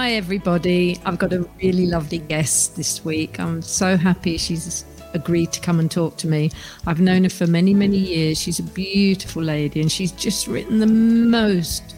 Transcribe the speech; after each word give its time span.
Hi, 0.00 0.12
everybody. 0.12 0.98
I've 1.04 1.18
got 1.18 1.34
a 1.34 1.46
really 1.62 1.84
lovely 1.84 2.20
guest 2.20 2.74
this 2.74 3.04
week. 3.04 3.38
I'm 3.38 3.60
so 3.60 3.98
happy 3.98 4.38
she's 4.38 4.86
agreed 5.12 5.52
to 5.52 5.60
come 5.60 5.78
and 5.78 5.90
talk 5.90 6.16
to 6.16 6.26
me. 6.26 6.50
I've 6.86 7.02
known 7.02 7.24
her 7.24 7.28
for 7.28 7.46
many, 7.46 7.74
many 7.74 7.98
years. 7.98 8.40
She's 8.40 8.58
a 8.60 8.62
beautiful 8.62 9.42
lady 9.42 9.82
and 9.82 9.92
she's 9.92 10.10
just 10.12 10.46
written 10.46 10.78
the 10.78 10.86
most 10.86 11.96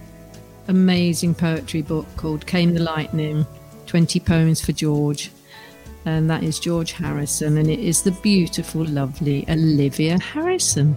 amazing 0.66 1.36
poetry 1.36 1.82
book 1.82 2.08
called 2.16 2.44
Came 2.44 2.74
the 2.74 2.82
Lightning 2.82 3.46
20 3.86 4.18
Poems 4.18 4.60
for 4.60 4.72
George. 4.72 5.30
And 6.04 6.28
that 6.28 6.42
is 6.42 6.58
George 6.58 6.90
Harrison, 6.90 7.56
and 7.56 7.70
it 7.70 7.78
is 7.78 8.02
the 8.02 8.10
beautiful, 8.10 8.84
lovely 8.84 9.48
Olivia 9.48 10.18
Harrison. 10.18 10.96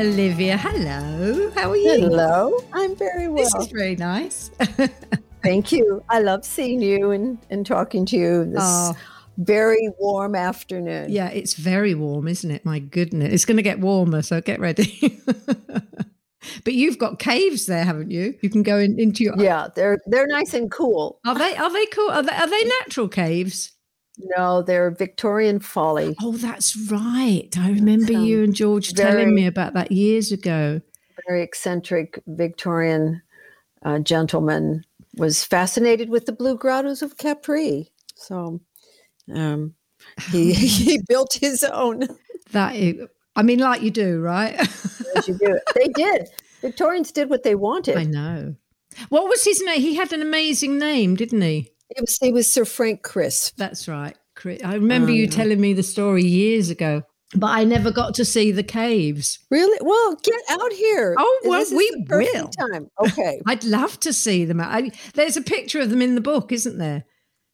Olivia, 0.00 0.56
hello. 0.56 1.50
How 1.50 1.72
are 1.72 1.76
you? 1.76 1.90
Hello. 1.90 2.58
I'm 2.72 2.96
very 2.96 3.28
well. 3.28 3.44
This 3.44 3.54
is 3.56 3.66
very 3.66 3.96
nice. 3.96 4.50
Thank 5.42 5.72
you. 5.72 6.02
I 6.08 6.20
love 6.20 6.42
seeing 6.42 6.80
you 6.80 7.10
and, 7.10 7.36
and 7.50 7.66
talking 7.66 8.06
to 8.06 8.16
you 8.16 8.46
this 8.46 8.62
oh. 8.62 8.94
very 9.36 9.90
warm 9.98 10.34
afternoon. 10.34 11.10
Yeah, 11.10 11.28
it's 11.28 11.52
very 11.52 11.94
warm, 11.94 12.28
isn't 12.28 12.50
it? 12.50 12.64
My 12.64 12.78
goodness. 12.78 13.30
It's 13.34 13.44
going 13.44 13.58
to 13.58 13.62
get 13.62 13.80
warmer, 13.80 14.22
so 14.22 14.40
get 14.40 14.58
ready. 14.58 15.20
but 16.64 16.72
you've 16.72 16.96
got 16.96 17.18
caves 17.18 17.66
there, 17.66 17.84
haven't 17.84 18.10
you? 18.10 18.38
You 18.40 18.48
can 18.48 18.62
go 18.62 18.78
in, 18.78 18.98
into 18.98 19.22
your 19.22 19.34
Yeah, 19.36 19.68
they're 19.74 19.98
they're 20.06 20.26
nice 20.28 20.54
and 20.54 20.70
cool. 20.70 21.20
Are 21.26 21.38
they 21.38 21.54
are 21.56 21.70
they 21.70 21.84
cool? 21.86 22.08
Are 22.08 22.22
they, 22.22 22.32
are 22.32 22.48
they 22.48 22.64
natural 22.80 23.08
caves? 23.08 23.72
No, 24.36 24.62
they're 24.62 24.90
Victorian 24.90 25.60
folly. 25.60 26.16
Oh, 26.20 26.32
that's 26.32 26.76
right. 26.90 27.48
I 27.56 27.70
remember 27.70 28.14
um, 28.14 28.24
you 28.24 28.44
and 28.44 28.54
George 28.54 28.94
very, 28.94 29.10
telling 29.10 29.34
me 29.34 29.46
about 29.46 29.74
that 29.74 29.92
years 29.92 30.32
ago. 30.32 30.80
Very 31.28 31.42
eccentric 31.42 32.22
Victorian 32.26 33.22
uh, 33.82 33.98
gentleman 33.98 34.84
was 35.16 35.44
fascinated 35.44 36.08
with 36.08 36.26
the 36.26 36.32
blue 36.32 36.56
grottos 36.56 37.02
of 37.02 37.16
Capri. 37.16 37.90
So 38.14 38.60
um, 39.34 39.74
he 40.30 40.52
he 40.54 41.00
built 41.08 41.34
his 41.40 41.62
own. 41.62 42.08
That 42.52 42.76
is, 42.76 43.06
I 43.36 43.42
mean, 43.42 43.58
like 43.58 43.82
you 43.82 43.90
do, 43.90 44.20
right? 44.20 44.58
you 45.26 45.38
do. 45.38 45.58
They 45.74 45.88
did. 45.94 46.28
Victorians 46.60 47.12
did 47.12 47.30
what 47.30 47.42
they 47.42 47.54
wanted. 47.54 47.96
I 47.96 48.04
know. 48.04 48.56
What 49.08 49.28
was 49.28 49.44
his 49.44 49.62
name? 49.62 49.80
He 49.80 49.94
had 49.94 50.12
an 50.12 50.20
amazing 50.20 50.78
name, 50.78 51.14
didn't 51.14 51.40
he? 51.40 51.70
It 51.90 52.00
was 52.00 52.18
it 52.22 52.32
was 52.32 52.50
Sir 52.50 52.64
Frank 52.64 53.02
Crisp. 53.02 53.56
That's 53.56 53.88
right. 53.88 54.16
I 54.64 54.74
remember 54.74 55.12
you 55.12 55.24
um, 55.24 55.30
telling 55.30 55.60
me 55.60 55.74
the 55.74 55.82
story 55.82 56.24
years 56.24 56.70
ago, 56.70 57.02
but 57.34 57.50
I 57.50 57.64
never 57.64 57.90
got 57.90 58.14
to 58.14 58.24
see 58.24 58.52
the 58.52 58.62
caves. 58.62 59.38
Really? 59.50 59.78
Well, 59.82 60.16
get 60.22 60.40
out 60.48 60.72
here. 60.72 61.14
Oh, 61.18 61.40
well, 61.44 61.66
we 61.72 62.04
will. 62.08 62.48
Time. 62.48 62.88
Okay. 63.04 63.42
I'd 63.46 63.64
love 63.64 64.00
to 64.00 64.14
see 64.14 64.46
them. 64.46 64.60
I, 64.60 64.92
there's 65.12 65.36
a 65.36 65.42
picture 65.42 65.80
of 65.80 65.90
them 65.90 66.00
in 66.00 66.14
the 66.14 66.22
book, 66.22 66.52
isn't 66.52 66.78
there? 66.78 67.04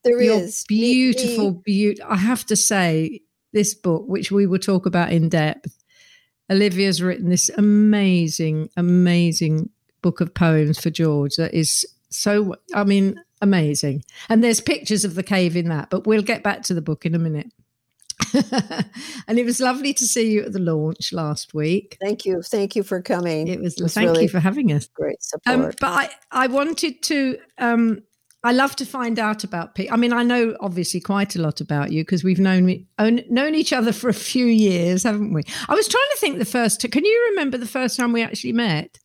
There 0.04 0.22
You're 0.22 0.36
is 0.36 0.64
Beautiful, 0.68 1.62
beautiful. 1.64 2.12
I 2.12 2.16
have 2.16 2.46
to 2.46 2.54
say, 2.54 3.22
this 3.56 3.74
book, 3.74 4.04
which 4.06 4.30
we 4.30 4.46
will 4.46 4.58
talk 4.58 4.86
about 4.86 5.12
in 5.12 5.28
depth, 5.28 5.82
Olivia's 6.52 7.02
written 7.02 7.30
this 7.30 7.48
amazing, 7.56 8.68
amazing 8.76 9.70
book 10.02 10.20
of 10.20 10.34
poems 10.34 10.78
for 10.78 10.90
George 10.90 11.36
that 11.36 11.54
is 11.54 11.84
so, 12.10 12.54
I 12.74 12.84
mean, 12.84 13.20
amazing. 13.40 14.04
And 14.28 14.42
there's 14.42 14.60
pictures 14.60 15.04
of 15.04 15.14
the 15.14 15.22
cave 15.22 15.56
in 15.56 15.68
that, 15.68 15.90
but 15.90 16.06
we'll 16.06 16.22
get 16.22 16.42
back 16.42 16.62
to 16.64 16.74
the 16.74 16.82
book 16.82 17.06
in 17.06 17.14
a 17.14 17.18
minute. 17.18 17.52
and 19.28 19.38
it 19.38 19.44
was 19.44 19.60
lovely 19.60 19.92
to 19.94 20.04
see 20.04 20.32
you 20.32 20.42
at 20.42 20.52
the 20.52 20.58
launch 20.58 21.12
last 21.12 21.54
week. 21.54 21.96
Thank 22.02 22.24
you. 22.24 22.42
Thank 22.42 22.74
you 22.74 22.82
for 22.82 23.02
coming. 23.02 23.48
It 23.48 23.60
was, 23.60 23.78
it 23.78 23.82
was 23.82 23.94
thank 23.94 24.08
really 24.08 24.22
you 24.24 24.28
for 24.28 24.40
having 24.40 24.72
us. 24.72 24.88
Great 24.88 25.18
um, 25.46 25.62
support. 25.62 25.64
Um, 25.66 25.72
but 25.80 25.92
I, 26.32 26.44
I 26.44 26.46
wanted 26.46 27.02
to 27.02 27.38
um, 27.58 28.02
I 28.46 28.52
love 28.52 28.76
to 28.76 28.86
find 28.86 29.18
out 29.18 29.42
about 29.42 29.74
people. 29.74 29.92
I 29.92 29.96
mean, 29.96 30.12
I 30.12 30.22
know 30.22 30.56
obviously 30.60 31.00
quite 31.00 31.34
a 31.34 31.42
lot 31.42 31.60
about 31.60 31.90
you 31.90 32.02
because 32.02 32.22
we've 32.22 32.38
known 32.38 32.86
known 32.98 33.54
each 33.56 33.72
other 33.72 33.92
for 33.92 34.08
a 34.08 34.14
few 34.14 34.46
years, 34.46 35.02
haven't 35.02 35.32
we? 35.32 35.42
I 35.68 35.74
was 35.74 35.88
trying 35.88 36.08
to 36.12 36.16
think 36.18 36.38
the 36.38 36.44
first. 36.44 36.80
Can 36.90 37.04
you 37.04 37.26
remember 37.30 37.58
the 37.58 37.66
first 37.66 37.96
time 37.96 38.12
we 38.12 38.22
actually 38.22 38.52
met? 38.52 39.00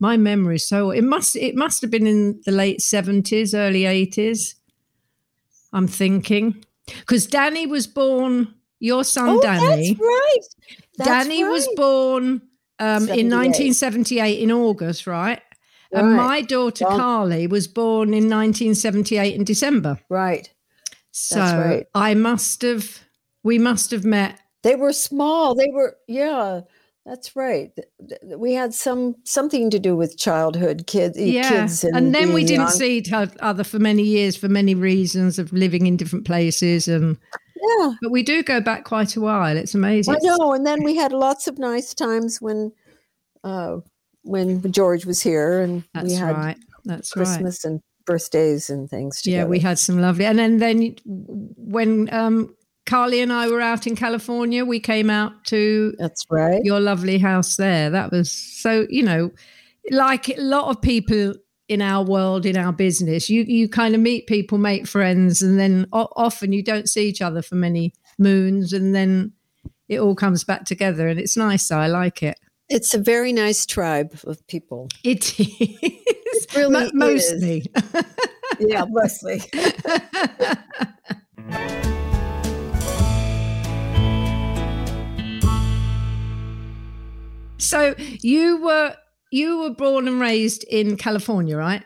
My 0.00 0.16
memory 0.16 0.56
is 0.56 0.66
so 0.66 0.90
it 0.90 1.04
must 1.04 1.36
it 1.36 1.54
must 1.54 1.80
have 1.80 1.90
been 1.90 2.06
in 2.06 2.40
the 2.44 2.52
late 2.52 2.80
70s 2.80 3.54
early 3.54 3.82
80s 3.82 4.54
i'm 5.72 5.86
thinking 5.86 6.64
because 6.86 7.26
danny 7.26 7.66
was 7.66 7.86
born 7.86 8.54
your 8.80 9.04
son 9.04 9.28
oh, 9.28 9.40
danny 9.40 9.90
that's 9.90 10.00
right 10.00 10.38
that's 10.96 11.08
danny 11.08 11.44
right. 11.44 11.50
was 11.50 11.68
born 11.76 12.42
um, 12.78 13.02
in 13.08 13.28
1978 13.28 14.40
in 14.40 14.50
august 14.50 15.06
right 15.06 15.42
Right. 15.92 16.04
And 16.04 16.16
my 16.16 16.40
daughter 16.40 16.84
well, 16.88 16.98
Carly 16.98 17.46
was 17.46 17.66
born 17.66 18.10
in 18.10 18.28
1978 18.28 19.34
in 19.34 19.44
December. 19.44 19.98
Right. 20.08 20.52
So 21.10 21.40
right. 21.40 21.86
I 21.94 22.14
must 22.14 22.62
have, 22.62 23.00
we 23.42 23.58
must 23.58 23.90
have 23.90 24.04
met. 24.04 24.40
They 24.62 24.76
were 24.76 24.92
small. 24.92 25.54
They 25.54 25.68
were, 25.72 25.96
yeah. 26.06 26.60
That's 27.06 27.34
right. 27.34 27.70
We 28.24 28.52
had 28.52 28.74
some 28.74 29.16
something 29.24 29.70
to 29.70 29.78
do 29.78 29.96
with 29.96 30.18
childhood 30.18 30.86
kids. 30.86 31.18
Yeah, 31.18 31.48
kids 31.48 31.82
and, 31.82 31.96
and 31.96 32.14
then 32.14 32.32
we 32.32 32.44
didn't 32.44 32.66
young. 32.66 32.70
see 32.70 32.98
each 32.98 33.12
other 33.12 33.64
for 33.64 33.78
many 33.78 34.02
years 34.02 34.36
for 34.36 34.48
many 34.48 34.74
reasons 34.74 35.38
of 35.38 35.52
living 35.52 35.86
in 35.86 35.96
different 35.96 36.26
places 36.26 36.88
and. 36.88 37.16
Yeah, 37.62 37.92
but 38.00 38.10
we 38.10 38.22
do 38.22 38.42
go 38.42 38.60
back 38.60 38.84
quite 38.84 39.16
a 39.16 39.20
while. 39.20 39.54
It's 39.54 39.74
amazing. 39.74 40.14
I 40.14 40.18
know, 40.22 40.54
and 40.54 40.66
then 40.66 40.82
we 40.82 40.96
had 40.96 41.12
lots 41.12 41.46
of 41.46 41.58
nice 41.58 41.92
times 41.92 42.38
when, 42.40 42.72
uh, 43.44 43.76
when 44.22 44.72
George 44.72 45.04
was 45.04 45.20
here, 45.20 45.60
and 45.60 45.84
That's 45.92 46.08
we 46.08 46.14
had 46.14 46.36
right. 46.36 46.56
That's 46.86 47.12
Christmas 47.12 47.62
right. 47.62 47.72
and 47.72 47.80
birthdays 48.06 48.70
and 48.70 48.88
things. 48.88 49.20
Together. 49.20 49.42
Yeah, 49.42 49.44
we 49.44 49.58
had 49.58 49.78
some 49.78 50.00
lovely, 50.00 50.24
and 50.24 50.38
then 50.38 50.56
then 50.56 50.96
when 51.04 52.12
um, 52.14 52.54
Carly 52.90 53.20
and 53.20 53.32
I 53.32 53.48
were 53.48 53.60
out 53.60 53.86
in 53.86 53.94
California. 53.94 54.64
We 54.64 54.80
came 54.80 55.10
out 55.10 55.44
to 55.44 55.94
that's 55.96 56.24
right 56.28 56.60
your 56.64 56.80
lovely 56.80 57.18
house 57.18 57.54
there. 57.56 57.88
That 57.88 58.10
was 58.10 58.32
so 58.32 58.88
you 58.90 59.04
know, 59.04 59.30
like 59.92 60.28
a 60.28 60.40
lot 60.40 60.70
of 60.70 60.82
people 60.82 61.34
in 61.68 61.80
our 61.82 62.04
world, 62.04 62.44
in 62.44 62.56
our 62.56 62.72
business, 62.72 63.30
you 63.30 63.42
you 63.42 63.68
kind 63.68 63.94
of 63.94 64.00
meet 64.00 64.26
people, 64.26 64.58
make 64.58 64.88
friends, 64.88 65.40
and 65.40 65.56
then 65.56 65.86
o- 65.92 66.08
often 66.16 66.52
you 66.52 66.64
don't 66.64 66.88
see 66.88 67.08
each 67.08 67.22
other 67.22 67.42
for 67.42 67.54
many 67.54 67.94
moons, 68.18 68.72
and 68.72 68.92
then 68.92 69.32
it 69.88 70.00
all 70.00 70.16
comes 70.16 70.42
back 70.42 70.64
together, 70.64 71.06
and 71.06 71.20
it's 71.20 71.36
nice. 71.36 71.70
I 71.70 71.86
like 71.86 72.24
it. 72.24 72.40
It's 72.68 72.92
a 72.92 72.98
very 72.98 73.32
nice 73.32 73.66
tribe 73.66 74.18
of 74.24 74.44
people. 74.48 74.88
It 75.04 75.38
is. 75.38 75.46
It 75.80 76.56
really 76.56 76.86
M- 76.86 76.90
mostly. 76.94 77.66
yeah, 78.58 78.84
mostly. 78.88 79.42
So 87.60 87.94
you 87.98 88.62
were 88.62 88.96
you 89.30 89.58
were 89.60 89.70
born 89.70 90.08
and 90.08 90.20
raised 90.20 90.64
in 90.64 90.96
California, 90.96 91.56
right? 91.56 91.84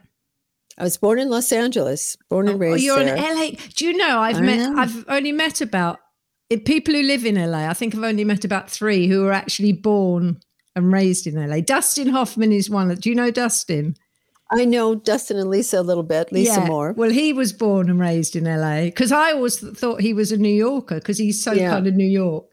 I 0.76 0.82
was 0.82 0.96
born 0.96 1.18
in 1.18 1.28
Los 1.28 1.52
Angeles, 1.52 2.16
born 2.28 2.48
and 2.48 2.56
oh, 2.56 2.58
raised. 2.58 2.84
You're 2.84 3.04
there. 3.04 3.16
in 3.16 3.22
LA. 3.22 3.50
Do 3.76 3.86
you 3.86 3.96
know 3.96 4.18
I've 4.18 4.38
I 4.38 4.40
met 4.40 4.70
know. 4.70 4.76
I've 4.80 5.04
only 5.08 5.32
met 5.32 5.60
about 5.60 6.00
eh, 6.50 6.58
people 6.64 6.94
who 6.94 7.02
live 7.02 7.24
in 7.24 7.36
LA. 7.36 7.68
I 7.68 7.74
think 7.74 7.94
I've 7.94 8.02
only 8.02 8.24
met 8.24 8.44
about 8.44 8.70
three 8.70 9.06
who 9.06 9.22
were 9.22 9.32
actually 9.32 9.72
born 9.72 10.40
and 10.74 10.92
raised 10.92 11.26
in 11.26 11.34
LA. 11.34 11.60
Dustin 11.60 12.08
Hoffman 12.08 12.52
is 12.52 12.68
one. 12.68 12.92
Do 12.94 13.08
you 13.08 13.14
know 13.14 13.30
Dustin? 13.30 13.96
I 14.50 14.64
know 14.64 14.94
Dustin 14.94 15.38
and 15.38 15.48
Lisa 15.48 15.80
a 15.80 15.82
little 15.82 16.02
bit. 16.02 16.30
Lisa 16.30 16.60
yeah. 16.60 16.66
more. 16.66 16.92
Well, 16.92 17.10
he 17.10 17.32
was 17.32 17.52
born 17.52 17.88
and 17.88 17.98
raised 17.98 18.36
in 18.36 18.44
LA 18.44 18.84
because 18.84 19.10
I 19.10 19.32
always 19.32 19.58
thought 19.58 20.00
he 20.00 20.12
was 20.12 20.32
a 20.32 20.36
New 20.36 20.54
Yorker 20.54 20.96
because 20.96 21.18
he's 21.18 21.42
so 21.42 21.52
Yeah. 21.52 21.70
kind 21.70 21.86
of 21.86 21.94
New 21.94 22.06
York. 22.06 22.46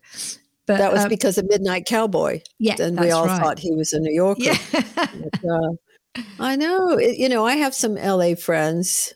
But 0.71 0.77
that 0.79 0.93
was 0.93 1.03
um, 1.03 1.09
because 1.09 1.37
of 1.37 1.47
Midnight 1.49 1.85
Cowboy. 1.85 2.41
yeah, 2.59 2.75
and 2.79 2.99
we 2.99 3.11
all 3.11 3.25
right. 3.25 3.41
thought 3.41 3.59
he 3.59 3.71
was 3.73 3.93
a 3.93 3.99
New 3.99 4.13
Yorker. 4.13 4.41
Yeah. 4.43 4.57
But, 4.71 5.49
uh, 5.49 6.21
I 6.39 6.55
know. 6.55 6.97
It- 6.97 7.17
you 7.17 7.29
know, 7.29 7.45
I 7.45 7.55
have 7.55 7.73
some 7.73 7.95
LA 7.95 8.35
friends. 8.35 9.13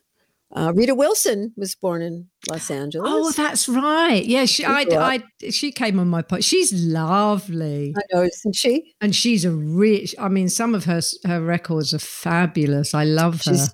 Uh, 0.56 0.72
Rita 0.74 0.96
Wilson 0.96 1.54
was 1.58 1.76
born 1.76 2.02
in 2.02 2.30
Los 2.50 2.72
Angeles. 2.72 3.10
Oh, 3.12 3.32
that's 3.32 3.68
right. 3.68 4.24
Yeah, 4.24 4.46
she, 4.46 4.64
I. 4.64 4.86
I, 4.92 5.24
she 5.50 5.72
came 5.72 6.00
on 6.00 6.08
my 6.08 6.22
pod. 6.22 6.46
She's 6.46 6.72
lovely, 6.72 7.94
I 7.98 8.02
know, 8.14 8.24
isn't 8.24 8.56
she? 8.56 8.94
and 9.02 9.14
she's 9.14 9.44
a 9.44 9.52
rich. 9.52 10.16
I 10.18 10.30
mean, 10.30 10.48
some 10.48 10.74
of 10.74 10.86
her 10.86 11.02
her 11.26 11.42
records 11.42 11.94
are 11.94 12.00
fabulous. 12.00 12.94
I 12.94 13.04
love 13.04 13.44
her. 13.44 13.54
She's, 13.54 13.74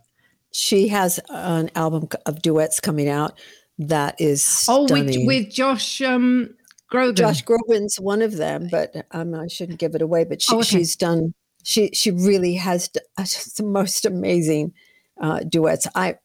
she 0.53 0.87
has 0.87 1.19
an 1.29 1.69
album 1.75 2.07
of 2.25 2.41
duets 2.41 2.79
coming 2.79 3.09
out 3.09 3.39
that 3.77 4.19
is 4.19 4.65
oh, 4.67 4.87
with, 4.91 5.15
with 5.25 5.51
Josh 5.51 6.01
um, 6.01 6.55
Groban. 6.91 7.15
Josh 7.15 7.43
Groban's 7.43 7.99
one 7.99 8.21
of 8.21 8.37
them, 8.37 8.67
but 8.71 8.93
um, 9.11 9.33
I 9.33 9.47
shouldn't 9.47 9.79
give 9.79 9.95
it 9.95 10.01
away. 10.01 10.25
But 10.25 10.41
she, 10.41 10.53
Oh, 10.55 10.59
okay. 10.59 10.67
she's 10.79 10.95
done. 10.95 11.33
She 11.63 11.89
she 11.93 12.11
really 12.11 12.55
has 12.55 12.89
uh, 13.17 13.23
the 13.57 13.63
most 13.63 14.05
amazing 14.05 14.73
uh, 15.21 15.39
duets. 15.47 15.87
I 15.95 16.15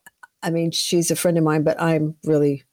I 0.43 0.49
mean, 0.51 0.71
she's 0.71 1.09
a 1.11 1.15
friend 1.15 1.37
of 1.37 1.43
mine, 1.43 1.63
but 1.63 1.81
I'm 1.81 2.15
really 2.23 2.63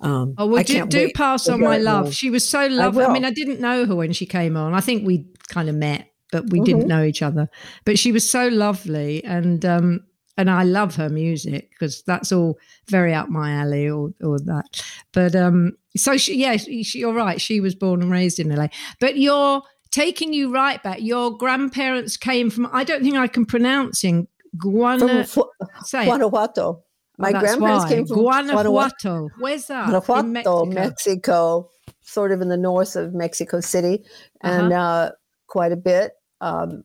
Um, 0.00 0.34
Oh, 0.38 0.46
well, 0.46 0.60
I 0.60 0.62
do, 0.62 0.86
do 0.86 1.10
pass 1.14 1.48
on 1.48 1.60
my 1.60 1.78
love. 1.78 2.04
more. 2.04 2.12
She 2.12 2.30
was 2.30 2.48
so 2.48 2.66
lovely. 2.68 3.02
I, 3.04 3.06
will. 3.08 3.14
mean, 3.14 3.24
I 3.24 3.30
didn't 3.32 3.60
know 3.60 3.84
her 3.86 3.96
when 3.96 4.12
she 4.12 4.26
came 4.26 4.56
on. 4.56 4.72
I 4.74 4.80
think 4.80 5.04
we 5.06 5.26
kind 5.48 5.68
of 5.68 5.74
met, 5.74 6.06
but 6.30 6.44
we 6.50 6.58
Mm-hmm. 6.58 6.64
didn't 6.64 6.86
know 6.88 7.02
each 7.02 7.22
other. 7.22 7.48
But 7.84 7.98
she 7.98 8.12
was 8.12 8.28
so 8.30 8.46
lovely, 8.48 9.24
and 9.24 9.64
um, 9.64 10.00
and 10.38 10.48
I 10.50 10.62
love 10.62 10.94
her 10.96 11.10
music 11.10 11.68
because 11.70 12.02
that's 12.06 12.32
all 12.32 12.58
very 12.88 13.12
up 13.12 13.28
my 13.28 13.52
alley, 13.52 13.90
or 13.90 14.14
or 14.22 14.38
that. 14.38 14.82
But 15.12 15.34
um, 15.36 15.72
so 15.96 16.16
she, 16.16 16.36
yeah, 16.36 16.56
she, 16.56 16.82
you're 16.98 17.12
right. 17.12 17.38
She 17.40 17.60
was 17.60 17.74
born 17.74 18.00
and 18.00 18.10
raised 18.10 18.38
in 18.40 18.48
LA. 18.54 18.68
But 19.00 19.18
you're 19.18 19.60
taking 19.90 20.32
you 20.32 20.50
right 20.52 20.82
back. 20.82 21.02
Your 21.02 21.36
grandparents 21.36 22.16
came 22.16 22.48
from. 22.48 22.68
I 22.72 22.84
don't 22.84 23.02
think 23.02 23.16
I 23.16 23.26
can 23.26 23.44
pronounce 23.44 24.04
in 24.04 24.26
From 24.52 24.70
Guana. 24.72 25.24
Fu- 25.26 25.50
say. 25.84 26.06
Guanajuato. 26.06 26.84
My 27.20 27.30
Oh, 27.30 27.40
grandparents 27.40 27.84
why. 27.84 27.88
came 27.88 28.06
from 28.06 28.18
Guanajuato, 28.18 28.70
Guanajuato. 28.70 29.28
Where's 29.40 29.66
that? 29.66 29.88
Guanajuato, 30.06 30.64
Mexico. 30.66 31.68
sort 32.02 32.30
of 32.32 32.40
in 32.40 32.48
the 32.48 32.56
north 32.56 32.94
of 32.94 33.12
Mexico 33.12 33.58
City, 33.60 34.04
and 34.40 34.72
uh, 34.72 35.10
quite 35.48 35.72
a 35.72 35.76
bit. 35.76 36.12
Um, 36.40 36.84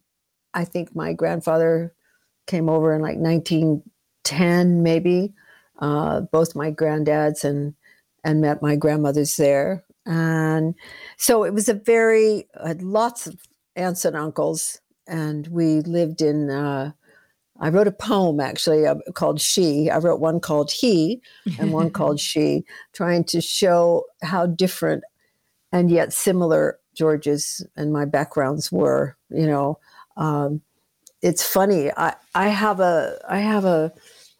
I 0.56 0.66
think 0.66 0.96
my 0.96 1.14
grandfather 1.14 1.94
came 2.48 2.70
over 2.70 2.94
in 2.94 3.02
like 3.02 3.18
1910, 3.18 4.84
maybe. 4.84 5.34
Uh, 5.80 6.22
both 6.22 6.56
my 6.56 6.72
granddads 6.72 7.44
and 7.44 7.74
and 8.24 8.40
met 8.40 8.62
my 8.62 8.76
grandmothers 8.76 9.36
there, 9.36 9.84
and 10.06 10.76
so 11.18 11.44
it 11.44 11.54
was 11.54 11.68
a 11.68 11.74
very 11.74 12.48
I 12.64 12.70
had 12.70 12.82
lots 12.84 13.28
of 13.28 13.36
aunts 13.76 14.06
and 14.06 14.16
uncles, 14.16 14.80
and 15.08 15.48
we 15.48 15.82
lived 15.82 16.22
in. 16.22 16.50
Uh, 16.50 16.92
I 17.60 17.70
wrote 17.70 17.88
a 17.88 17.92
poem 17.92 18.40
actually 18.40 18.86
uh, 18.86 18.96
called 19.14 19.42
She. 19.42 19.90
I 19.90 19.98
wrote 19.98 20.20
one 20.20 20.40
called 20.40 20.72
He 20.72 21.22
and 21.60 21.74
one 21.74 21.90
called 22.00 22.20
She, 22.20 22.66
trying 22.94 23.24
to 23.26 23.42
show 23.42 24.06
how 24.22 24.46
different 24.46 25.04
and 25.72 25.90
yet 25.90 26.14
similar 26.14 26.80
George's 26.96 27.66
and 27.76 27.92
my 27.92 28.06
backgrounds 28.06 28.72
were. 28.72 29.18
You 29.30 29.48
know, 29.48 29.80
um, 30.18 30.62
it's 31.24 31.44
funny. 31.44 31.90
I, 31.98 32.14
I 32.36 32.50
have 32.50 32.80
a 32.80 33.18
I 33.28 33.40
have 33.40 33.66
a 33.66 33.92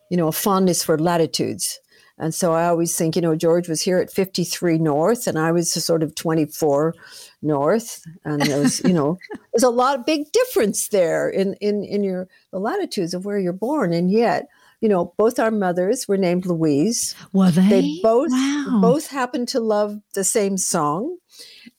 you 0.10 0.18
know 0.18 0.28
a 0.28 0.32
fondness 0.34 0.84
for 0.84 1.00
latitudes, 1.00 1.80
and 2.20 2.36
so 2.36 2.54
I 2.54 2.68
always 2.68 2.96
think 2.96 3.16
you 3.16 3.22
know 3.22 3.36
George 3.36 3.68
was 3.70 3.82
here 3.82 3.98
at 3.98 4.12
53 4.12 4.78
north, 4.78 5.26
and 5.26 5.40
I 5.40 5.52
was 5.52 5.72
sort 5.74 6.04
of 6.04 6.14
24 6.14 6.94
north, 7.42 8.04
and 8.26 8.42
there 8.42 8.60
was 8.60 8.82
you 8.84 8.94
know 8.94 9.18
there's 9.54 9.64
a 9.64 9.70
lot 9.70 9.98
of 9.98 10.06
big 10.06 10.32
difference 10.34 10.90
there 10.90 11.30
in 11.30 11.56
in 11.62 11.84
in 11.84 12.04
your 12.04 12.28
the 12.52 12.60
latitudes 12.60 13.14
of 13.14 13.26
where 13.26 13.40
you're 13.40 13.54
born, 13.54 13.94
and 13.94 14.12
yet. 14.12 14.48
You 14.82 14.90
know, 14.90 15.14
both 15.18 15.40
our 15.40 15.50
mothers 15.50 16.10
were 16.10 16.18
named 16.18 16.46
Louise. 16.46 17.16
Were 17.32 17.52
they? 17.52 17.70
They 17.70 18.00
both 18.04 18.32
Wow. 18.32 18.80
both 18.82 19.08
happened 19.08 19.48
to 19.54 19.62
love 19.62 20.02
the 20.14 20.26
same 20.26 20.58
song, 20.58 21.16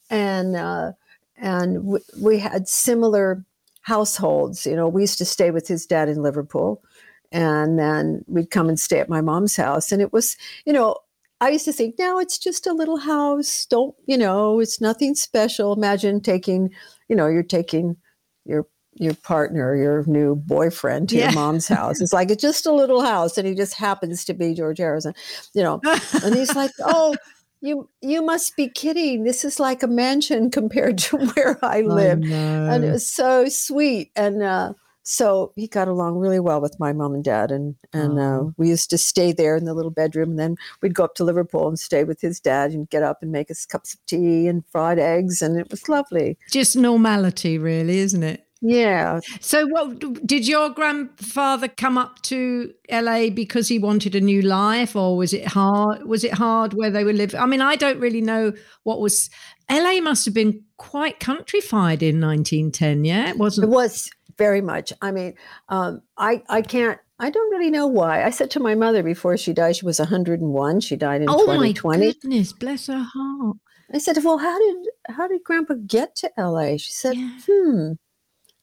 and 0.08 0.56
uh, 0.56 0.92
and 1.36 1.74
w- 1.84 2.04
we 2.18 2.38
had 2.38 2.66
similar 2.66 3.44
households. 3.84 4.66
You 4.66 4.74
know, 4.76 4.88
we 4.88 5.02
used 5.02 5.18
to 5.18 5.24
stay 5.24 5.50
with 5.50 5.68
his 5.68 5.86
dad 5.86 6.08
in 6.08 6.22
Liverpool, 6.22 6.82
and 7.30 7.78
then 7.78 8.24
we'd 8.26 8.50
come 8.50 8.68
and 8.68 8.78
stay 8.80 8.98
at 8.98 9.08
my 9.08 9.20
mom's 9.20 9.56
house. 9.56 9.92
And 9.92 10.02
it 10.02 10.12
was, 10.12 10.36
you 10.66 10.72
know, 10.72 10.96
I 11.40 11.50
used 11.50 11.64
to 11.66 11.72
think, 11.72 11.96
now 11.98 12.18
it's 12.18 12.38
just 12.38 12.66
a 12.66 12.72
little 12.72 12.96
house. 12.96 13.66
Don't, 13.66 13.94
you 14.06 14.16
know, 14.16 14.60
it's 14.60 14.80
nothing 14.80 15.14
special. 15.14 15.72
Imagine 15.74 16.20
taking, 16.20 16.70
you 17.08 17.16
know, 17.16 17.26
you're 17.28 17.42
taking 17.42 17.96
your 18.44 18.66
your 18.96 19.14
partner, 19.14 19.74
your 19.74 20.04
new 20.06 20.36
boyfriend 20.36 21.08
to 21.08 21.16
Yeah. 21.16 21.24
your 21.24 21.32
mom's 21.32 21.66
house. 21.78 22.00
It's 22.00 22.12
like 22.12 22.30
it's 22.30 22.40
just 22.40 22.64
a 22.64 22.72
little 22.72 23.02
house, 23.02 23.36
and 23.36 23.46
he 23.46 23.54
just 23.54 23.74
happens 23.74 24.24
to 24.26 24.34
be 24.34 24.54
George 24.54 24.78
Harrison, 24.78 25.14
you 25.52 25.62
know. 25.64 25.80
And 26.22 26.34
he's 26.34 26.54
like, 26.54 26.70
"Oh, 26.80 27.16
you 27.64 27.88
you 28.02 28.20
must 28.22 28.56
be 28.56 28.68
kidding. 28.68 29.24
This 29.24 29.44
is 29.44 29.58
like 29.58 29.82
a 29.82 29.86
mansion 29.88 30.50
compared 30.58 30.98
to 30.98 31.16
where 31.16 31.58
I 31.64 31.80
live." 31.80 32.20
And 32.22 32.84
it 32.84 32.92
was 32.92 33.10
so 33.10 33.48
sweet. 33.48 34.10
And 34.14 34.42
uh, 34.42 34.74
so 35.02 35.52
he 35.56 35.66
got 35.68 35.88
along 35.88 36.16
really 36.16 36.40
well 36.40 36.60
with 36.60 36.78
my 36.78 36.92
mom 36.92 37.14
and 37.14 37.24
dad, 37.24 37.50
and 37.50 37.74
and 37.92 38.18
uh, 38.18 38.22
Oh. 38.40 38.52
we 38.56 38.68
used 38.68 38.90
to 38.90 38.98
stay 38.98 39.32
there 39.32 39.56
in 39.56 39.64
the 39.64 39.74
little 39.74 39.90
bedroom. 39.90 40.30
And 40.30 40.38
then 40.38 40.56
we'd 40.82 40.94
go 40.94 41.04
up 41.04 41.14
to 41.16 41.24
Liverpool 41.24 41.68
and 41.68 41.78
stay 41.78 42.04
with 42.04 42.20
his 42.20 42.40
dad, 42.40 42.72
and 42.72 42.88
get 42.88 43.02
up 43.02 43.18
and 43.22 43.32
make 43.32 43.50
us 43.50 43.66
cups 43.66 43.94
of 43.94 44.00
tea 44.06 44.46
and 44.46 44.62
fried 44.72 44.98
eggs, 44.98 45.42
and 45.42 45.58
it 45.58 45.70
was 45.70 45.88
lovely. 45.88 46.36
Just 46.50 46.76
normality, 46.76 47.58
really, 47.58 47.98
isn't 47.98 48.22
it? 48.22 48.43
Yeah, 48.66 49.20
So, 49.40 49.66
what 49.66 49.98
did 50.26 50.48
your 50.48 50.70
grandfather 50.70 51.68
come 51.68 51.98
up 51.98 52.22
to 52.22 52.72
LA 52.90 53.28
because 53.28 53.68
he 53.68 53.78
wanted 53.78 54.14
a 54.14 54.22
new 54.22 54.40
life, 54.40 54.96
or 54.96 55.18
was 55.18 55.34
it 55.34 55.46
hard? 55.48 56.04
Was 56.06 56.24
it 56.24 56.32
hard 56.32 56.72
where 56.72 56.90
they 56.90 57.04
were 57.04 57.12
living? 57.12 57.38
I 57.38 57.44
mean, 57.44 57.60
I 57.60 57.76
don't 57.76 58.00
really 58.00 58.22
know 58.22 58.54
what 58.84 59.00
was. 59.02 59.28
LA 59.70 60.00
must 60.00 60.24
have 60.24 60.32
been 60.32 60.62
quite 60.78 61.20
countrified 61.20 62.02
in 62.02 62.22
1910. 62.22 63.04
Yeah, 63.04 63.28
it 63.28 63.36
wasn't. 63.36 63.66
It 63.66 63.70
was 63.70 64.08
very 64.38 64.62
much. 64.62 64.94
I 65.02 65.10
mean, 65.12 65.34
um, 65.68 66.00
I 66.16 66.42
I 66.48 66.62
can't. 66.62 66.98
I 67.18 67.28
don't 67.28 67.50
really 67.50 67.70
know 67.70 67.86
why. 67.86 68.24
I 68.24 68.30
said 68.30 68.50
to 68.52 68.60
my 68.60 68.74
mother 68.74 69.02
before 69.02 69.36
she 69.36 69.52
died, 69.52 69.76
she 69.76 69.84
was 69.84 69.98
101. 69.98 70.80
She 70.80 70.96
died 70.96 71.20
in 71.20 71.28
Oh 71.28 71.46
my 71.46 71.72
2020. 71.72 72.12
goodness, 72.14 72.52
bless 72.54 72.86
her 72.86 73.06
heart. 73.14 73.58
I 73.92 73.98
said, 73.98 74.16
"Well, 74.24 74.38
how 74.38 74.58
did 74.58 74.76
how 75.08 75.28
did 75.28 75.44
Grandpa 75.44 75.74
get 75.86 76.16
to 76.16 76.30
LA?" 76.38 76.78
She 76.78 76.92
said, 76.92 77.14
Yeah. 77.16 77.38
"Hmm, 77.46 77.92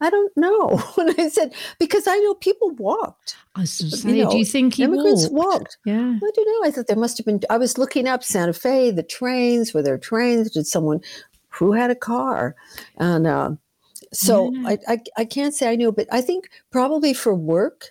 I 0.01 0.09
don't 0.09 0.35
know." 0.35 0.81
And 0.97 1.15
I 1.17 1.29
said, 1.29 1.53
"Because 1.79 2.05
I 2.07 2.17
know 2.19 2.33
people 2.35 2.71
walked. 2.71 3.35
I 3.55 3.61
was 3.61 3.77
going 3.79 3.89
to 3.91 3.95
You 3.95 4.01
say, 4.01 4.23
know, 4.23 4.31
do 4.31 4.37
you 4.37 4.45
think 4.45 4.73
he 4.75 4.83
Immigrants 4.83 5.29
walked? 5.29 5.51
walked. 5.53 5.77
Yeah. 5.85 6.17
I 6.23 6.29
don't 6.35 6.47
know. 6.51 6.67
I 6.67 6.71
thought 6.71 6.87
there 6.87 6.97
must 6.97 7.17
have 7.17 7.25
been. 7.25 7.39
I 7.49 7.57
was 7.57 7.77
looking 7.77 8.07
up 8.07 8.23
Santa 8.23 8.53
Fe, 8.53 8.91
the 8.91 9.03
trains. 9.03 9.73
Were 9.73 9.83
there 9.83 9.97
trains? 9.97 10.51
Did 10.51 10.67
someone 10.67 10.99
who 11.49 11.73
had 11.73 11.91
a 11.91 11.95
car? 11.95 12.55
And 12.97 13.27
uh, 13.27 13.51
so 14.13 14.51
Yeah. 14.53 14.69
I, 14.69 14.77
I 14.93 14.97
I 15.17 15.25
can't 15.25 15.53
say 15.53 15.69
I 15.71 15.75
knew, 15.75 15.91
but 15.91 16.07
I 16.11 16.21
think 16.21 16.49
probably 16.71 17.13
for 17.13 17.33
work, 17.35 17.89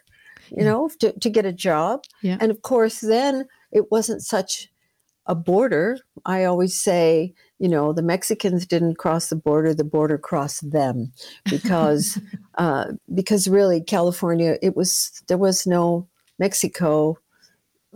you 0.50 0.58
Yeah. 0.58 0.64
know, 0.70 0.90
to, 1.00 1.12
to 1.12 1.30
get 1.30 1.46
a 1.46 1.52
job. 1.52 2.04
Yeah. 2.22 2.38
And 2.40 2.50
of 2.50 2.62
course, 2.62 3.00
then 3.00 3.46
it 3.72 3.90
wasn't 3.90 4.22
such 4.22 4.68
a 5.26 5.34
border. 5.34 5.98
I 6.24 6.44
always 6.44 6.74
say, 6.80 7.34
you 7.60 7.68
know, 7.68 7.92
the 7.92 8.02
Mexicans 8.02 8.66
didn't 8.66 8.96
cross 8.96 9.28
the 9.28 9.36
border; 9.36 9.74
the 9.74 9.84
border 9.84 10.16
crossed 10.16 10.68
them, 10.70 11.12
because 11.44 12.18
uh, 12.58 12.86
because 13.14 13.46
really 13.46 13.82
California, 13.82 14.56
it 14.62 14.74
was 14.74 15.22
there 15.28 15.38
was 15.38 15.66
no 15.66 16.08
Mexico 16.38 17.18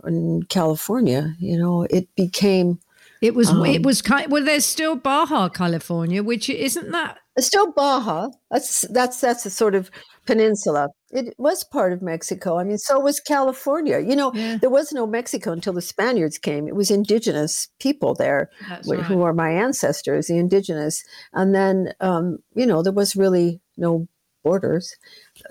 in 0.05 0.43
California. 0.43 1.35
You 1.39 1.57
know, 1.57 1.87
it 1.89 2.07
became 2.15 2.79
It 3.21 3.33
was. 3.33 3.49
Um, 3.49 3.65
it 3.65 3.83
was 3.83 4.03
kind. 4.03 4.31
Well, 4.31 4.45
there's 4.45 4.67
still 4.67 4.95
Baja 4.95 5.49
California, 5.49 6.21
which 6.21 6.47
isn't 6.47 6.91
that. 6.91 7.17
It's 7.37 7.47
still 7.47 7.71
Baja. 7.73 8.29
That's 8.49 8.81
that's 8.89 9.19
that's 9.19 9.45
a 9.45 9.49
sort 9.49 9.75
of 9.75 9.91
peninsula. 10.25 10.87
It 11.11 11.35
was 11.37 11.63
part 11.65 11.91
of 11.91 12.01
Mexico. 12.01 12.57
I 12.57 12.63
mean, 12.63 12.77
so 12.77 12.99
was 12.99 13.19
California. 13.19 13.99
You 13.99 14.15
know, 14.15 14.31
Yeah, 14.33 14.57
there 14.57 14.69
was 14.69 14.93
no 14.93 15.05
Mexico 15.05 15.51
until 15.51 15.73
the 15.73 15.81
Spaniards 15.81 16.37
came. 16.37 16.67
It 16.67 16.75
was 16.75 16.91
indigenous 16.91 17.67
people 17.79 18.13
there. 18.13 18.49
wh- 18.87 19.01
who 19.03 19.21
are 19.23 19.33
my 19.33 19.49
ancestors, 19.49 20.27
the 20.27 20.37
indigenous. 20.37 21.03
And 21.33 21.53
then, 21.53 21.93
um, 21.99 22.39
you 22.55 22.65
know, 22.65 22.81
there 22.81 22.93
was 22.93 23.15
really 23.15 23.59
no 23.77 24.07
borders. 24.43 24.95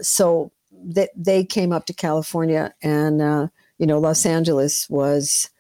So 0.00 0.52
they, 0.72 1.08
they 1.16 1.44
came 1.44 1.72
up 1.72 1.86
to 1.86 1.94
California, 1.94 2.74
and, 2.82 3.20
uh, 3.22 3.48
you 3.78 3.86
know, 3.86 3.98
Los 3.98 4.24
Angeles 4.26 4.88
was. 4.88 5.50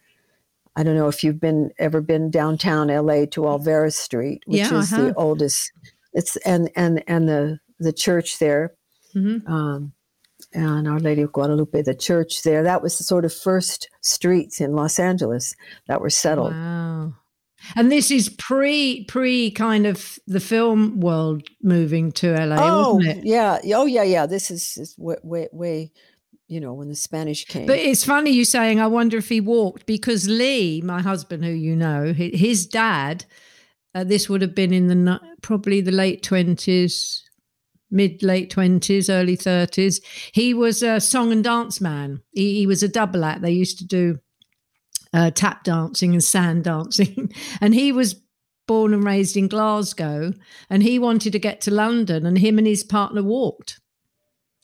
I 0.76 0.82
don't 0.82 0.96
know 0.96 1.06
if 1.06 1.22
you've 1.22 1.38
been 1.38 1.70
ever 1.78 2.00
been 2.00 2.32
downtown 2.32 2.88
LA 2.88 3.26
to 3.26 3.42
Olvera 3.42 3.92
Street, 3.92 4.42
which 4.46 4.58
Yeah, 4.58 4.80
is 4.80 4.90
the 4.90 5.14
oldest. 5.14 5.70
It's 6.14 6.36
and 6.38 6.70
and 6.76 7.02
and 7.06 7.28
the 7.28 7.58
the 7.78 7.92
church 7.92 8.38
there, 8.38 8.74
Mhm. 9.14 9.46
um, 9.48 9.92
and 10.52 10.86
Our 10.88 11.00
Lady 11.00 11.22
of 11.22 11.32
Guadalupe, 11.32 11.82
the 11.82 11.94
church 11.94 12.42
there. 12.42 12.62
That 12.62 12.82
was 12.82 12.96
the 12.98 13.04
sort 13.04 13.24
of 13.24 13.32
first 13.34 13.88
streets 14.00 14.60
in 14.60 14.72
Los 14.74 14.98
Angeles 14.98 15.54
that 15.88 16.00
were 16.00 16.10
settled. 16.10 16.52
Wow. 16.52 17.14
And 17.76 17.90
this 17.90 18.10
is 18.10 18.28
pre 18.28 19.04
pre 19.06 19.50
kind 19.50 19.86
of 19.86 20.18
the 20.26 20.40
film 20.40 21.00
world 21.00 21.42
moving 21.62 22.12
to 22.12 22.32
LA, 22.34 22.56
Oh 22.60 22.94
wasn't 22.96 23.18
it? 23.18 23.24
yeah, 23.26 23.58
oh 23.74 23.86
yeah, 23.86 24.02
yeah. 24.02 24.26
This 24.26 24.50
is, 24.50 24.76
is 24.76 24.94
way, 24.98 25.16
way, 25.22 25.48
way, 25.50 25.90
you 26.46 26.60
know, 26.60 26.74
when 26.74 26.88
the 26.88 26.94
Spanish 26.94 27.46
came. 27.46 27.66
But 27.66 27.78
it's 27.78 28.04
funny 28.04 28.30
you 28.32 28.44
saying, 28.44 28.80
I 28.80 28.86
wonder 28.86 29.16
if 29.16 29.30
he 29.30 29.40
walked 29.40 29.86
because 29.86 30.28
Lee, 30.28 30.82
my 30.82 31.00
husband, 31.00 31.42
who 31.44 31.50
you 31.52 31.74
know, 31.74 32.12
his 32.12 32.66
dad, 32.66 33.24
uh, 33.94 34.04
this 34.04 34.28
would 34.28 34.42
have 34.42 34.54
been 34.54 34.72
in 34.72 34.88
the 34.88 35.20
probably 35.42 35.80
the 35.80 35.92
late 35.92 36.22
20s, 36.22 37.20
mid 37.90 38.22
late 38.22 38.52
20s, 38.52 39.08
early 39.08 39.36
30s. 39.36 40.00
He 40.32 40.52
was 40.54 40.82
a 40.82 41.00
song 41.00 41.32
and 41.32 41.44
dance 41.44 41.80
man. 41.80 42.20
He, 42.32 42.58
he 42.58 42.66
was 42.66 42.82
a 42.82 42.88
double 42.88 43.24
act. 43.24 43.42
They 43.42 43.52
used 43.52 43.78
to 43.78 43.86
do 43.86 44.18
uh, 45.12 45.30
tap 45.30 45.64
dancing 45.64 46.12
and 46.12 46.24
sand 46.24 46.64
dancing. 46.64 47.32
and 47.60 47.74
he 47.74 47.92
was 47.92 48.20
born 48.66 48.94
and 48.94 49.04
raised 49.04 49.36
in 49.36 49.46
Glasgow 49.46 50.32
and 50.70 50.82
he 50.82 50.98
wanted 50.98 51.32
to 51.32 51.38
get 51.38 51.60
to 51.60 51.70
London 51.70 52.24
and 52.26 52.38
him 52.38 52.58
and 52.58 52.66
his 52.66 52.82
partner 52.82 53.22
walked. 53.22 53.78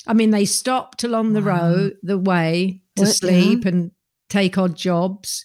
I 0.07 0.15
mean, 0.15 0.31
they 0.31 0.47
stopped 0.47 1.05
along 1.05 1.35
the 1.35 1.43
Wow. 1.43 1.71
road, 1.75 1.93
the 2.03 2.19
way 2.19 2.81
to 2.97 3.03
What- 3.03 3.15
sleep 3.15 3.65
and 3.67 3.91
take 4.31 4.57
odd 4.57 4.77
jobs. 4.77 5.45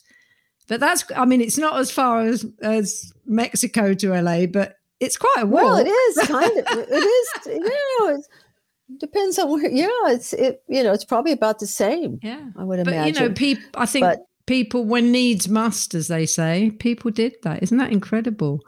But 0.67 0.79
that's, 0.79 1.03
I 1.15 1.25
mean, 1.25 1.41
it's 1.41 1.57
not 1.57 1.79
as 1.79 1.91
far 1.91 2.21
as 2.21 2.45
as 2.61 3.13
Mexico 3.25 3.93
to 3.93 4.19
LA, 4.21 4.45
but 4.47 4.75
it's 4.99 5.17
quite 5.17 5.37
a 5.39 5.45
walk. 5.45 5.63
Well, 5.63 5.77
it 5.77 5.87
is 5.87 6.17
kind 6.27 6.57
of. 6.59 6.65
it 6.89 6.89
is. 6.91 7.45
You 7.45 7.59
know, 7.99 8.15
it 8.15 8.99
depends 8.99 9.37
on 9.39 9.49
where. 9.51 9.69
Yeah, 9.69 9.87
it's 10.07 10.33
it. 10.33 10.63
You 10.67 10.83
know, 10.83 10.93
it's 10.93 11.05
probably 11.05 11.31
about 11.33 11.59
the 11.59 11.67
same. 11.67 12.19
Yeah, 12.23 12.49
I 12.57 12.63
would 12.63 12.83
but 12.83 12.93
imagine. 12.93 13.13
you 13.23 13.29
know, 13.29 13.33
people. 13.35 13.63
I 13.75 13.85
think 13.85 14.05
But- 14.05 14.25
people, 14.47 14.85
when 14.85 15.11
needs 15.11 15.47
must, 15.49 15.93
as 15.93 16.07
they 16.07 16.25
say, 16.25 16.71
people 16.79 17.11
did 17.11 17.33
that. 17.43 17.61
Isn't 17.63 17.77
that 17.77 17.91
incredible? 17.91 18.61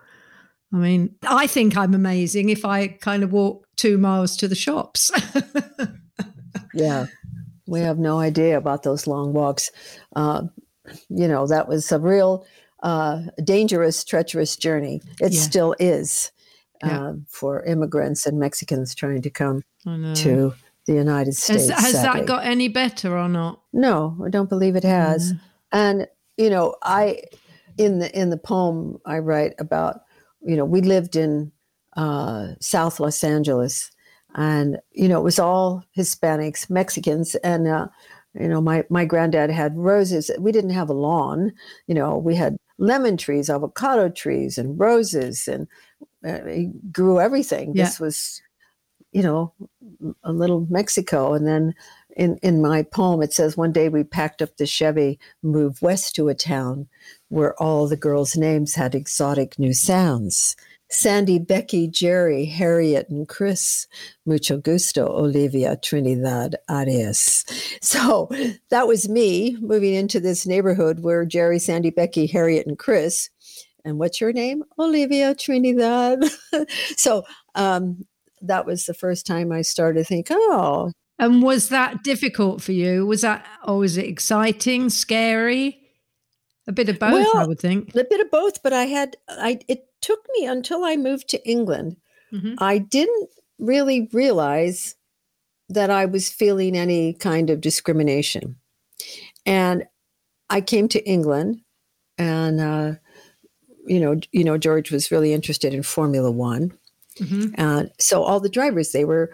I 0.73 0.77
mean, 0.77 1.15
I 1.23 1.47
think 1.47 1.77
I'm 1.77 1.93
amazing 1.93 2.49
if 2.49 2.65
I 2.65 2.87
kind 2.87 3.23
of 3.23 3.31
walk 3.31 3.65
two 3.77 3.97
miles 3.97 4.35
to 4.37 4.47
the 4.47 4.55
shops. 4.55 5.09
yeah, 6.73 7.05
we 7.67 7.79
have 7.81 7.97
no 7.97 8.19
idea 8.19 8.57
about 8.57 8.83
those 8.83 9.07
long 9.07 9.33
walks. 9.33 9.71
Uh, 10.15 10.43
you 11.09 11.27
know, 11.27 11.47
that 11.47 11.67
was 11.67 11.91
a 11.91 11.99
real 11.99 12.45
uh, 12.83 13.21
dangerous, 13.43 14.03
treacherous 14.03 14.55
journey. 14.55 15.01
It 15.19 15.33
Yeah. 15.33 15.41
still 15.41 15.75
is 15.79 16.31
Yeah. 16.83 17.01
uh, 17.07 17.13
for 17.27 17.63
immigrants 17.63 18.25
and 18.27 18.37
Mexicans 18.39 18.93
trying 18.93 19.21
to 19.23 19.29
come 19.31 19.63
to 19.83 20.53
the 20.85 20.93
United 20.93 21.33
States. 21.35 21.69
Has, 21.69 21.85
has 21.85 21.93
that 22.03 22.25
got 22.27 22.45
any 22.45 22.67
better 22.67 23.17
or 23.17 23.27
not? 23.27 23.61
No, 23.73 24.15
I 24.23 24.29
don't 24.29 24.47
believe 24.49 24.75
it 24.75 24.83
has. 24.83 25.33
Mm. 25.33 25.39
And 25.71 26.07
you 26.37 26.49
know, 26.51 26.75
I 26.83 27.23
in 27.77 27.97
the 27.99 28.15
in 28.19 28.29
the 28.29 28.37
poem 28.37 28.99
I 29.05 29.17
write 29.19 29.53
about, 29.59 30.01
you 30.41 30.55
know, 30.55 30.65
we 30.65 30.81
lived 30.81 31.15
in 31.15 31.51
uh, 31.95 32.49
South 32.59 32.99
Los 32.99 33.23
Angeles, 33.23 33.89
and 34.35 34.77
you 34.91 35.07
know, 35.09 35.19
it 35.19 35.23
was 35.23 35.39
all 35.39 35.83
Hispanics, 35.97 36.69
Mexicans, 36.69 37.33
and 37.43 37.67
uh, 37.67 37.87
you 38.39 38.47
know, 38.47 38.61
my 38.61 38.83
my 38.89 39.05
granddad 39.05 39.49
had 39.49 39.77
roses. 39.77 40.31
We 40.39 40.51
didn't 40.51 40.71
have 40.71 40.89
a 40.89 40.93
lawn. 40.93 41.51
You 41.87 41.95
know, 41.95 42.17
we 42.17 42.35
had 42.35 42.57
lemon 42.77 43.17
trees, 43.17 43.49
avocado 43.49 44.09
trees, 44.09 44.57
and 44.57 44.79
roses, 44.79 45.47
and 45.47 45.67
uh, 46.25 46.45
he 46.45 46.71
grew 46.91 47.19
everything. 47.19 47.73
Yeah. 47.73 47.85
This 47.85 47.99
was, 47.99 48.41
you 49.11 49.23
know, 49.23 49.53
a 50.23 50.31
little 50.31 50.67
Mexico, 50.69 51.33
and 51.33 51.47
then 51.47 51.73
in, 52.17 52.37
in 52.37 52.61
my 52.61 52.81
poem, 52.81 53.21
it 53.21 53.31
says, 53.31 53.55
One 53.55 53.71
day 53.71 53.89
we 53.89 54.03
packed 54.03 54.41
up 54.41 54.57
the 54.57 54.65
Chevy, 54.65 55.19
moved 55.43 55.81
west 55.81 56.15
to 56.15 56.27
a 56.27 56.35
town 56.35 56.87
where 57.29 57.53
all 57.61 57.87
the 57.87 57.95
girls' 57.95 58.35
names 58.35 58.73
had 58.73 58.95
exotic 58.95 59.57
new 59.59 59.73
sounds. 59.73 60.55
Sandy, 60.89 61.37
Becky, 61.39 61.87
Jerry, 61.87 62.45
Harriet, 62.45 63.09
and 63.09 63.27
Chris. 63.27 63.87
Mucho 64.25 64.57
gusto, 64.57 65.07
Olivia, 65.07 65.77
Trinidad, 65.77 66.55
Arias. 66.69 67.45
So 67.81 68.29
that 68.69 68.87
was 68.87 69.09
me 69.09 69.57
moving 69.59 69.93
into 69.93 70.19
this 70.19 70.47
neighborhood 70.47 71.01
where 71.01 71.25
Jerry, 71.25 71.59
Sandy, 71.59 71.89
Becky, 71.89 72.25
Harriet, 72.27 72.67
and 72.67 72.77
Chris. 72.77 73.29
And 73.83 73.97
what's 73.99 74.19
your 74.19 74.33
name? 74.33 74.63
Olivia 74.79 75.35
Trinidad. 75.35 76.25
so 76.97 77.23
um, 77.55 78.05
that 78.41 78.65
was 78.65 78.85
the 78.85 78.93
first 78.93 79.25
time 79.25 79.51
I 79.51 79.61
started 79.61 79.99
to 79.99 80.05
think, 80.05 80.27
oh, 80.29 80.91
And 81.19 81.41
was 81.41 81.69
that 81.69 82.03
difficult 82.03 82.61
for 82.61 82.73
you? 82.73 83.05
Was 83.05 83.21
that, 83.21 83.45
or 83.65 83.79
was 83.79 83.97
it 83.97 84.05
exciting, 84.05 84.89
scary? 84.89 85.86
A 86.67 86.71
bit 86.73 86.89
of 86.89 86.99
both, 86.99 87.35
I 87.35 87.45
would 87.45 87.59
think. 87.59 87.95
a 87.95 88.03
bit 88.03 88.19
of 88.19 88.29
both 88.29 88.61
but 88.61 88.73
i 88.73 88.85
had 88.85 89.15
i 89.29 89.59
it 89.67 89.85
took 90.01 90.19
me 90.37 90.45
until 90.45 90.83
i 90.83 90.95
moved 90.97 91.27
to 91.29 91.49
england 91.49 91.95
Mhm. 92.33 92.55
i 92.57 92.77
didn't 92.77 93.29
really 93.57 94.09
realize 94.11 94.95
that 95.69 95.89
i 95.89 96.05
was 96.05 96.29
feeling 96.29 96.75
any 96.77 97.13
kind 97.13 97.49
of 97.49 97.61
discrimination 97.61 98.57
and 99.45 99.85
i 100.49 100.59
came 100.61 100.87
to 100.89 101.03
england 101.07 101.61
and 102.17 102.59
uh, 102.59 102.93
you 103.85 103.99
know 103.99 104.19
you 104.33 104.43
know 104.43 104.57
george 104.57 104.91
was 104.91 105.09
really 105.11 105.33
interested 105.33 105.73
in 105.73 105.83
formula 105.83 106.29
one 106.31 106.71
Mhm. 107.19 107.55
and 107.57 107.89
so 107.99 108.21
all 108.23 108.39
the 108.41 108.49
drivers 108.49 108.91
they 108.91 109.05
were 109.05 109.31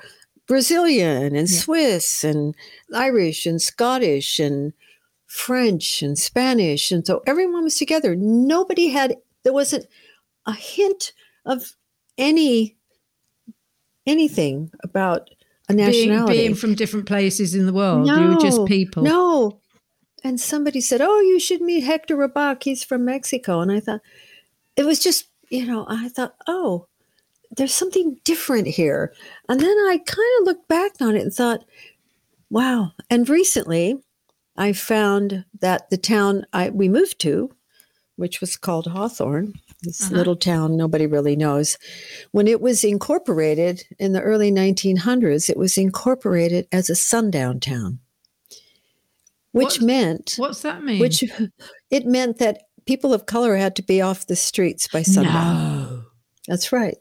brazilian 0.48 1.36
and 1.36 1.50
Yeah. 1.50 1.60
swiss 1.60 2.24
and 2.24 2.56
irish 2.94 3.46
and 3.46 3.62
scottish 3.62 4.40
and 4.40 4.74
french 5.34 6.04
and 6.04 6.20
spanish 6.20 6.92
and 6.92 7.08
so 7.08 7.24
everyone 7.26 7.64
was 7.64 7.76
together. 7.76 8.16
Nobody 8.16 8.90
had 8.90 9.16
there 9.42 9.52
wasn't 9.52 9.88
a 10.46 10.54
hint 10.54 11.12
of 11.44 11.74
any 12.20 12.78
anything 14.06 14.70
about 14.84 15.32
a 15.70 15.74
Being, 15.74 15.88
nationality. 15.88 16.38
being 16.38 16.54
from 16.54 16.76
different 16.76 17.08
places 17.08 17.56
in 17.56 17.66
the 17.66 17.74
world, 17.74 18.06
you 18.06 18.14
were 18.14 18.40
just 18.40 18.64
people. 18.68 19.02
no. 19.02 19.60
And 20.24 20.40
somebody 20.40 20.80
said 20.82 21.02
oh 21.02 21.20
you 21.22 21.40
should 21.40 21.62
meet 21.62 21.84
hector 21.84 22.16
rebaque 22.16 22.62
he's 22.62 22.84
from 22.84 23.04
mexico. 23.04 23.60
And 23.60 23.72
i 23.72 23.80
thought 23.80 24.02
it 24.76 24.86
was 24.86 25.00
just 25.00 25.30
you 25.50 25.66
know 25.66 25.88
i 25.90 26.10
thought 26.10 26.36
oh 26.48 26.86
there's 27.58 27.74
something 27.74 28.20
different 28.24 28.68
here. 28.68 29.12
And 29.50 29.60
then 29.60 29.76
i 29.90 29.98
kind 30.06 30.34
of 30.42 30.46
looked 30.46 30.68
back 30.68 30.92
on 31.02 31.16
it 31.16 31.24
and 31.24 31.34
thought 31.34 31.66
wow. 32.52 32.92
And 33.10 33.28
recently 33.28 33.98
i 34.58 34.72
found 34.74 35.46
that 35.62 35.90
the 35.90 35.98
town 35.98 36.46
I, 36.54 36.70
we 36.70 36.90
moved 36.90 37.20
to 37.22 37.52
which 38.16 38.40
was 38.42 38.56
called 38.58 38.88
hawthorne 38.88 39.54
this 39.82 40.02
Uh-huh. 40.04 40.16
little 40.16 40.36
town 40.36 40.78
nobody 40.78 41.06
really 41.08 41.36
knows 41.36 41.78
when 42.32 42.48
it 42.48 42.62
was 42.62 42.84
incorporated 42.84 43.84
in 44.00 44.14
the 44.14 44.22
early 44.22 44.52
1900s 44.52 45.50
it 45.50 45.58
was 45.58 45.78
incorporated 45.78 46.68
as 46.72 46.90
a 46.90 46.96
sundown 46.96 47.60
town 47.60 48.00
which 49.52 49.80
What- 49.80 49.82
meant 49.82 50.34
What's 50.38 50.62
that 50.62 50.84
mean? 50.84 51.00
which 51.00 51.24
it 51.92 52.06
meant 52.06 52.38
that 52.40 52.64
people 52.86 53.14
of 53.14 53.26
color 53.26 53.56
had 53.56 53.76
to 53.78 53.84
be 53.84 54.02
off 54.02 54.28
the 54.28 54.36
streets 54.36 54.88
by 54.88 55.04
sundown 55.04 55.56
no. 55.90 56.04
that's 56.48 56.72
right. 56.72 56.98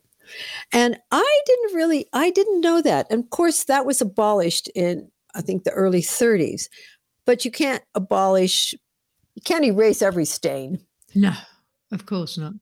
And 0.73 0.97
I 1.11 1.40
didn't 1.44 1.75
really, 1.76 2.06
I 2.14 2.30
didn't 2.30 2.62
know 2.62 2.80
that. 2.80 3.06
And 3.11 3.23
of 3.25 3.28
course, 3.30 3.64
that 3.64 3.85
was 3.85 4.00
abolished 4.00 4.68
in, 4.75 5.11
I 5.35 5.42
think, 5.42 5.64
the 5.64 5.73
early 5.73 6.00
30s. 6.00 6.68
But 7.24 7.44
you 7.44 7.50
can't 7.50 7.82
abolish, 7.94 8.74
you 9.34 9.42
can't 9.44 9.64
erase 9.64 10.02
every 10.02 10.24
stain. 10.24 10.80
No, 11.14 11.32
of 11.92 12.06
course 12.06 12.36
not. 12.38 12.54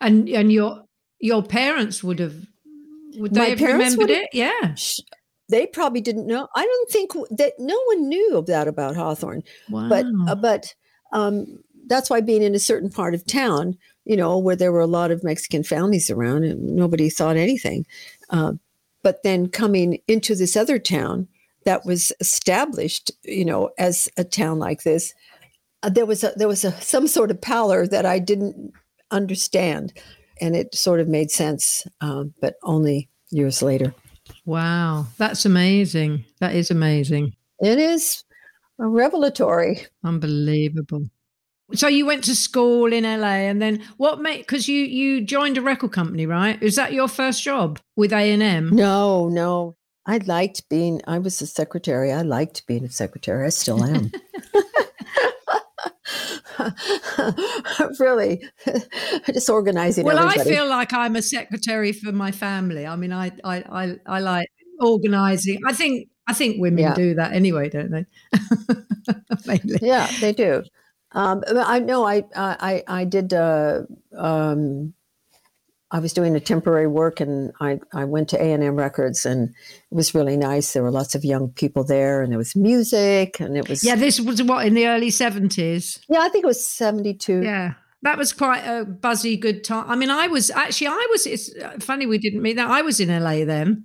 And 0.00 0.28
and 0.28 0.52
your 0.52 0.84
your 1.20 1.42
parents 1.42 2.02
would 2.04 2.18
have 2.18 2.34
would 3.16 3.34
they 3.34 3.40
My 3.40 3.46
have 3.48 3.60
remembered 3.60 4.10
it? 4.10 4.28
Yeah. 4.32 4.74
Sh- 4.74 5.00
They 5.48 5.66
probably 5.66 6.00
didn't 6.00 6.26
know. 6.26 6.48
I 6.54 6.64
don't 6.64 6.90
think 6.90 7.12
that 7.38 7.54
no 7.58 7.80
one 7.86 8.08
knew 8.08 8.36
of 8.36 8.46
that 8.46 8.68
about 8.68 8.96
Hawthorne. 8.96 9.42
Wow. 9.70 9.88
But, 9.88 10.06
uh, 10.28 10.34
but 10.34 10.74
um, 11.12 11.62
that's 11.86 12.10
why 12.10 12.20
being 12.20 12.42
in 12.42 12.54
a 12.54 12.58
certain 12.58 12.90
part 12.90 13.14
of 13.14 13.24
town, 13.24 13.78
you 14.04 14.16
know, 14.16 14.36
where 14.36 14.56
there 14.56 14.72
were 14.72 14.80
a 14.80 14.86
lot 14.86 15.10
of 15.10 15.24
Mexican 15.24 15.62
families 15.62 16.10
around 16.10 16.44
and 16.44 16.74
nobody 16.76 17.08
thought 17.08 17.36
anything. 17.36 17.86
Uh, 18.30 18.54
but 19.02 19.22
then 19.22 19.48
coming 19.48 19.98
into 20.08 20.34
this 20.34 20.56
other 20.56 20.78
town 20.78 21.28
that 21.66 21.84
was 21.84 22.12
established, 22.20 23.10
you 23.24 23.44
know, 23.44 23.70
as 23.76 24.08
a 24.16 24.24
town 24.24 24.58
like 24.58 24.84
this, 24.84 25.12
uh, 25.82 25.90
there 25.90 26.06
was 26.06 26.24
a, 26.24 26.32
there 26.36 26.48
was 26.48 26.64
a, 26.64 26.72
some 26.80 27.06
sort 27.06 27.30
of 27.30 27.40
pallor 27.40 27.86
that 27.86 28.06
I 28.06 28.18
didn't 28.18 28.72
understand, 29.10 29.92
and 30.40 30.56
it 30.56 30.74
sort 30.74 31.00
of 31.00 31.08
made 31.08 31.30
sense, 31.30 31.86
um, 32.00 32.32
but 32.40 32.54
only 32.62 33.10
years 33.30 33.60
later. 33.60 33.94
wow. 34.46 35.06
That's 35.18 35.44
amazing. 35.44 36.24
That 36.40 36.54
is 36.54 36.70
amazing. 36.70 37.34
It 37.60 37.78
is 37.78 38.24
revelatory. 38.78 39.86
Unbelievable. 40.04 41.06
So 41.74 41.88
you 41.88 42.06
went 42.06 42.22
to 42.24 42.36
school 42.36 42.92
in 42.92 43.02
LA 43.02 43.48
and 43.48 43.60
then 43.60 43.82
what 43.96 44.20
made 44.20 44.38
because 44.38 44.68
you 44.68 44.84
you 44.84 45.20
joined 45.20 45.58
a 45.58 45.62
record 45.62 45.90
company, 45.90 46.24
right? 46.24 46.62
Is 46.62 46.76
that 46.76 46.92
your 46.92 47.08
first 47.08 47.42
job 47.42 47.80
with 47.96 48.12
A 48.12 48.32
and 48.32 48.42
M? 48.42 48.70
No, 48.70 49.28
no. 49.28 49.74
I 50.06 50.18
liked 50.18 50.68
being, 50.68 51.02
I 51.06 51.18
was 51.18 51.42
a 51.42 51.46
secretary. 51.46 52.12
I 52.12 52.22
liked 52.22 52.66
being 52.66 52.84
a 52.84 52.90
secretary. 52.90 53.46
I 53.46 53.50
still 53.50 53.82
am. 53.84 54.12
really, 58.00 58.42
just 59.26 59.48
organizing 59.50 60.06
Well, 60.06 60.18
I 60.18 60.36
feel 60.42 60.68
like 60.68 60.92
I'm 60.92 61.16
a 61.16 61.22
secretary 61.22 61.92
for 61.92 62.12
my 62.12 62.32
family. 62.32 62.86
I 62.86 62.96
mean, 62.96 63.12
I 63.12 63.32
I 63.44 63.56
I, 63.68 63.96
I 64.06 64.20
like 64.20 64.48
organizing. 64.80 65.60
I 65.66 65.72
think 65.72 66.08
I 66.26 66.32
think 66.32 66.60
women 66.60 66.82
Yeah. 66.82 66.94
do 66.94 67.14
that 67.14 67.32
anyway, 67.32 67.68
don't 67.68 67.90
they? 67.90 68.06
Mainly. 69.46 69.78
yeah, 69.82 70.08
they 70.20 70.32
do. 70.32 70.62
Um, 71.12 71.42
I 71.48 71.78
know 71.78 72.04
I, 72.04 72.24
I, 72.34 72.82
I 72.86 73.04
did, 73.04 73.32
uh, 73.32 73.82
um, 74.14 74.92
I 75.92 76.00
was 76.00 76.12
doing 76.12 76.34
a 76.34 76.40
temporary 76.40 76.88
work 76.88 77.20
and 77.20 77.52
I, 77.60 77.78
I 77.94 78.04
went 78.04 78.28
to 78.30 78.36
A&M 78.42 78.74
Records 78.76 79.24
and 79.24 79.50
it 79.90 79.94
was 79.94 80.14
really 80.14 80.36
nice. 80.36 80.72
There 80.72 80.82
were 80.82 80.90
lots 80.90 81.14
of 81.14 81.24
young 81.24 81.50
people 81.50 81.84
there 81.84 82.22
and 82.22 82.32
there 82.32 82.38
was 82.38 82.56
music 82.56 83.38
and 83.38 83.56
it 83.56 83.68
was, 83.68 83.84
Yeah, 83.84 83.94
this 83.94 84.18
was 84.20 84.42
what 84.42 84.66
in 84.66 84.74
the 84.74 84.88
early 84.88 85.10
seventies. 85.10 86.00
yeah 86.08 86.20
I 86.20 86.28
think 86.28 86.44
it 86.44 86.48
was 86.48 86.66
72. 86.66 87.42
Yeah. 87.42 87.74
That 88.02 88.18
was 88.18 88.32
quite 88.32 88.64
a 88.64 88.84
buzzy, 88.84 89.36
good 89.36 89.62
time. 89.64 89.88
I 89.88 89.96
mean, 89.96 90.10
I 90.10 90.26
was 90.26 90.50
actually, 90.50 90.88
I 90.88 91.06
was, 91.10 91.26
it's 91.26 91.54
uh, 91.56 91.76
funny 91.80 92.06
we 92.06 92.18
didn't 92.18 92.42
meet 92.42 92.56
that. 92.56 92.68
I 92.70 92.82
was 92.82 92.98
in 93.00 93.08
LA 93.08 93.44
then 93.44 93.84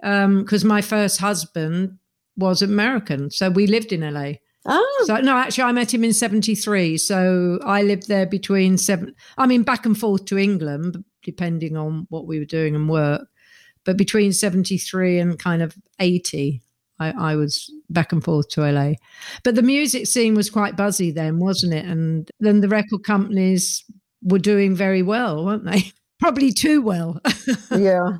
because 0.00 0.64
my 0.64 0.80
first 0.82 1.20
husband 1.20 1.98
was 2.36 2.60
American. 2.62 3.30
So 3.30 3.50
we 3.50 3.66
lived 3.66 3.92
in 3.92 4.00
LA. 4.12 4.32
Oh, 4.66 5.04
So 5.06 5.16
no, 5.18 5.36
actually, 5.36 5.64
I 5.64 5.72
met 5.72 5.92
him 5.92 6.04
in 6.04 6.12
'73. 6.12 6.98
So 6.98 7.58
I 7.64 7.82
lived 7.82 8.08
there 8.08 8.26
between 8.26 8.76
seven. 8.76 9.14
I 9.38 9.46
mean, 9.46 9.62
back 9.62 9.86
and 9.86 9.96
forth 9.98 10.26
to 10.26 10.38
England, 10.38 11.02
depending 11.22 11.76
on 11.76 12.06
what 12.10 12.26
we 12.26 12.38
were 12.38 12.44
doing 12.44 12.74
and 12.74 12.88
work. 12.88 13.28
But 13.84 13.96
between 13.96 14.32
'73 14.32 15.18
and 15.18 15.38
kind 15.38 15.62
of 15.62 15.76
'80, 15.98 16.62
I, 17.00 17.32
I 17.32 17.36
was 17.36 17.72
back 17.88 18.12
and 18.12 18.22
forth 18.22 18.48
to 18.50 18.70
LA. 18.70 18.92
But 19.42 19.54
the 19.54 19.62
music 19.62 20.06
scene 20.06 20.34
was 20.34 20.50
quite 20.50 20.76
buzzy 20.76 21.10
then, 21.10 21.38
wasn't 21.38 21.74
it? 21.74 21.86
And 21.86 22.30
then 22.38 22.60
the 22.60 22.68
record 22.68 23.02
companies 23.04 23.84
were 24.22 24.38
doing 24.38 24.76
very 24.76 25.02
well, 25.02 25.44
weren't 25.44 25.64
they? 25.64 25.92
Probably 26.20 26.52
too 26.52 26.82
well. 26.82 27.20
yeah. 27.76 28.18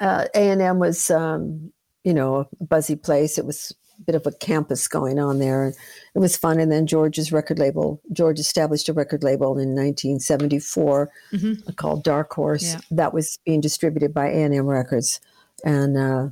Uh, 0.00 0.24
A&M 0.34 0.80
was, 0.80 1.08
um, 1.10 1.72
you 2.02 2.12
know, 2.12 2.48
a 2.60 2.64
buzzy 2.64 2.96
place. 2.96 3.38
It 3.38 3.46
was 3.46 3.72
bit 4.06 4.14
of 4.14 4.26
a 4.26 4.32
campus 4.32 4.88
going 4.88 5.18
on 5.18 5.38
there. 5.38 5.72
It 6.14 6.18
was 6.18 6.36
fun. 6.36 6.58
And 6.60 6.70
then 6.70 6.86
George's 6.86 7.32
record 7.32 7.58
label, 7.58 8.00
George 8.12 8.38
established 8.38 8.88
a 8.88 8.92
record 8.92 9.22
label 9.24 9.58
in 9.58 9.74
1974 9.74 11.10
Mhm. 11.32 11.76
called 11.76 12.04
Dark 12.04 12.32
Horse. 12.32 12.64
Yeah. 12.74 12.80
That 12.90 13.14
was 13.14 13.38
being 13.44 13.60
distributed 13.60 14.12
by 14.14 14.28
A&M 14.28 14.66
Records. 14.66 15.20
And, 15.64 15.96
uh, 15.96 16.28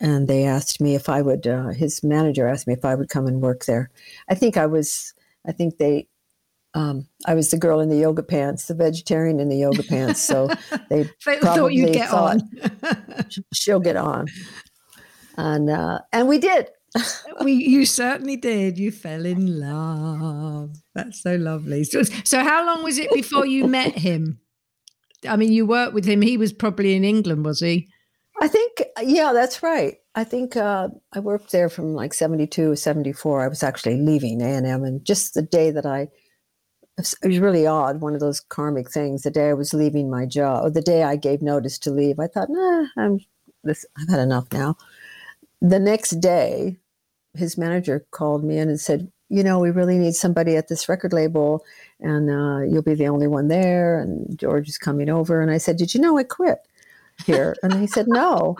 and 0.00 0.28
they 0.28 0.44
asked 0.44 0.80
me 0.80 0.94
if 0.94 1.08
I 1.08 1.22
would, 1.22 1.46
uh, 1.46 1.68
his 1.68 2.02
manager 2.04 2.46
asked 2.46 2.66
me 2.66 2.74
if 2.74 2.84
I 2.84 2.94
would 2.94 3.08
come 3.08 3.26
and 3.26 3.40
work 3.40 3.64
there. 3.64 3.90
I 4.28 4.34
think 4.34 4.56
I 4.56 4.66
was, 4.66 5.12
I 5.46 5.52
think 5.52 5.78
they, 5.78 6.06
um, 6.74 7.08
I 7.26 7.34
was 7.34 7.50
the 7.50 7.56
girl 7.58 7.80
in 7.80 7.88
the 7.88 7.96
yoga 7.96 8.22
pants, 8.22 8.66
the 8.66 8.74
vegetarian 8.74 9.40
in 9.40 9.48
the 9.48 9.56
yoga 9.56 9.82
pants. 9.82 10.20
So 10.20 10.48
they 10.90 11.10
They 11.26 11.38
thought 11.40 11.72
you'd 11.72 11.92
get 11.94 12.10
thought- 12.10 12.40
on. 12.82 13.24
she'll 13.54 13.80
get 13.80 13.96
on. 13.96 14.26
And 15.36 15.70
uh, 15.70 16.00
and 16.12 16.26
we 16.28 16.38
did. 16.38 16.68
we, 17.44 17.52
you 17.52 17.84
certainly 17.84 18.36
did. 18.36 18.78
You 18.78 18.90
fell 18.90 19.26
in 19.26 19.60
love. 19.60 20.76
That's 20.94 21.22
so 21.22 21.36
lovely. 21.36 21.84
So, 21.84 22.02
so, 22.02 22.42
how 22.42 22.66
long 22.66 22.82
was 22.82 22.98
it 22.98 23.12
before 23.12 23.46
you 23.46 23.66
met 23.66 23.96
him? 23.96 24.40
I 25.28 25.36
mean, 25.36 25.52
you 25.52 25.66
worked 25.66 25.94
with 25.94 26.04
him. 26.04 26.22
He 26.22 26.36
was 26.36 26.52
probably 26.52 26.94
in 26.94 27.04
England, 27.04 27.44
was 27.44 27.60
he? 27.60 27.88
I 28.40 28.48
think 28.48 28.84
yeah, 29.02 29.32
that's 29.32 29.62
right. 29.62 29.96
I 30.14 30.24
think 30.24 30.56
uh, 30.56 30.88
I 31.12 31.20
worked 31.20 31.52
there 31.52 31.68
from 31.68 31.94
like 31.94 32.14
72 32.14 32.76
74. 32.76 33.42
I 33.42 33.48
was 33.48 33.62
actually 33.62 34.00
leaving 34.00 34.40
A&M 34.40 34.84
and 34.84 35.04
just 35.04 35.34
the 35.34 35.42
day 35.42 35.70
that 35.70 35.86
I 35.86 36.08
it 36.98 37.28
was 37.28 37.38
really 37.38 37.66
odd, 37.66 38.00
one 38.00 38.14
of 38.14 38.20
those 38.20 38.40
karmic 38.40 38.90
things. 38.90 39.22
The 39.22 39.30
day 39.30 39.50
I 39.50 39.54
was 39.54 39.72
leaving 39.72 40.10
my 40.10 40.26
job, 40.26 40.64
or 40.64 40.70
the 40.70 40.82
day 40.82 41.04
I 41.04 41.14
gave 41.14 41.40
notice 41.40 41.78
to 41.80 41.92
leave, 41.92 42.18
I 42.18 42.26
thought, 42.26 42.48
nah, 42.50 42.86
I'm 42.96 43.20
this 43.62 43.86
I've 43.96 44.08
had 44.08 44.20
enough 44.20 44.46
now. 44.52 44.76
The 45.60 45.78
next 45.78 46.20
day, 46.20 46.78
his 47.34 47.58
manager 47.58 48.06
called 48.10 48.44
me 48.44 48.58
in 48.58 48.68
and 48.68 48.80
said, 48.80 49.10
you 49.28 49.42
know, 49.42 49.58
we 49.58 49.70
really 49.70 49.98
need 49.98 50.14
somebody 50.14 50.56
at 50.56 50.68
this 50.68 50.88
record 50.88 51.12
label, 51.12 51.64
and 52.00 52.30
uh, 52.30 52.60
you'll 52.62 52.82
be 52.82 52.94
the 52.94 53.08
only 53.08 53.26
one 53.26 53.48
there. 53.48 54.00
And 54.00 54.38
George 54.38 54.68
is 54.68 54.78
coming 54.78 55.10
over. 55.10 55.40
And 55.42 55.50
I 55.50 55.58
said, 55.58 55.76
Did 55.76 55.94
you 55.94 56.00
know 56.00 56.16
I 56.16 56.22
quit 56.24 56.60
here? 57.26 57.54
And 57.62 57.74
he 57.74 57.86
said, 57.86 58.06
No, 58.08 58.56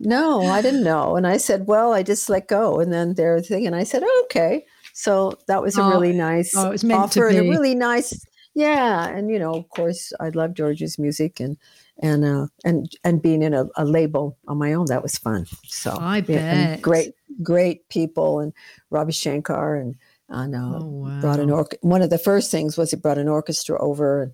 no, 0.00 0.42
I 0.42 0.62
didn't 0.62 0.82
know. 0.82 1.16
And 1.16 1.26
I 1.26 1.36
said, 1.36 1.66
Well, 1.66 1.92
I 1.92 2.02
just 2.02 2.28
let 2.28 2.48
go. 2.48 2.80
And 2.80 2.92
then 2.92 3.14
they're 3.14 3.40
thing. 3.40 3.66
And 3.66 3.76
I 3.76 3.84
said, 3.84 4.02
oh, 4.04 4.22
Okay. 4.24 4.66
So 4.92 5.38
that 5.48 5.62
was 5.62 5.76
a 5.76 5.82
Oh, 5.82 5.90
really 5.90 6.12
nice 6.12 6.54
oh, 6.56 6.68
it 6.68 6.70
was 6.70 6.84
meant 6.84 7.12
to 7.12 7.20
offer 7.20 7.28
and 7.28 7.38
a 7.38 7.42
really 7.42 7.74
nice, 7.74 8.24
yeah. 8.54 9.08
And 9.08 9.30
you 9.30 9.38
know, 9.38 9.54
of 9.54 9.68
course, 9.68 10.12
I 10.20 10.28
love 10.30 10.54
George's 10.54 10.98
music 10.98 11.40
and 11.40 11.56
and 12.02 12.24
uh, 12.24 12.46
and 12.64 12.90
and 13.04 13.22
being 13.22 13.42
in 13.42 13.54
a, 13.54 13.66
a 13.76 13.84
label 13.84 14.36
on 14.48 14.58
my 14.58 14.72
own 14.72 14.86
that 14.86 15.02
was 15.02 15.16
fun. 15.18 15.46
So 15.66 15.96
I 16.00 16.18
yeah, 16.26 16.50
bet. 16.50 16.82
great 16.82 17.12
great 17.42 17.88
people 17.88 18.40
and 18.40 18.52
Ravi 18.90 19.12
Shankar 19.12 19.76
and 19.76 19.94
and 20.28 20.54
uh, 20.54 20.78
Oh, 20.80 20.84
wow. 20.86 21.20
brought 21.20 21.40
an 21.40 21.50
orc. 21.50 21.76
One 21.82 22.02
of 22.02 22.10
the 22.10 22.18
first 22.18 22.50
things 22.50 22.76
was 22.76 22.90
he 22.90 22.96
brought 22.96 23.18
an 23.18 23.28
orchestra 23.28 23.80
over, 23.80 24.22
and 24.22 24.32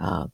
uh, 0.00 0.26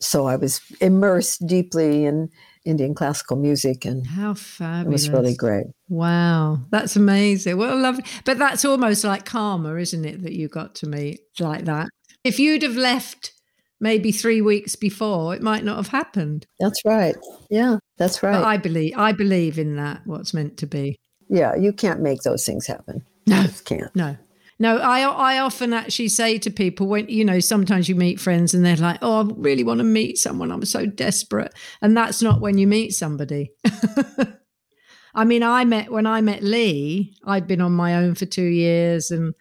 so 0.00 0.26
I 0.26 0.36
was 0.36 0.60
immersed 0.80 1.46
deeply 1.46 2.04
in 2.04 2.30
Indian 2.64 2.94
classical 2.94 3.36
music, 3.36 3.84
and 3.84 4.06
How 4.06 4.32
it 4.32 4.38
fabulous. 4.38 5.02
was 5.08 5.10
really 5.10 5.34
great. 5.34 5.66
Wow, 5.88 6.60
that's 6.70 6.96
amazing. 6.96 7.56
What 7.58 7.70
a 7.70 7.74
lovely, 7.74 8.04
but 8.24 8.38
that's 8.38 8.64
almost 8.64 9.04
like 9.04 9.24
karma, 9.24 9.74
isn't 9.76 10.04
it? 10.04 10.22
That 10.22 10.32
you 10.32 10.48
got 10.48 10.74
to 10.76 10.86
meet 10.88 11.20
like 11.38 11.64
that. 11.66 11.88
If 12.24 12.38
you'd 12.38 12.62
have 12.62 12.76
left 12.76 13.32
maybe 13.80 14.12
three 14.12 14.40
weeks 14.40 14.76
before, 14.76 15.34
it 15.34 15.42
might 15.42 15.64
not 15.64 15.76
have 15.76 15.88
happened. 15.88 16.46
That's 16.60 16.80
right. 16.84 17.16
Yeah, 17.50 17.78
that's 17.98 18.22
right. 18.22 18.32
But 18.32 18.44
I 18.44 18.56
believe, 18.56 18.94
I 18.96 19.12
believe 19.12 19.58
in 19.58 19.76
that. 19.76 20.02
What's 20.06 20.32
meant 20.34 20.56
to 20.58 20.66
be. 20.66 20.96
yeah, 21.28 21.54
you 21.54 21.72
can't 21.72 22.00
make 22.00 22.22
those 22.22 22.44
things 22.44 22.66
happen. 22.66 23.04
No. 23.26 23.36
You 23.40 23.42
just 23.48 23.64
can't. 23.64 23.94
No, 23.96 24.16
no. 24.58 24.78
I 24.78 25.00
I 25.00 25.38
often 25.38 25.72
actually 25.72 26.08
say 26.08 26.38
to 26.38 26.50
people 26.50 26.86
when 26.86 27.08
you 27.08 27.24
know 27.24 27.40
sometimes 27.40 27.88
you 27.88 27.94
meet 27.96 28.20
friends 28.20 28.54
and 28.54 28.64
they're 28.64 28.76
like, 28.76 28.98
oh, 29.02 29.28
I 29.28 29.32
really 29.36 29.64
want 29.64 29.78
to 29.78 29.84
meet 29.84 30.16
someone. 30.18 30.52
I'm 30.52 30.64
so 30.64 30.86
desperate, 30.86 31.52
and 31.82 31.96
that's 31.96 32.22
not 32.22 32.40
when 32.40 32.56
you 32.58 32.66
meet 32.66 32.94
somebody. 32.94 33.50
I 35.14 35.24
mean, 35.24 35.42
I 35.42 35.64
met 35.64 35.90
when 35.90 36.06
I 36.06 36.20
met 36.20 36.42
Lee. 36.42 37.14
I'd 37.24 37.46
been 37.46 37.62
on 37.62 37.72
my 37.72 37.96
own 37.96 38.14
for 38.14 38.26
two 38.26 38.44
years, 38.44 39.10
and 39.10 39.34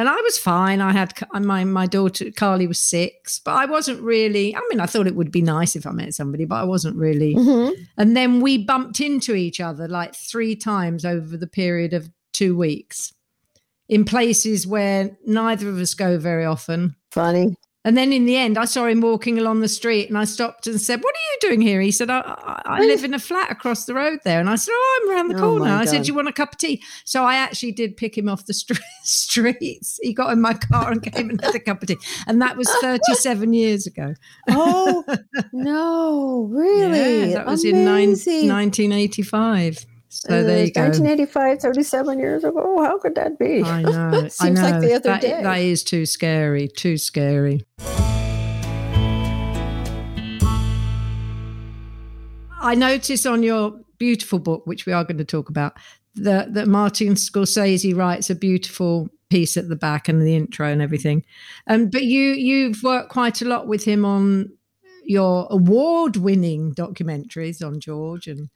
and 0.00 0.08
I 0.08 0.16
was 0.22 0.38
fine. 0.38 0.80
I 0.80 0.92
had 0.92 1.12
my 1.34 1.62
my 1.64 1.84
daughter 1.84 2.30
Carly 2.34 2.66
was 2.66 2.78
six, 2.78 3.38
but 3.38 3.52
I 3.52 3.66
wasn't 3.66 4.00
really. 4.00 4.56
I 4.56 4.60
mean, 4.70 4.80
I 4.80 4.86
thought 4.86 5.06
it 5.06 5.14
would 5.14 5.30
be 5.30 5.42
nice 5.42 5.76
if 5.76 5.86
I 5.86 5.90
met 5.90 6.14
somebody, 6.14 6.46
but 6.46 6.54
I 6.54 6.64
wasn't 6.64 6.96
really. 6.96 7.34
Mhm. 7.34 7.74
And 7.98 8.16
then 8.16 8.40
we 8.40 8.56
bumped 8.64 9.00
into 9.00 9.34
each 9.34 9.60
other 9.60 9.86
like 9.86 10.14
three 10.14 10.56
times 10.56 11.04
over 11.04 11.36
the 11.36 11.46
period 11.46 11.92
of 11.92 12.08
two 12.32 12.56
weeks 12.56 13.12
in 13.90 14.06
places 14.06 14.66
where 14.66 15.18
neither 15.26 15.68
of 15.68 15.76
us 15.76 15.92
go 15.92 16.16
very 16.16 16.46
often. 16.46 16.96
Funny. 17.10 17.54
And 17.82 17.96
then 17.96 18.12
in 18.12 18.26
the 18.26 18.36
end, 18.36 18.58
I 18.58 18.66
saw 18.66 18.84
him 18.86 19.00
walking 19.00 19.38
along 19.38 19.60
the 19.60 19.68
street 19.68 20.10
and 20.10 20.18
I 20.18 20.24
stopped 20.24 20.66
and 20.66 20.78
said, 20.78 21.02
What 21.02 21.14
are 21.14 21.26
you 21.32 21.48
doing 21.48 21.62
here? 21.62 21.80
He 21.80 21.90
said, 21.90 22.10
I, 22.10 22.20
I, 22.20 22.62
I 22.66 22.80
live 22.80 23.04
in 23.04 23.14
a 23.14 23.18
flat 23.18 23.50
across 23.50 23.86
the 23.86 23.94
road 23.94 24.18
there. 24.22 24.38
And 24.38 24.50
I 24.50 24.56
said, 24.56 24.72
Oh, 24.74 25.00
I'm 25.02 25.10
around 25.10 25.28
the 25.28 25.36
Oh, 25.38 25.40
corner. 25.40 25.64
my 25.64 25.80
I 25.80 25.84
said, 25.86 26.02
Do 26.02 26.08
you 26.08 26.14
want 26.14 26.28
a 26.28 26.32
cup 26.32 26.52
of 26.52 26.58
tea? 26.58 26.82
So 27.06 27.24
I 27.24 27.36
actually 27.36 27.72
did 27.72 27.96
pick 27.96 28.18
him 28.18 28.28
off 28.28 28.44
the 28.44 28.52
stre- 28.52 28.78
streets. 29.02 29.98
He 30.02 30.12
got 30.12 30.30
in 30.30 30.42
my 30.42 30.52
car 30.52 30.90
and 30.92 31.02
came 31.02 31.30
and 31.30 31.40
had 31.40 31.54
a 31.54 31.58
cup 31.60 31.80
of 31.80 31.88
tea. 31.88 31.96
And 32.26 32.42
that 32.42 32.58
was 32.58 32.68
37 32.82 33.54
years 33.54 33.86
ago. 33.86 34.14
Oh 34.50 35.02
no, 35.54 36.48
really? 36.50 37.30
Yeah, 37.30 37.36
that 37.38 37.46
was 37.46 37.64
in 37.64 37.86
nine, 37.86 38.10
1985. 38.10 39.86
So 40.12 40.42
there 40.42 40.64
you 40.66 40.72
go. 40.72 40.80
1985, 40.82 41.60
37 41.60 42.18
years 42.18 42.42
ago. 42.42 42.82
How 42.82 42.98
could 42.98 43.14
that 43.14 43.38
be? 43.38 43.62
I 43.62 43.82
know. 43.82 44.10
I 44.24 44.28
Seems 44.28 44.58
know. 44.60 44.68
like 44.68 44.80
the 44.80 44.94
other 44.94 45.08
That- 45.10 45.20
day. 45.20 45.40
That 45.40 45.60
is 45.60 45.84
too 45.84 46.04
scary. 46.04 46.66
Too 46.66 46.98
scary. 46.98 47.64
I 52.62 52.74
notice 52.74 53.24
on 53.24 53.42
your 53.44 53.78
beautiful 53.98 54.38
book, 54.40 54.66
which 54.66 54.84
we 54.84 54.92
are 54.92 55.04
going 55.04 55.18
to 55.18 55.24
talk 55.24 55.48
about, 55.48 55.74
that 56.16 56.54
that 56.54 56.66
Martin 56.66 57.14
Scorsese 57.14 57.96
writes 57.96 58.28
a 58.30 58.34
beautiful 58.34 59.08
piece 59.30 59.56
at 59.56 59.68
the 59.68 59.76
back 59.76 60.08
and 60.08 60.20
the 60.22 60.34
intro 60.34 60.66
and 60.68 60.82
everything. 60.82 61.24
Um, 61.68 61.86
but 61.88 62.02
you 62.02 62.32
you've 62.32 62.82
worked 62.82 63.10
quite 63.10 63.40
a 63.42 63.44
lot 63.48 63.68
with 63.68 63.84
him 63.84 64.04
on 64.04 64.50
your 65.04 65.46
award-winning 65.50 66.74
documentaries 66.74 67.64
on 67.64 67.78
George 67.78 68.26
and. 68.26 68.48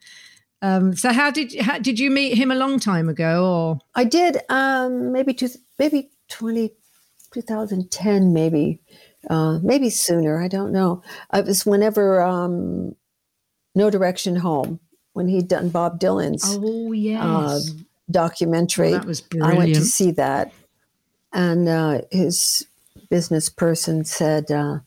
Um, 0.63 0.97
so 0.97 1.13
how 1.13 1.31
did 1.31 1.61
how, 1.61 1.79
did 1.79 1.99
you 1.99 2.11
meet 2.11 2.39
him 2.39 2.51
a 2.51 2.55
long 2.55 2.81
time 2.81 3.09
ago 3.09 3.47
or 3.47 3.79
I 3.95 4.05
did 4.05 4.39
um, 4.49 5.13
maybe 5.13 5.35
two, 5.35 5.49
maybe 5.79 6.11
20, 6.29 6.73
2010, 7.33 8.33
maybe, 8.33 8.81
uh, 9.29 9.59
maybe 9.63 9.91
sooner. 9.91 10.43
I 10.43 10.49
don't 10.49 10.73
know. 10.73 11.03
It 11.33 11.45
was 11.45 11.67
whenever 11.67 12.23
um, 12.23 12.95
No 13.75 13.91
Direction 13.91 14.37
Home, 14.37 14.81
when 15.13 15.29
he'd 15.29 15.49
done 15.49 15.69
Bob 15.69 16.01
Dylan's 16.01 16.45
Oh 16.47 16.93
yes, 16.93 17.21
uh, 17.23 17.61
documentary. 18.11 18.93
that 18.93 19.05
was 19.05 19.23
I 19.43 19.55
went 19.55 19.75
to 19.75 19.83
see 19.83 20.13
that, 20.13 20.53
and 21.33 21.69
uh, 21.69 22.03
his 22.11 22.67
business 23.11 23.49
person 23.49 24.05
said, 24.05 24.51
uh, 24.51 24.79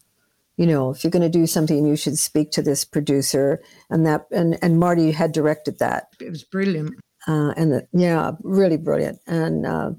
"You 0.57 0.65
know, 0.67 0.91
if 0.91 1.03
you're 1.03 1.11
going 1.11 1.31
to 1.31 1.39
do 1.39 1.47
something, 1.47 1.85
you 1.87 1.95
should 1.95 2.17
speak 2.17 2.51
to 2.51 2.61
this 2.61 2.83
producer." 2.85 3.61
And 3.89 4.05
that, 4.05 4.25
and 4.31 4.57
and 4.61 4.79
Marty 4.79 5.11
had 5.11 5.31
directed 5.31 5.79
that, 5.79 6.07
It 6.19 6.29
was 6.29 6.43
brilliant. 6.43 6.95
uh, 7.27 7.53
and 7.55 7.71
the, 7.71 7.87
yeah, 7.93 8.31
really 8.43 8.77
brilliant. 8.77 9.19
And 9.27 9.65
uh, 9.65 9.91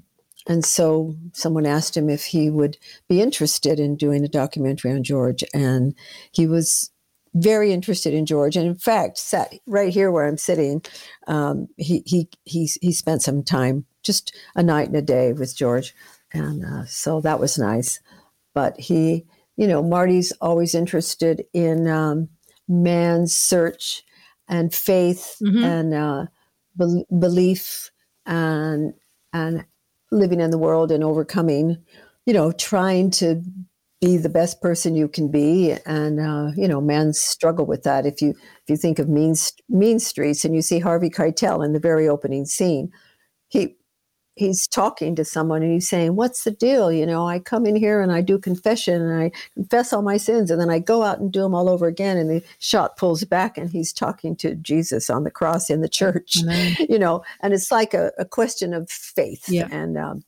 and 0.47 0.65
so 0.65 1.15
someone 1.33 1.65
asked 1.65 1.95
him 1.95 2.09
if 2.09 2.25
he 2.25 2.49
would 2.49 2.77
be 3.07 3.21
interested 3.21 3.79
in 3.79 3.95
doing 3.95 4.23
a 4.23 4.27
documentary 4.29 4.91
on 4.91 5.03
George, 5.03 5.43
and 5.53 5.95
he 6.31 6.47
was 6.47 6.91
very 7.35 7.71
interested 7.71 8.13
in 8.13 8.25
George. 8.25 8.55
And 8.57 8.65
in 8.65 8.75
fact, 8.75 9.19
sat 9.19 9.53
right 9.67 9.93
here 9.93 10.09
where 10.11 10.25
I'm 10.27 10.37
sitting. 10.37 10.81
Um, 11.27 11.67
he 11.77 12.01
he 12.05 12.27
he 12.45 12.69
he 12.81 12.91
spent 12.91 13.21
some 13.21 13.43
time, 13.43 13.85
just 14.03 14.35
a 14.55 14.63
night 14.63 14.87
and 14.87 14.95
a 14.97 15.01
day 15.01 15.33
with 15.33 15.55
George, 15.55 15.93
and 16.33 16.65
uh, 16.65 16.85
so 16.85 17.21
that 17.21 17.39
was 17.39 17.57
nice. 17.59 17.99
But 18.55 18.79
he, 18.79 19.25
you 19.59 19.67
know, 19.67 19.83
Marty's 19.83 20.31
always 20.39 20.73
interested 20.73 21.43
in 21.53 21.85
um, 21.87 22.29
man's 22.69 23.35
search 23.35 24.03
and 24.47 24.73
faith 24.73 25.35
Mhm. 25.41 25.63
and 25.65 25.93
uh, 25.93 26.25
bel 26.77 27.03
belief 27.19 27.91
and 28.25 28.93
and 29.33 29.65
living 30.11 30.39
in 30.39 30.49
the 30.51 30.57
world 30.57 30.91
and 30.91 31.03
overcoming, 31.03 31.77
you 32.25 32.33
know, 32.33 32.51
trying 32.53 33.11
to 33.11 33.43
be 34.01 34.15
the 34.15 34.29
best 34.29 34.61
person 34.61 34.95
you 34.95 35.09
can 35.09 35.27
be 35.29 35.75
and 35.85 36.21
uh, 36.21 36.51
you 36.55 36.67
know 36.69 36.79
men 36.79 37.11
struggle 37.11 37.65
with 37.65 37.83
that 37.83 38.05
if 38.05 38.21
you 38.21 38.29
if 38.29 38.69
you 38.69 38.77
think 38.77 38.97
of 38.97 39.09
mean 39.09 39.35
mean 39.67 39.99
streets 39.99 40.45
and 40.45 40.55
you 40.55 40.61
see 40.61 40.79
harvey 40.79 41.09
keitel 41.09 41.65
in 41.65 41.73
the 41.73 41.81
very 41.81 42.07
opening 42.07 42.45
scene 42.45 42.89
he 43.49 43.75
he's 44.39 44.67
talking 44.67 45.15
to 45.15 45.25
someone 45.25 45.61
and 45.61 45.73
he's 45.73 45.89
saying 45.89 46.15
what's 46.15 46.43
the 46.43 46.51
deal 46.51 46.91
you 46.91 47.05
know 47.05 47.27
i 47.27 47.39
come 47.39 47.65
in 47.65 47.75
here 47.75 48.01
and 48.01 48.11
i 48.11 48.21
do 48.21 48.39
confession 48.39 49.01
and 49.01 49.21
i 49.21 49.31
confess 49.53 49.91
all 49.91 50.01
my 50.01 50.17
sins 50.17 50.49
and 50.49 50.59
then 50.61 50.69
i 50.69 50.79
go 50.79 51.03
out 51.03 51.19
and 51.19 51.31
do 51.31 51.41
them 51.41 51.53
all 51.53 51.69
over 51.69 51.87
again 51.87 52.17
and 52.17 52.29
the 52.29 52.43
shot 52.59 52.97
pulls 52.97 53.23
back 53.25 53.57
and 53.57 53.69
he's 53.69 53.91
talking 53.91 54.35
to 54.35 54.55
jesus 54.55 55.09
on 55.09 55.23
the 55.23 55.31
cross 55.31 55.69
in 55.69 55.81
the 55.81 55.89
church 55.89 56.37
you 56.89 56.97
know 56.97 57.23
and 57.41 57.53
it's 57.53 57.71
like 57.71 57.93
a, 57.93 58.11
a 58.17 58.25
question 58.25 58.73
of 58.73 58.89
faith 58.89 59.47
yeah. 59.49 59.67
and 59.71 59.97
um, 59.97 60.23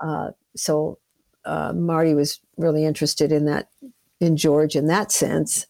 uh, 0.00 0.30
so 0.56 0.98
uh, 1.44 1.72
Marty 1.72 2.14
was 2.14 2.40
really 2.56 2.84
interested 2.84 3.32
in 3.32 3.44
that 3.46 3.68
in 4.20 4.36
George 4.36 4.76
in 4.76 4.86
that 4.86 5.10
sense. 5.10 5.66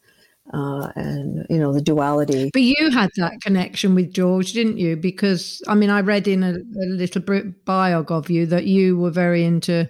Uh, 0.51 0.91
and 0.95 1.45
you 1.49 1.57
know 1.57 1.71
the 1.71 1.81
duality. 1.81 2.49
But 2.51 2.63
you 2.63 2.91
had 2.91 3.09
that 3.15 3.39
connection 3.41 3.95
with 3.95 4.13
George, 4.13 4.51
didn't 4.53 4.77
you? 4.77 4.97
Because 4.97 5.61
I 5.67 5.75
mean, 5.75 5.89
I 5.89 6.01
read 6.01 6.27
in 6.27 6.43
a, 6.43 6.51
a 6.51 6.85
little 6.87 7.21
biog 7.21 8.11
of 8.11 8.29
you 8.29 8.45
that 8.47 8.65
you 8.65 8.97
were 8.97 9.09
very 9.09 9.45
into, 9.45 9.89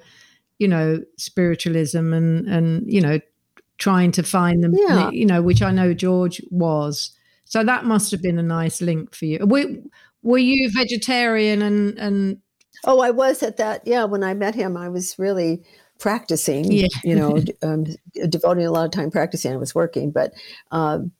you 0.60 0.68
know, 0.68 1.00
spiritualism 1.18 2.14
and 2.14 2.48
and 2.48 2.84
you 2.86 3.02
know, 3.02 3.20
trying 3.80 4.12
to 4.12 4.24
find 4.24 4.64
them. 4.64 4.74
Yeah. 4.76 5.10
You 5.10 5.26
know, 5.26 5.42
which 5.42 5.64
I 5.64 5.72
know 5.72 5.94
George 5.94 6.40
was. 6.52 7.12
So 7.46 7.64
that 7.64 7.86
must 7.86 8.12
have 8.12 8.22
been 8.22 8.38
a 8.38 8.44
nice 8.44 8.82
link 8.82 9.16
for 9.16 9.26
you. 9.26 9.40
Were, 9.46 9.66
were 10.22 10.38
you 10.38 10.70
vegetarian 10.72 11.62
and 11.62 11.98
and 11.98 12.38
Oh, 12.86 13.00
I 13.00 13.12
was 13.12 13.44
at 13.44 13.58
that. 13.58 13.86
Yeah, 13.86 14.06
when 14.06 14.24
I 14.24 14.34
met 14.34 14.56
him, 14.56 14.76
I 14.76 14.90
was 14.90 15.18
really 15.18 15.64
practicing. 16.04 16.70
Yeah. 16.70 16.88
you 17.06 17.16
know, 17.16 17.42
um, 17.64 17.86
devoting 18.28 18.66
a 18.66 18.72
lot 18.72 18.84
of 18.84 18.92
time 18.92 19.10
practicing. 19.10 19.54
I 19.54 19.58
was 19.58 19.74
working, 19.74 20.12
but 20.12 20.34
um, 20.72 21.14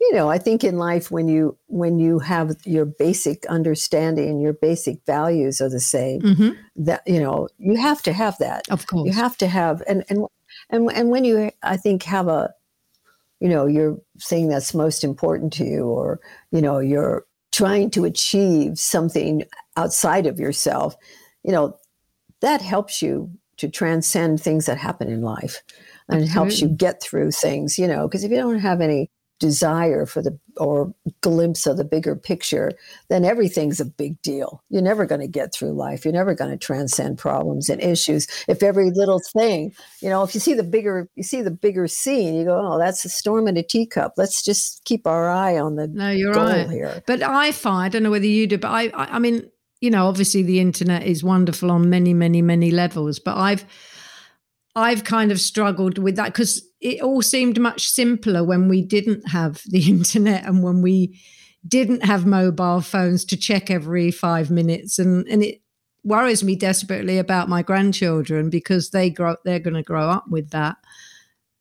you 0.00 0.14
know, 0.14 0.30
I 0.30 0.38
think 0.38 0.62
in 0.62 0.78
life 0.78 1.10
when 1.10 1.26
you 1.26 1.58
when 1.66 1.98
you 1.98 2.20
have 2.20 2.54
your 2.64 2.84
basic 2.86 3.44
understanding, 3.46 4.40
your 4.40 4.52
basic 4.52 5.04
values 5.04 5.60
are 5.60 5.68
the 5.68 5.80
same. 5.80 6.20
mm-hmm. 6.22 6.50
That 6.76 7.02
you 7.06 7.20
know, 7.20 7.48
you 7.58 7.76
have 7.76 8.02
to 8.02 8.12
have 8.12 8.38
that. 8.38 8.68
of 8.70 8.86
course 8.86 9.06
You 9.06 9.12
have 9.12 9.36
to 9.38 9.48
have, 9.48 9.82
and 9.88 10.04
and 10.08 10.26
and 10.70 10.90
and 10.92 11.10
when 11.10 11.24
you, 11.24 11.50
I 11.64 11.76
think, 11.76 12.04
have 12.04 12.28
a, 12.28 12.54
you 13.40 13.48
know, 13.48 13.66
your 13.66 13.98
thing 14.22 14.48
that's 14.48 14.74
most 14.74 15.02
important 15.02 15.52
to 15.54 15.64
you, 15.64 15.86
or 15.86 16.20
you 16.52 16.62
know, 16.62 16.78
you're 16.78 17.26
trying 17.50 17.90
to 17.90 18.04
achieve 18.04 18.78
something 18.78 19.42
outside 19.76 20.26
of 20.26 20.38
yourself, 20.38 20.94
you 21.42 21.50
know, 21.50 21.76
that 22.40 22.62
helps 22.62 23.02
you 23.02 23.28
to 23.60 23.68
transcend 23.68 24.40
things 24.40 24.64
that 24.66 24.78
happen 24.78 25.08
in 25.08 25.20
life 25.20 25.62
and 26.08 26.22
Absolutely. 26.22 26.32
helps 26.32 26.60
you 26.60 26.68
get 26.68 27.02
through 27.02 27.30
things, 27.30 27.78
you 27.78 27.86
know, 27.86 28.08
because 28.08 28.24
if 28.24 28.30
you 28.30 28.38
don't 28.38 28.58
have 28.58 28.80
any 28.80 29.10
desire 29.38 30.06
for 30.06 30.22
the 30.22 30.38
or 30.56 30.94
glimpse 31.20 31.66
of 31.66 31.76
the 31.76 31.84
bigger 31.84 32.16
picture, 32.16 32.72
then 33.08 33.24
everything's 33.24 33.80
a 33.80 33.84
big 33.84 34.20
deal. 34.22 34.62
You're 34.70 34.82
never 34.82 35.04
going 35.04 35.20
to 35.20 35.28
get 35.28 35.52
through 35.52 35.72
life. 35.72 36.04
You're 36.04 36.12
never 36.12 36.34
going 36.34 36.50
to 36.50 36.56
transcend 36.56 37.18
problems 37.18 37.68
and 37.68 37.82
issues. 37.82 38.26
If 38.48 38.62
every 38.62 38.90
little 38.90 39.20
thing, 39.32 39.72
you 40.00 40.08
know, 40.08 40.22
if 40.22 40.34
you 40.34 40.40
see 40.40 40.54
the 40.54 40.62
bigger, 40.62 41.08
you 41.16 41.22
see 41.22 41.42
the 41.42 41.50
bigger 41.50 41.86
scene, 41.86 42.34
you 42.34 42.44
go, 42.44 42.72
oh, 42.74 42.78
that's 42.78 43.04
a 43.04 43.10
storm 43.10 43.46
in 43.46 43.58
a 43.58 43.62
teacup. 43.62 44.14
Let's 44.16 44.42
just 44.42 44.84
keep 44.84 45.06
our 45.06 45.28
eye 45.28 45.58
on 45.58 45.76
the 45.76 45.86
no, 45.86 46.10
you're 46.10 46.34
goal 46.34 46.44
right. 46.44 46.70
here. 46.70 47.02
But 47.06 47.22
I 47.22 47.52
find, 47.52 47.84
I 47.84 47.88
don't 47.90 48.02
know 48.02 48.10
whether 48.10 48.26
you 48.26 48.46
do, 48.46 48.58
but 48.58 48.70
I, 48.70 48.88
I, 48.88 49.16
I 49.16 49.18
mean, 49.18 49.50
you 49.80 49.90
know, 49.90 50.06
obviously 50.06 50.42
the 50.42 50.60
internet 50.60 51.04
is 51.04 51.24
wonderful 51.24 51.70
on 51.70 51.88
many, 51.88 52.12
many, 52.14 52.42
many 52.42 52.70
levels. 52.70 53.18
But 53.18 53.36
I've, 53.36 53.64
I've 54.76 55.04
kind 55.04 55.32
of 55.32 55.40
struggled 55.40 55.98
with 55.98 56.16
that 56.16 56.26
because 56.26 56.62
it 56.80 57.00
all 57.02 57.22
seemed 57.22 57.58
much 57.58 57.88
simpler 57.88 58.44
when 58.44 58.68
we 58.68 58.82
didn't 58.82 59.28
have 59.28 59.62
the 59.66 59.88
internet 59.88 60.44
and 60.46 60.62
when 60.62 60.82
we 60.82 61.20
didn't 61.66 62.04
have 62.04 62.24
mobile 62.24 62.80
phones 62.80 63.24
to 63.26 63.36
check 63.36 63.70
every 63.70 64.10
five 64.10 64.50
minutes, 64.50 64.98
and 64.98 65.26
and 65.28 65.42
it 65.42 65.60
worries 66.02 66.42
me 66.42 66.56
desperately 66.56 67.18
about 67.18 67.50
my 67.50 67.60
grandchildren 67.60 68.48
because 68.48 68.90
they 68.90 69.10
grow 69.10 69.36
they're 69.44 69.58
going 69.58 69.74
to 69.74 69.82
grow 69.82 70.08
up 70.08 70.24
with 70.30 70.48
that 70.50 70.76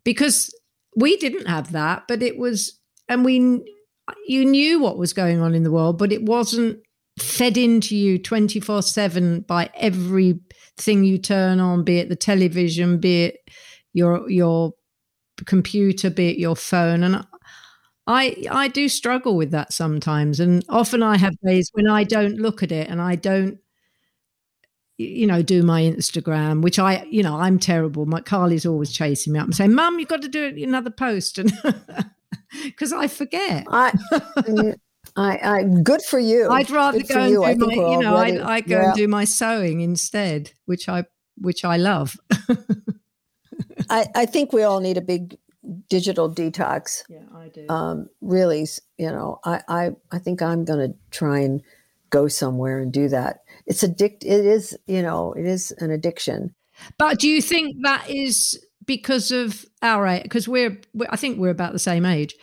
because 0.05 0.53
we 0.95 1.17
didn't 1.17 1.47
have 1.47 1.73
that, 1.73 2.03
but 2.07 2.23
it 2.23 2.37
was, 2.37 2.79
and 3.09 3.25
we 3.25 3.61
you 4.25 4.45
knew 4.45 4.79
what 4.79 4.97
was 4.97 5.13
going 5.13 5.41
on 5.41 5.53
in 5.53 5.63
the 5.63 5.71
world, 5.71 5.97
but 5.97 6.11
it 6.11 6.23
wasn't 6.23 6.79
fed 7.21 7.57
into 7.57 7.95
you 7.95 8.17
24 8.17 8.81
7 8.81 9.41
by 9.41 9.69
everything 9.75 11.03
you 11.03 11.17
turn 11.17 11.59
on 11.59 11.83
be 11.83 11.99
it 11.99 12.09
the 12.09 12.15
television 12.15 12.99
be 12.99 13.25
it 13.25 13.37
your 13.93 14.29
your 14.29 14.73
computer 15.45 16.09
be 16.09 16.29
it 16.29 16.37
your 16.37 16.55
phone. 16.55 17.03
And 17.03 17.25
i 18.07 18.35
i 18.49 18.67
do 18.67 18.89
struggle 18.89 19.35
with 19.35 19.51
that 19.51 19.73
sometimes. 19.73 20.39
And 20.39 20.63
often 20.69 21.03
i 21.03 21.17
have 21.17 21.35
days 21.43 21.69
when 21.73 21.87
i 21.87 22.03
don't 22.03 22.35
look 22.37 22.63
at 22.63 22.71
it 22.71 22.89
and 22.89 23.01
i 23.01 23.15
don't 23.15 23.59
you 24.97 25.25
know 25.25 25.41
do 25.41 25.63
my 25.63 25.81
instagram 25.81 26.61
which 26.61 26.77
i 26.77 27.05
you 27.09 27.23
know 27.23 27.35
i'm 27.35 27.59
terrible. 27.59 28.05
My 28.05 28.21
carly's 28.21 28.65
always 28.65 28.91
chasing 28.91 29.33
me 29.33 29.39
up 29.39 29.45
and 29.45 29.55
saying 29.55 29.73
mum 29.73 29.99
you've 29.99 30.09
got 30.09 30.21
to 30.21 30.27
do 30.27 30.53
another 30.63 30.91
post. 30.91 31.39
And 32.51 32.63
because 32.63 32.91
i 32.93 33.07
forget. 33.07 33.65
I, 33.69 33.93
I, 35.15 35.39
I, 35.43 35.63
good 35.63 36.01
for 36.01 36.19
you. 36.19 36.49
I'd 36.49 36.69
rather 36.69 37.01
go 37.01 37.19
and 37.19 37.31
you. 37.31 37.41
Do 37.41 37.47
think 37.47 37.59
my, 37.59 37.91
you 37.91 37.99
know, 37.99 38.15
I, 38.15 38.55
I 38.55 38.61
go 38.61 38.75
yeah. 38.75 38.85
and 38.85 38.95
do 38.95 39.07
my 39.07 39.25
sewing 39.25 39.81
instead, 39.81 40.51
which 40.65 40.87
I, 40.87 41.05
which 41.37 41.65
I 41.65 41.77
love. 41.77 42.17
I, 43.89 44.07
I 44.15 44.25
think 44.25 44.53
we 44.53 44.63
all 44.63 44.79
need 44.79 44.97
a 44.97 45.01
big 45.01 45.37
digital 45.89 46.33
detox. 46.33 47.03
yeah, 47.09 47.19
I 47.35 47.47
do. 47.49 47.67
Um, 47.69 48.09
really, 48.21 48.67
you 48.97 49.09
know, 49.09 49.39
I, 49.43 49.61
I, 49.67 49.89
I 50.11 50.19
think 50.19 50.41
I'm 50.41 50.65
going 50.65 50.91
to 50.91 50.97
try 51.11 51.39
and 51.39 51.61
go 52.09 52.27
somewhere 52.27 52.79
and 52.79 52.91
do 52.91 53.09
that. 53.09 53.41
It's 53.65 53.83
addict. 53.83 54.23
It 54.23 54.45
is, 54.45 54.77
you 54.87 55.01
know, 55.01 55.33
it 55.33 55.45
is 55.45 55.71
an 55.79 55.91
addiction. 55.91 56.55
but 56.97 57.19
do 57.19 57.27
you 57.27 57.41
think 57.41 57.77
that 57.83 58.09
is 58.09 58.63
because 58.85 59.31
of 59.31 59.65
our 59.81 60.07
age? 60.07 60.23
Because 60.23 60.47
we're, 60.47 60.79
we 60.93 61.05
I 61.09 61.15
think 61.15 61.39
we're 61.39 61.49
about 61.49 61.73
the 61.73 61.79
same 61.79 62.05
age. 62.05 62.35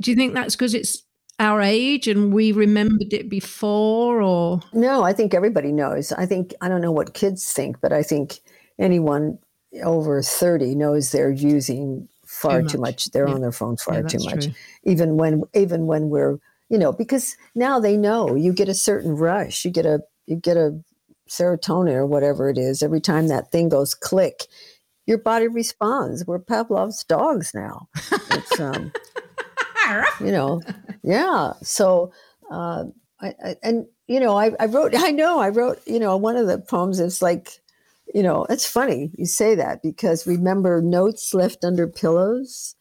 Do 0.00 0.10
you 0.10 0.16
think 0.16 0.34
that's 0.34 0.56
because 0.56 0.74
it's 0.74 1.02
our 1.42 1.60
age 1.60 2.06
and 2.08 2.32
we 2.32 2.52
remembered 2.52 3.12
it 3.12 3.28
before, 3.28 4.22
or 4.22 4.60
No, 4.72 5.02
I 5.02 5.12
think 5.12 5.34
everybody 5.34 5.72
knows. 5.72 6.12
I 6.12 6.24
think 6.24 6.54
I 6.60 6.68
don't 6.68 6.80
know 6.80 6.92
what 6.92 7.14
kids 7.14 7.52
think, 7.52 7.80
but 7.80 7.92
I 7.92 8.02
think 8.02 8.38
anyone 8.78 9.38
over 9.82 10.22
30 10.22 10.74
knows 10.74 11.10
they're 11.10 11.30
using 11.30 12.08
far 12.26 12.62
too 12.62 12.78
much. 12.78 12.78
much. 12.78 13.04
They're 13.10 13.26
Yeah. 13.28 13.34
on 13.34 13.40
their 13.40 13.52
phone 13.52 13.76
far 13.76 13.96
Yeah, 13.96 14.02
too 14.08 14.18
much. 14.24 14.44
true. 14.44 14.54
Even 14.84 15.16
when 15.16 15.42
even 15.54 15.86
when 15.86 16.08
we're, 16.10 16.38
you 16.68 16.78
know, 16.78 16.92
because 16.92 17.36
now 17.54 17.80
they 17.80 17.96
know 17.96 18.34
you 18.36 18.52
get 18.52 18.68
a 18.68 18.74
certain 18.74 19.16
rush. 19.16 19.64
You 19.64 19.70
get 19.70 19.84
a 19.86 20.00
you 20.26 20.36
get 20.36 20.56
a 20.56 20.78
serotonin 21.28 21.94
or 21.94 22.06
whatever 22.06 22.48
it 22.50 22.58
is 22.58 22.82
every 22.82 23.00
time 23.00 23.28
that 23.28 23.50
thing 23.50 23.68
goes 23.68 23.94
click. 23.94 24.46
Your 25.06 25.18
body 25.18 25.48
responds. 25.48 26.24
We're 26.26 26.38
Pavlov's 26.38 27.02
dogs 27.04 27.50
now. 27.54 27.88
It's 28.30 28.60
um 28.60 28.92
you 30.20 30.32
know 30.32 30.60
yeah. 31.02 31.52
So 31.62 32.12
uh 32.50 32.84
I, 33.20 33.34
I 33.44 33.56
and 33.62 33.86
you 34.08 34.20
know 34.20 34.36
I, 34.36 34.52
I 34.60 34.66
wrote 34.66 34.92
i 34.96 35.10
know 35.10 35.40
i 35.40 35.48
wrote 35.48 35.80
you 35.86 35.98
know 35.98 36.16
one 36.16 36.36
of 36.36 36.46
the 36.46 36.58
poems 36.58 37.00
is 37.00 37.22
like 37.22 37.60
you 38.14 38.22
know 38.22 38.44
it's 38.50 38.66
funny 38.66 39.10
you 39.16 39.26
say 39.26 39.54
that 39.54 39.82
because 39.82 40.26
remember 40.26 40.82
notes 40.82 41.32
left 41.32 41.64
under 41.64 41.86
pillows 41.86 42.74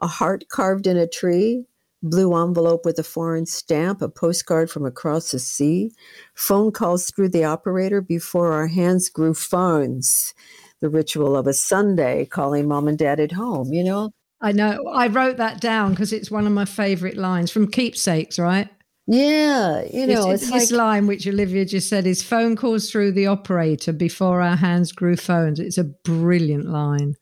a 0.00 0.06
heart 0.06 0.44
carved 0.48 0.86
in 0.86 0.96
a 0.96 1.08
tree 1.08 1.64
blue 2.02 2.36
envelope 2.40 2.84
with 2.84 2.98
a 2.98 3.02
foreign 3.02 3.46
stamp 3.46 4.00
a 4.02 4.08
postcard 4.08 4.70
from 4.70 4.84
across 4.84 5.32
the 5.32 5.38
sea 5.38 5.90
phone 6.34 6.70
calls 6.70 7.10
through 7.10 7.28
the 7.28 7.44
operator 7.44 8.00
before 8.00 8.52
our 8.52 8.68
hands 8.68 9.08
grew 9.08 9.34
phones 9.34 10.34
the 10.80 10.90
ritual 10.90 11.36
of 11.36 11.46
a 11.46 11.54
sunday 11.54 12.24
calling 12.26 12.68
mom 12.68 12.86
and 12.86 12.98
dad 12.98 13.18
at 13.18 13.32
home 13.32 13.72
you 13.72 13.82
know 13.82 14.12
I 14.40 14.52
know 14.52 14.84
I 14.88 15.08
wrote 15.08 15.38
that 15.38 15.60
down 15.60 15.90
because 15.90 16.12
it's 16.12 16.30
one 16.30 16.46
of 16.46 16.52
my 16.52 16.64
favourite 16.64 17.16
lines 17.16 17.50
from 17.50 17.70
Keepsakes, 17.70 18.38
right? 18.38 18.68
yeah 19.08 19.84
you 19.92 20.04
know 20.04 20.30
it's, 20.32 20.42
it's, 20.42 20.52
this 20.52 20.72
like 20.72 20.76
line 20.76 21.06
which 21.06 21.28
Olivia 21.28 21.64
just 21.64 21.88
said 21.88 22.08
is 22.08 22.24
phone 22.24 22.56
calls 22.56 22.90
through 22.90 23.12
the 23.12 23.28
operator 23.28 23.92
before 23.92 24.42
our 24.42 24.56
hands 24.56 24.90
grew 24.90 25.16
phones. 25.16 25.60
It's 25.60 25.78
a 25.78 25.84
brilliant 25.84 26.66
line. 26.66 27.14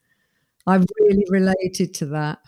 I 0.67 0.75
really 0.99 1.25
related 1.29 1.93
to 1.95 2.07
that. 2.07 2.39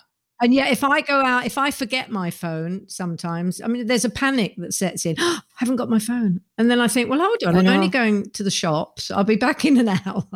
And 0.42 0.54
yet, 0.54 0.72
if 0.72 0.84
I 0.84 1.02
go 1.02 1.22
out, 1.22 1.46
if 1.46 1.58
I 1.58 1.72
forget 1.72 2.12
my 2.12 2.30
phone 2.30 2.88
sometimes, 2.88 3.60
I 3.60 3.68
mean, 3.68 3.88
there's 3.88 4.06
a 4.06 4.10
panic 4.10 4.54
that 4.58 4.74
sets 4.74 5.06
in. 5.06 5.16
Oh, 5.18 5.40
I 5.42 5.56
haven't 5.56 5.78
got 5.78 5.90
my 5.90 5.98
phone. 5.98 6.42
And 6.60 6.70
then 6.70 6.80
I 6.80 6.88
think, 6.88 7.10
well, 7.10 7.20
hold 7.20 7.44
on, 7.44 7.56
I'm 7.58 7.68
only 7.68 7.90
going 7.90 8.30
to 8.32 8.44
the 8.44 8.52
shops. 8.52 9.10
I'll 9.10 9.24
be 9.24 9.36
back 9.36 9.66
in 9.66 9.78
an 9.78 9.90
hour. 10.06 10.28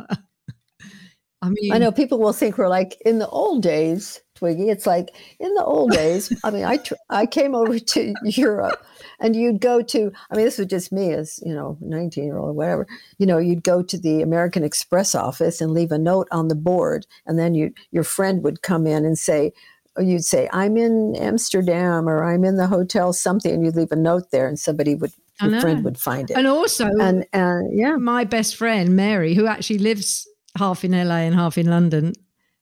I 1.42 1.50
mean, 1.50 1.74
I 1.74 1.78
know 1.78 1.92
people 1.92 2.20
will 2.20 2.34
think 2.34 2.58
we're 2.58 2.68
like 2.70 3.00
in 3.06 3.20
the 3.20 3.28
old 3.28 3.64
days, 3.64 4.22
Twiggy. 4.36 4.70
It's 4.70 4.86
like 4.86 5.10
in 5.40 5.54
the 5.56 5.64
old 5.64 5.92
days. 5.92 6.32
I 6.44 6.52
mean, 6.52 6.66
I 6.66 6.78
tr- 6.78 6.94
I 7.10 7.26
came 7.26 7.56
over 7.56 7.80
to 7.80 8.14
Europe, 8.24 8.86
and 9.20 9.36
you'd 9.36 9.60
go 9.60 9.82
to. 9.82 10.12
I 10.30 10.36
mean, 10.36 10.46
this 10.46 10.58
was 10.58 10.68
just 10.68 10.92
me 10.92 11.14
as 11.14 11.40
you 11.46 11.54
know, 11.54 11.78
nineteen 11.82 12.26
year 12.26 12.38
old 12.38 12.50
or 12.50 12.54
whatever. 12.54 12.88
You 13.18 13.26
know, 13.26 13.38
you'd 13.38 13.64
go 13.64 13.82
to 13.82 13.98
the 13.98 14.22
American 14.22 14.64
Express 14.64 15.16
office 15.16 15.62
and 15.62 15.72
leave 15.72 15.92
a 15.92 15.98
note 15.98 16.28
on 16.32 16.48
the 16.48 16.56
board, 16.56 17.08
and 17.26 17.40
then 17.40 17.56
you 17.56 17.74
your 17.92 18.04
friend 18.04 18.44
would 18.44 18.62
come 18.62 18.88
in 18.88 19.06
and 19.06 19.18
say. 19.18 19.54
You'd 20.00 20.24
say, 20.24 20.48
I'm 20.54 20.78
in 20.78 21.18
Amsterdam 21.18 22.08
or 22.08 22.24
I'm 22.24 22.46
in 22.46 22.56
the 22.56 22.66
hotel 22.66 23.12
something, 23.12 23.54
and 23.54 23.66
you'd 23.66 23.76
leave 23.76 23.92
a 23.92 23.98
note 23.98 24.32
there, 24.32 24.48
and 24.48 24.58
somebody 24.58 24.96
would, 24.96 25.12
your 25.42 25.60
friend 25.60 25.84
would 25.84 26.00
find 26.00 26.32
it. 26.32 26.38
And 26.38 26.48
also, 26.48 26.88
and, 27.02 27.28
and 27.34 27.78
yeah, 27.78 27.98
my 27.98 28.24
best 28.24 28.56
friend, 28.56 28.96
Mary, 28.96 29.34
who 29.34 29.48
actually 29.48 29.80
lives 29.80 30.30
half 30.58 30.84
in 30.84 30.92
LA 30.92 31.18
and 31.18 31.36
half 31.36 31.58
in 31.58 31.68
London, 31.68 32.14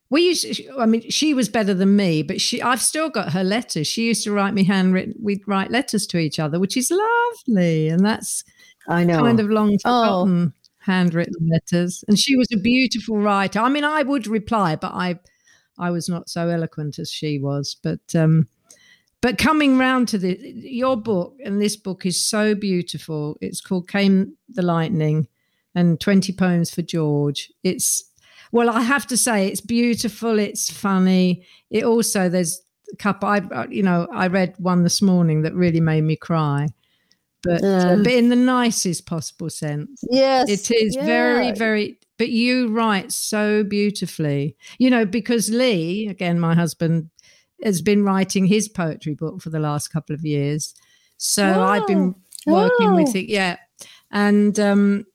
we 0.09 0.23
used 0.23 0.61
i 0.77 0.85
mean 0.85 1.07
she 1.09 1.33
was 1.33 1.49
better 1.49 1.73
than 1.73 1.95
me 1.95 2.21
but 2.23 2.41
she 2.41 2.61
i've 2.61 2.81
still 2.81 3.09
got 3.09 3.33
her 3.33 3.43
letters. 3.43 3.87
She 3.87 4.07
used 4.07 4.23
to 4.23 4.31
write 4.31 4.53
me 4.53 4.63
handwritten 4.63 5.15
we'd 5.21 5.47
write 5.47 5.71
letters 5.71 6.07
to 6.07 6.17
each 6.17 6.39
other 6.39 6.59
which 6.59 6.75
is 6.75 6.91
lovely. 6.91 7.89
And 7.89 8.05
that's 8.05 8.43
i 8.87 9.03
know. 9.03 9.19
kind 9.19 9.39
of 9.39 9.49
long 9.49 9.77
forgotten 9.79 10.53
oh. 10.55 10.69
handwritten 10.79 11.49
letters. 11.49 12.03
And 12.07 12.17
she 12.17 12.35
was 12.35 12.47
a 12.53 12.57
beautiful 12.57 13.17
writer. 13.17 13.59
I 13.59 13.69
mean 13.69 13.83
i 13.83 14.03
would 14.03 14.27
reply 14.27 14.75
but 14.75 14.93
i 14.93 15.19
i 15.77 15.91
was 15.91 16.09
not 16.09 16.29
so 16.29 16.49
eloquent 16.49 16.99
as 16.99 17.11
she 17.11 17.39
was. 17.39 17.75
But 17.81 18.15
um 18.15 18.47
but 19.21 19.37
coming 19.37 19.77
round 19.77 20.07
to 20.09 20.17
the 20.17 20.39
your 20.55 20.97
book 20.97 21.35
and 21.43 21.61
this 21.61 21.75
book 21.75 22.05
is 22.05 22.19
so 22.19 22.55
beautiful. 22.55 23.37
It's 23.41 23.61
called 23.61 23.87
came 23.87 24.37
the 24.47 24.63
lightning 24.63 25.27
and 25.75 25.99
20 25.99 26.33
poems 26.33 26.73
for 26.73 26.81
george 26.81 27.51
it's 27.63 28.09
well, 28.51 28.69
I 28.69 28.81
have 28.81 29.05
to 29.07 29.17
say 29.17 29.47
it's 29.47 29.61
beautiful. 29.61 30.39
It's 30.39 30.71
funny. 30.71 31.45
It 31.69 31.83
also 31.83 32.29
there's 32.29 32.61
a 32.91 32.95
couple. 32.95 33.29
I 33.29 33.37
uh, 33.37 33.67
you 33.69 33.83
know 33.83 34.07
I 34.11 34.27
read 34.27 34.55
one 34.57 34.83
this 34.83 35.01
morning 35.01 35.43
that 35.43 35.53
really 35.53 35.81
made 35.81 36.01
me 36.01 36.15
cry, 36.15 36.67
but 37.43 37.63
uh, 37.63 37.97
but 37.97 38.11
in 38.11 38.29
the 38.29 38.35
nicest 38.35 39.05
possible 39.05 39.49
sense. 39.49 40.01
Yes, 40.09 40.49
it 40.49 40.71
is 40.71 40.95
yeah. 40.95 41.05
very 41.05 41.51
very. 41.51 41.99
But 42.17 42.29
you 42.29 42.67
write 42.67 43.13
so 43.13 43.63
beautifully. 43.63 44.57
You 44.79 44.89
know 44.89 45.05
because 45.05 45.49
Lee 45.49 46.07
again, 46.07 46.39
my 46.39 46.55
husband 46.55 47.09
has 47.63 47.81
been 47.81 48.03
writing 48.03 48.45
his 48.45 48.67
poetry 48.67 49.13
book 49.13 49.41
for 49.41 49.49
the 49.49 49.59
last 49.59 49.89
couple 49.89 50.15
of 50.15 50.25
years. 50.25 50.73
So 51.17 51.45
oh. 51.45 51.61
I've 51.61 51.85
been 51.85 52.15
working 52.47 52.89
oh. 52.89 52.95
with 52.95 53.15
it. 53.15 53.29
Yeah, 53.29 53.57
and 54.11 54.59
um, 54.59 55.05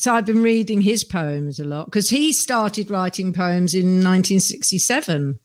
so 0.00 0.14
I've 0.14 0.26
been 0.26 0.42
reading 0.42 0.80
his 0.80 1.04
poems 1.04 1.60
a 1.60 1.64
lot 1.64 1.86
because 1.86 2.10
he 2.10 2.32
started 2.32 2.90
writing 2.90 3.32
poems 3.32 3.74
in 3.74 4.02
1967 4.02 5.38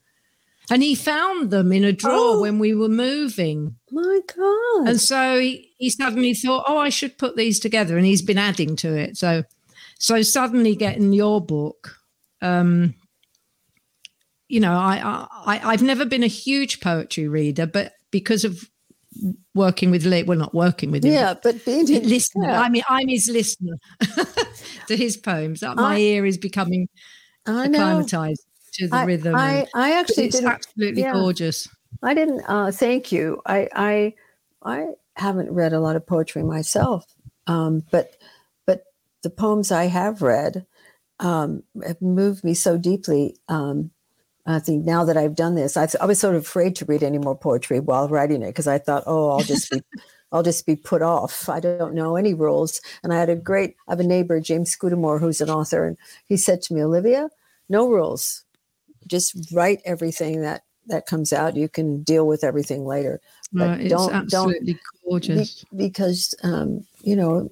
and 0.70 0.84
he 0.84 0.96
found 0.96 1.52
them 1.52 1.72
in 1.72 1.84
a 1.84 1.92
drawer 1.92 2.38
oh, 2.38 2.42
when 2.42 2.58
we 2.60 2.74
were 2.74 2.90
moving. 2.90 3.76
My 3.92 4.20
God. 4.36 4.88
And 4.88 5.02
so 5.02 5.40
he, 5.40 5.72
he 5.78 5.90
suddenly 5.90 6.34
thought, 6.34 6.66
oh, 6.68 6.78
I 6.78 6.90
should 6.90 7.18
put 7.18 7.36
these 7.36 7.60
together. 7.60 7.98
And 7.98 8.06
he's 8.06 8.24
been 8.24 8.38
adding 8.38 8.76
to 8.78 8.96
it. 8.96 9.18
So, 9.18 9.44
so 10.00 10.22
suddenly 10.22 10.76
getting 10.76 11.14
your 11.14 11.40
book, 11.40 11.98
um, 12.42 12.96
you 14.48 14.60
know, 14.60 14.74
I, 14.74 15.28
I, 15.46 15.62
I've 15.64 15.84
never 15.84 16.06
been 16.06 16.24
a 16.24 16.28
huge 16.28 16.80
poetry 16.82 17.28
reader, 17.28 17.68
but 17.68 17.94
because 18.12 18.44
of 18.44 18.70
working 19.54 19.92
with 19.92 20.06
Lee. 20.06 20.24
Well, 20.24 20.38
not 20.38 20.54
working 20.54 20.92
with 20.92 21.04
him. 21.04 21.14
Yeah, 21.14 21.36
but 21.42 21.64
being 21.66 21.86
listener. 21.86 22.48
Yeah. 22.48 22.62
I 22.62 22.70
mean, 22.70 22.84
I'm 22.90 23.08
his 23.08 23.30
listener 23.32 23.78
to 24.88 24.98
his 24.98 25.18
poems. 25.18 25.64
Uh, 25.64 25.76
my 25.76 25.96
I, 25.96 26.00
ear 26.00 26.26
is 26.26 26.38
becoming 26.38 26.88
acclimatized 27.46 28.46
to 28.74 28.88
the 28.88 28.96
I, 28.96 29.06
rhythm. 29.06 29.36
I, 29.36 29.66
I 29.74 29.94
actually 29.94 30.26
it's 30.26 30.42
absolutely 30.42 31.02
yeah. 31.02 31.14
gorgeous. 31.14 31.68
I 32.04 32.14
didn't. 32.14 32.44
Uh, 32.48 32.72
thank 32.72 33.12
you. 33.12 33.42
I, 33.46 33.70
I 33.74 34.14
I 34.64 34.88
haven't 35.16 35.52
read 35.52 35.74
a 35.74 35.80
lot 35.80 35.96
of 35.96 36.06
poetry 36.06 36.44
myself, 36.44 37.06
um, 37.48 37.84
but 37.92 38.18
but 38.66 38.84
the 39.24 39.30
poems 39.30 39.72
I 39.72 39.86
have 39.86 40.22
read 40.22 40.66
um, 41.20 41.64
have 41.86 42.02
moved 42.02 42.44
me 42.44 42.54
so 42.54 42.78
deeply. 42.78 43.38
Um, 43.48 43.92
I 44.46 44.60
think 44.60 44.86
now 44.86 45.04
that 45.06 45.18
I've 45.18 45.36
done 45.36 45.56
this, 45.56 45.76
I, 45.76 45.88
I, 46.00 46.06
was 46.06 46.20
sort 46.20 46.36
of 46.36 46.44
afraid 46.44 46.76
to 46.76 46.86
read 46.86 47.02
any 47.02 47.18
more 47.18 47.36
poetry 47.36 47.80
while 47.80 48.08
writing 48.08 48.44
it 48.44 48.48
because 48.48 48.68
I 48.68 48.78
thought, 48.78 49.04
oh, 49.08 49.32
I'll 49.32 49.44
just 49.44 49.72
be, 49.72 49.82
I'll 50.32 50.44
just 50.44 50.66
be 50.66 50.76
put 50.76 51.02
off. 51.02 51.50
I 51.50 51.60
don't 51.60 51.96
know 51.96 52.16
any 52.16 52.34
rules. 52.34 52.80
And 53.04 53.12
I 53.12 53.18
had 53.18 53.30
a 53.30 53.36
great, 53.36 53.76
I 53.88 53.94
have 53.94 54.00
a 54.00 54.04
neighbor, 54.04 54.40
James 54.40 54.76
Scudamore, 54.76 55.20
who's 55.20 55.42
an 55.42 55.50
author, 55.50 55.88
and 55.88 55.98
he 56.26 56.38
said 56.38 56.62
to 56.64 56.74
me, 56.74 56.84
Olivia, 56.84 57.30
no 57.70 57.90
rules, 57.90 58.44
just 59.08 59.52
write 59.52 59.82
everything 59.86 60.42
that 60.42 60.64
that 60.88 61.08
comes 61.08 61.34
out. 61.34 61.56
You 61.56 61.68
can 61.68 62.04
deal 62.04 62.28
with 62.28 62.44
everything 62.44 62.86
later. 62.86 63.20
But 63.52 63.82
it's 63.82 63.90
don't, 63.90 64.14
absolutely 64.14 64.74
don't, 64.74 65.10
gorgeous 65.10 65.64
be, 65.64 65.88
because 65.88 66.36
um, 66.44 66.86
you 67.02 67.16
know 67.16 67.50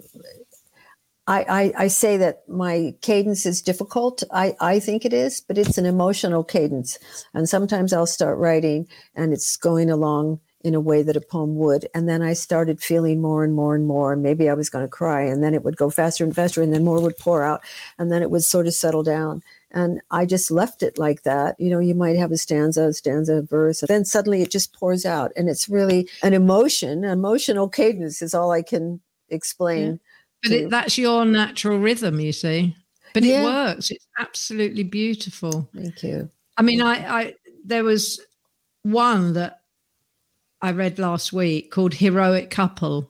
I, 1.25 1.45
I, 1.47 1.83
I, 1.83 1.88
say 1.88 2.17
that 2.17 2.47
my 2.49 2.95
cadence 3.01 3.45
is 3.45 3.62
difficult. 3.62 4.23
I, 4.31 4.55
I 4.59 4.79
think 4.79 5.05
it 5.05 5.13
is, 5.13 5.39
but 5.39 5.57
it's 5.57 5.77
an 5.77 5.86
emotional 5.86 6.43
cadence. 6.43 6.99
And 7.33 7.47
sometimes 7.47 7.93
I'll 7.93 8.05
start 8.05 8.38
writing 8.38 8.88
and 9.15 9.31
it's 9.31 9.55
going 9.55 9.89
along 9.89 10.41
in 10.63 10.75
a 10.75 10.81
way 10.81 11.01
that 11.01 11.15
a 11.15 11.21
poem 11.21 11.55
would. 11.55 11.88
And 11.93 12.09
then 12.09 12.21
I 12.21 12.33
started 12.33 12.81
feeling 12.81 13.21
more 13.21 13.43
and 13.43 13.53
more 13.53 13.73
and 13.75 13.86
more. 13.86 14.13
And 14.13 14.21
maybe 14.21 14.49
I 14.49 14.53
was 14.53 14.69
going 14.69 14.83
to 14.83 14.89
cry. 14.89 15.21
And 15.21 15.41
then 15.41 15.53
it 15.53 15.63
would 15.63 15.77
go 15.77 15.89
faster 15.89 16.25
and 16.25 16.36
faster. 16.36 16.62
And 16.62 16.73
then 16.73 16.83
more 16.83 17.01
would 17.01 17.17
pour 17.17 17.43
out. 17.43 17.62
And 17.97 18.12
then 18.12 18.21
it 18.21 18.31
would 18.31 18.43
sort 18.43 18.67
of 18.67 18.73
settle 18.73 19.03
down. 19.03 19.43
And 19.71 20.01
I 20.12 20.25
just 20.25 20.51
left 20.51 20.83
it 20.83 20.97
like 20.97 21.23
that. 21.23 21.59
You 21.59 21.69
know, 21.69 21.79
you 21.79 21.95
might 21.95 22.17
have 22.17 22.31
a 22.31 22.38
stanza, 22.38 22.88
a 22.88 22.93
stanza, 22.93 23.36
a 23.36 23.41
verse. 23.41 23.81
And 23.81 23.88
then 23.88 24.05
suddenly 24.05 24.41
it 24.41 24.51
just 24.51 24.73
pours 24.73 25.05
out. 25.05 25.31
And 25.36 25.49
it's 25.49 25.69
really 25.69 26.09
an 26.21 26.33
emotion, 26.33 27.03
emotional 27.03 27.69
cadence 27.69 28.21
is 28.21 28.33
all 28.33 28.51
I 28.51 28.62
can 28.62 29.01
explain. 29.29 29.91
Yeah 29.91 29.95
but 30.43 30.51
it, 30.51 30.69
that's 30.69 30.97
your 30.97 31.25
natural 31.25 31.79
rhythm, 31.79 32.19
you 32.19 32.34
see. 32.34 32.75
But 33.13 33.23
yeah. 33.23 33.41
it 33.41 33.43
works. 33.43 33.91
It's 33.91 34.08
absolutely 34.19 34.84
beautiful. 34.84 35.69
Thank 35.73 36.03
you. 36.03 36.29
I 36.58 36.62
mean, 36.62 36.82
I, 36.82 37.21
I 37.21 37.34
there 37.63 37.84
was 37.84 38.19
one 38.84 39.34
that 39.34 39.62
I 40.62 40.71
read 40.71 40.99
last 40.99 41.34
week 41.34 41.71
called 41.71 41.93
Heroic 41.93 42.49
Couple. 42.49 43.10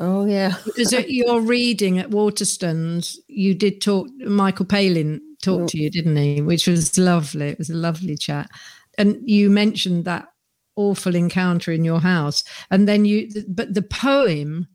Oh 0.00 0.26
yeah. 0.26 0.54
because 0.64 0.92
at 0.92 1.10
your 1.10 1.40
reading 1.40 1.98
at 1.98 2.10
Waterstones, 2.10 3.16
you 3.26 3.54
did 3.54 3.80
talk. 3.80 4.08
Michael 4.20 4.66
Palin 4.66 5.20
talked 5.42 5.62
oh. 5.62 5.68
to 5.68 5.78
you, 5.78 5.90
didn't 5.90 6.16
he? 6.16 6.40
Which 6.40 6.66
was 6.66 6.96
lovely. 6.96 7.48
It 7.48 7.58
was 7.58 7.70
a 7.70 7.74
lovely 7.74 8.16
chat, 8.16 8.50
and 8.96 9.18
you 9.28 9.50
mentioned 9.50 10.04
that 10.04 10.28
awful 10.76 11.14
encounter 11.14 11.72
in 11.72 11.84
your 11.84 12.00
house, 12.00 12.44
and 12.70 12.86
then 12.86 13.04
you. 13.04 13.28
But 13.48 13.74
the 13.74 13.82
poem 13.82 14.68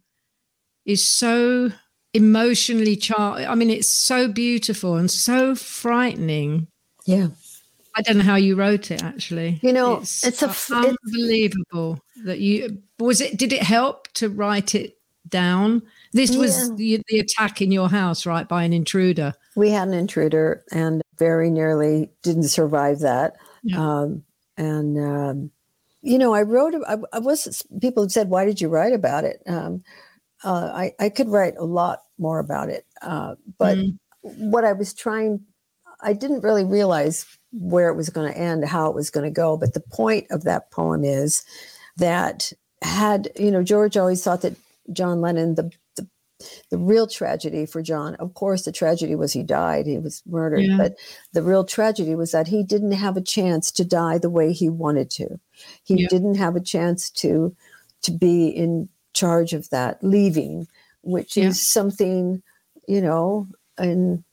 is 0.85 1.05
so 1.05 1.71
emotionally 2.13 2.95
charged. 2.95 3.47
I 3.47 3.55
mean, 3.55 3.69
it's 3.69 3.89
so 3.89 4.27
beautiful 4.27 4.95
and 4.95 5.09
so 5.09 5.55
frightening. 5.55 6.67
Yeah. 7.05 7.27
I 7.95 8.01
don't 8.01 8.17
know 8.17 8.23
how 8.23 8.35
you 8.35 8.55
wrote 8.55 8.89
it 8.89 9.03
actually. 9.03 9.59
You 9.61 9.73
know, 9.73 9.97
it's, 9.97 10.25
it's 10.25 10.41
a 10.41 10.73
unbelievable 10.73 11.99
it's, 12.15 12.25
that 12.25 12.39
you 12.39 12.81
was 12.99 13.21
it 13.21 13.37
did 13.37 13.53
it 13.53 13.61
help 13.61 14.07
to 14.13 14.29
write 14.29 14.73
it 14.73 14.97
down? 15.29 15.83
This 16.11 16.35
was 16.35 16.75
the, 16.75 17.01
the, 17.07 17.19
attack 17.19 17.61
in 17.61 17.71
your 17.71 17.89
house, 17.89 18.25
right, 18.25 18.47
by 18.47 18.63
an 18.63 18.71
intruder. 18.71 19.33
We 19.55 19.71
had 19.71 19.87
an 19.87 19.95
intruder 19.95 20.63
and 20.71 21.01
very 21.17 21.49
nearly 21.49 22.11
didn't 22.21 22.49
survive 22.49 22.99
that. 22.99 23.37
Yeah. 23.63 23.79
Um, 23.79 24.23
and 24.55 24.99
um, 24.99 25.51
you 26.01 26.17
know, 26.17 26.33
I 26.33 26.43
wrote. 26.43 26.75
I, 26.87 26.97
I 27.13 27.19
was. 27.19 27.63
People 27.81 28.07
said, 28.09 28.29
"Why 28.29 28.45
did 28.45 28.61
you 28.61 28.67
write 28.67 28.93
about 28.93 29.23
it?" 29.23 29.41
Um, 29.47 29.83
uh, 30.43 30.71
I, 30.73 30.93
I 30.99 31.09
could 31.09 31.29
write 31.29 31.55
a 31.57 31.65
lot 31.65 31.99
more 32.17 32.39
about 32.39 32.69
it. 32.69 32.85
Uh, 33.01 33.35
but 33.57 33.77
mm. 33.77 33.97
what 34.21 34.65
I 34.65 34.73
was 34.73 34.93
trying, 34.93 35.41
I 36.01 36.13
didn't 36.13 36.43
really 36.43 36.65
realize 36.65 37.25
where 37.51 37.89
it 37.89 37.95
was 37.95 38.09
going 38.09 38.31
to 38.31 38.37
end, 38.37 38.65
how 38.65 38.89
it 38.89 38.95
was 38.95 39.09
going 39.09 39.25
to 39.25 39.31
go. 39.31 39.57
But 39.57 39.73
the 39.73 39.79
point 39.79 40.27
of 40.31 40.43
that 40.43 40.71
poem 40.71 41.03
is 41.03 41.43
that 41.97 42.51
had, 42.81 43.29
you 43.37 43.51
know, 43.51 43.63
George 43.63 43.95
always 43.95 44.23
thought 44.23 44.41
that 44.41 44.55
John 44.91 45.21
Lennon, 45.21 45.55
the, 45.55 45.71
the, 45.95 46.07
the 46.69 46.77
real 46.77 47.07
tragedy 47.07 47.65
for 47.65 47.81
John, 47.81 48.15
of 48.15 48.33
course, 48.33 48.63
the 48.63 48.71
tragedy 48.71 49.15
was 49.15 49.31
he 49.31 49.43
died, 49.43 49.85
he 49.85 49.97
was 49.97 50.21
murdered. 50.25 50.61
Yeah. 50.63 50.77
But 50.77 50.95
the 51.31 51.43
real 51.43 51.63
tragedy 51.63 52.15
was 52.15 52.31
that 52.31 52.47
he 52.47 52.63
didn't 52.63 52.91
have 52.93 53.15
a 53.15 53.21
chance 53.21 53.71
to 53.73 53.85
die 53.85 54.17
the 54.17 54.29
way 54.29 54.51
he 54.51 54.69
wanted 54.69 55.09
to. 55.11 55.39
He 55.83 56.01
yeah. 56.01 56.07
didn't 56.09 56.35
have 56.35 56.55
a 56.55 56.61
chance 56.61 57.09
to 57.11 57.55
to 58.01 58.11
be 58.11 58.47
in 58.49 58.89
charge 59.13 59.53
of 59.53 59.69
that 59.69 60.03
leaving, 60.03 60.67
which 61.01 61.37
yeah. 61.37 61.45
is 61.45 61.71
something, 61.71 62.41
you 62.87 63.01
know, 63.01 63.47
in 63.79 64.23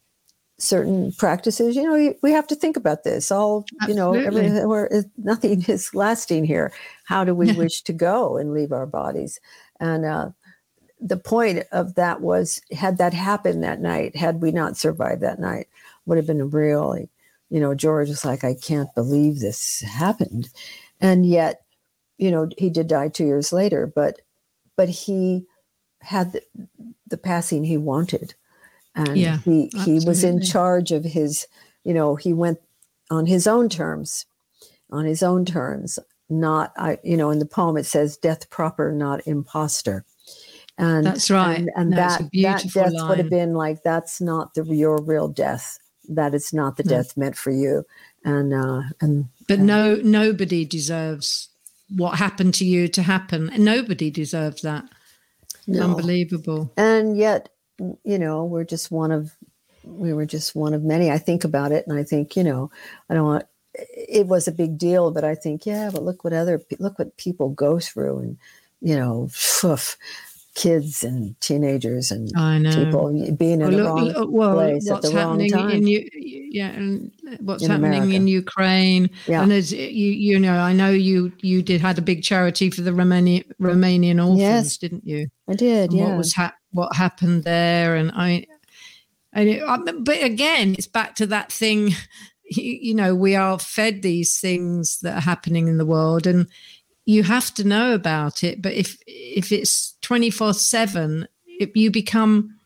certain 0.58 1.12
practices, 1.12 1.74
you 1.74 1.82
know, 1.82 2.14
we 2.22 2.32
have 2.32 2.46
to 2.46 2.54
think 2.54 2.76
about 2.76 3.04
this. 3.04 3.30
All, 3.30 3.64
Absolutely. 3.82 3.92
you 3.92 4.52
know, 4.52 4.74
every, 4.74 5.04
nothing 5.16 5.64
is 5.68 5.94
lasting 5.94 6.44
here. 6.44 6.72
How 7.04 7.24
do 7.24 7.34
we 7.34 7.52
wish 7.52 7.82
to 7.82 7.92
go 7.92 8.36
and 8.36 8.52
leave 8.52 8.72
our 8.72 8.86
bodies? 8.86 9.40
And 9.78 10.04
uh, 10.04 10.30
the 11.00 11.16
point 11.16 11.64
of 11.72 11.94
that 11.94 12.20
was, 12.20 12.60
had 12.72 12.98
that 12.98 13.14
happened 13.14 13.64
that 13.64 13.80
night, 13.80 14.16
had 14.16 14.42
we 14.42 14.52
not 14.52 14.76
survived 14.76 15.22
that 15.22 15.40
night, 15.40 15.68
would 16.04 16.18
have 16.18 16.26
been 16.26 16.50
really 16.50 17.08
you 17.50 17.58
know, 17.58 17.74
George 17.74 18.08
was 18.08 18.24
like, 18.24 18.44
I 18.44 18.54
can't 18.54 18.94
believe 18.94 19.40
this 19.40 19.80
happened. 19.80 20.48
And 21.00 21.26
yet, 21.26 21.62
you 22.16 22.30
know, 22.30 22.48
he 22.56 22.70
did 22.70 22.86
die 22.86 23.08
two 23.08 23.26
years 23.26 23.52
later, 23.52 23.92
but 23.92 24.20
but 24.80 24.88
he 24.88 25.44
had 26.00 26.32
the, 26.32 26.42
the 27.06 27.18
passing 27.18 27.64
he 27.64 27.76
wanted. 27.76 28.32
And 28.94 29.14
Yeah, 29.14 29.36
he 29.36 29.66
he 29.84 30.00
was 30.06 30.24
in 30.24 30.40
charge 30.40 30.90
of 30.90 31.04
his, 31.04 31.46
you 31.84 31.92
know, 31.92 32.16
he 32.16 32.32
went 32.32 32.60
on 33.10 33.26
his 33.26 33.46
own 33.46 33.68
terms, 33.68 34.24
on 34.90 35.04
his 35.04 35.22
own 35.22 35.44
terms, 35.44 35.98
not 36.30 36.72
I, 36.78 36.96
you 37.04 37.14
know, 37.18 37.28
in 37.28 37.40
the 37.40 37.44
poem 37.44 37.76
it 37.76 37.84
says 37.84 38.16
death 38.16 38.48
proper, 38.48 38.90
not 38.90 39.20
imposter. 39.26 40.06
And 40.78 41.04
That's 41.04 41.30
right. 41.30 41.58
and, 41.58 41.70
and 41.76 41.92
That's 41.92 42.16
that 42.16 42.30
that 42.42 42.72
death 42.72 43.08
would 43.10 43.18
have 43.18 43.28
been 43.28 43.52
like 43.52 43.82
that's 43.82 44.18
not 44.18 44.54
the 44.54 44.64
your 44.64 44.96
real 45.02 45.28
death 45.28 45.78
that 46.08 46.34
is 46.34 46.54
not 46.54 46.78
the 46.78 46.84
No. 46.84 46.92
death 46.92 47.18
meant 47.18 47.36
for 47.36 47.50
you 47.50 47.84
and 48.24 48.54
uh 48.54 48.82
and 49.02 49.28
But 49.46 49.58
no, 49.60 49.96
nobody 49.96 50.64
deserves 50.64 51.49
what 51.96 52.18
happened 52.18 52.55
to 52.55 52.64
you 52.64 52.88
to 52.88 53.03
happen. 53.03 53.50
Nobody 53.57 54.11
deserves 54.11 54.62
that. 54.62 54.85
no. 55.66 55.83
Unbelievable. 55.85 56.72
and 56.76 57.16
yet 57.16 57.48
you 58.05 58.18
know 58.18 58.44
we're 58.44 58.64
just 58.64 58.90
one 58.90 59.11
of 59.11 59.35
we 59.85 60.12
were 60.12 60.26
just 60.26 60.55
one 60.55 60.74
of 60.74 60.83
many 60.83 61.11
i 61.11 61.16
think 61.16 61.44
about 61.44 61.72
it 61.72 61.87
and 61.87 61.98
i 61.98 62.03
think 62.03 62.37
you 62.37 62.44
know 62.44 62.70
i 63.09 63.14
don't 63.14 63.24
want 63.24 63.44
it 63.74 64.26
was 64.26 64.46
a 64.46 64.53
big 64.53 64.76
deal 64.76 65.11
but 65.11 65.24
i 65.24 65.35
think 65.35 65.64
yeah 65.64 65.88
but 65.92 66.03
look 66.03 66.22
what 66.22 66.33
other 66.35 66.61
look 66.79 66.98
what 66.98 67.16
people 67.16 67.48
go 67.48 67.79
through 67.79 68.18
and 68.18 68.38
you 68.83 68.94
know 68.96 69.29
phew, 69.33 69.76
kids 70.61 71.03
and 71.03 71.40
teenagers 71.40 72.11
and 72.11 72.29
people 72.75 73.09
being 73.37 73.61
in 73.61 73.68
Well, 73.68 73.70
the 73.70 73.83
wrong 73.85 74.05
look- 74.05 74.31
well, 74.31 74.55
place 74.55 74.88
at 74.88 74.92
what's 74.94 75.09
the 75.11 75.16
wrong 75.16 75.40
happening 75.40 75.51
time. 75.51 75.70
in 75.70 75.87
you? 75.87 76.09
Yeah, 76.53 76.68
and 76.70 77.11
uh, 77.27 77.37
what's 77.40 77.62
In 77.62 77.70
happening 77.70 77.94
America. 78.03 78.16
in 78.16 78.27
Ukraine? 78.27 79.11
Yeah. 79.27 79.42
And 79.42 79.53
as 79.53 79.73
you, 79.73 79.79
you 80.27 80.38
know, 80.38 80.57
I 80.59 80.73
know 80.73 80.90
you 80.90 81.33
you 81.40 81.62
did 81.62 81.81
had 81.81 81.96
a 81.99 82.03
big 82.03 82.23
charity 82.23 82.70
for 82.70 82.83
the 82.83 82.90
Romanian 82.90 83.44
Romanian 83.61 84.18
orphans, 84.20 84.40
Yes. 84.40 84.77
didn't 84.77 85.07
you? 85.07 85.29
i 85.49 85.55
did 85.55 85.90
and 85.90 85.99
yeah 85.99 86.09
what 86.09 86.18
was 86.18 86.33
hap- 86.35 86.59
what 86.73 86.94
happened 86.94 87.42
there 87.44 87.96
and 87.96 88.12
i 88.14 88.46
and 89.33 89.49
it, 89.49 89.62
I, 89.62 89.77
but 89.79 90.23
again 90.23 90.75
it's 90.79 90.87
back 90.87 91.14
to 91.16 91.27
that 91.27 91.51
thing 91.51 91.88
you, 92.44 92.73
you 92.88 92.94
know 92.94 93.14
we 93.14 93.35
are 93.35 93.59
fed 93.59 94.03
these 94.03 94.38
things 94.38 94.99
that 95.03 95.14
are 95.18 95.20
happening 95.33 95.66
in 95.68 95.79
the 95.79 95.87
world 95.87 96.27
and 96.27 96.46
you 97.06 97.22
have 97.22 97.52
to 97.54 97.64
know 97.64 97.94
about 97.94 98.44
it 98.44 98.62
but 98.62 98.72
if 98.72 98.96
if 99.06 99.52
it's 99.52 99.94
24 100.02 100.54
7 100.54 101.26
if 101.46 101.74
you 101.74 101.90
become 101.90 102.56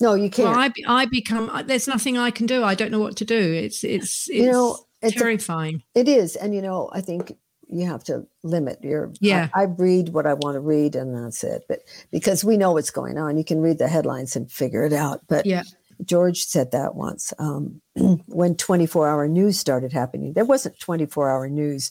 no 0.00 0.14
you 0.14 0.30
can't 0.30 0.50
well, 0.50 0.58
I, 0.58 1.02
I 1.02 1.06
become 1.06 1.50
there's 1.66 1.88
nothing 1.88 2.18
i 2.18 2.30
can 2.30 2.46
do 2.46 2.64
i 2.64 2.74
don't 2.74 2.90
know 2.90 3.00
what 3.00 3.16
to 3.16 3.24
do 3.24 3.38
it's 3.38 3.84
it's, 3.84 4.28
it's 4.28 4.28
You 4.28 4.52
know, 4.52 4.78
it's 5.00 5.16
a- 5.16 5.18
terrifying 5.18 5.82
It 5.94 6.08
is, 6.08 6.36
and 6.36 6.54
you 6.54 6.62
know, 6.62 6.90
I 6.92 7.00
think 7.00 7.36
you 7.68 7.86
have 7.86 8.04
to 8.04 8.26
limit 8.42 8.84
your. 8.84 9.12
Yeah. 9.18 9.48
I, 9.54 9.62
I 9.62 9.64
read 9.64 10.10
what 10.10 10.26
I 10.26 10.34
want 10.34 10.56
to 10.56 10.60
read, 10.60 10.94
and 10.94 11.16
that's 11.16 11.42
it. 11.42 11.64
But 11.68 11.80
because 12.10 12.44
we 12.44 12.58
know 12.58 12.72
what's 12.72 12.90
going 12.90 13.16
on, 13.16 13.38
you 13.38 13.44
can 13.44 13.62
read 13.62 13.78
the 13.78 13.88
headlines 13.88 14.36
and 14.36 14.52
figure 14.52 14.84
it 14.84 14.92
out. 14.92 15.22
But 15.26 15.46
yeah 15.46 15.62
George 16.04 16.42
said 16.42 16.72
that 16.72 16.94
once 16.94 17.32
um, 17.38 17.80
when 18.26 18.56
24 18.56 19.08
hour 19.08 19.28
news 19.28 19.58
started 19.58 19.92
happening. 19.92 20.32
There 20.32 20.44
wasn't 20.44 20.78
24 20.78 21.30
hour 21.30 21.48
news, 21.48 21.90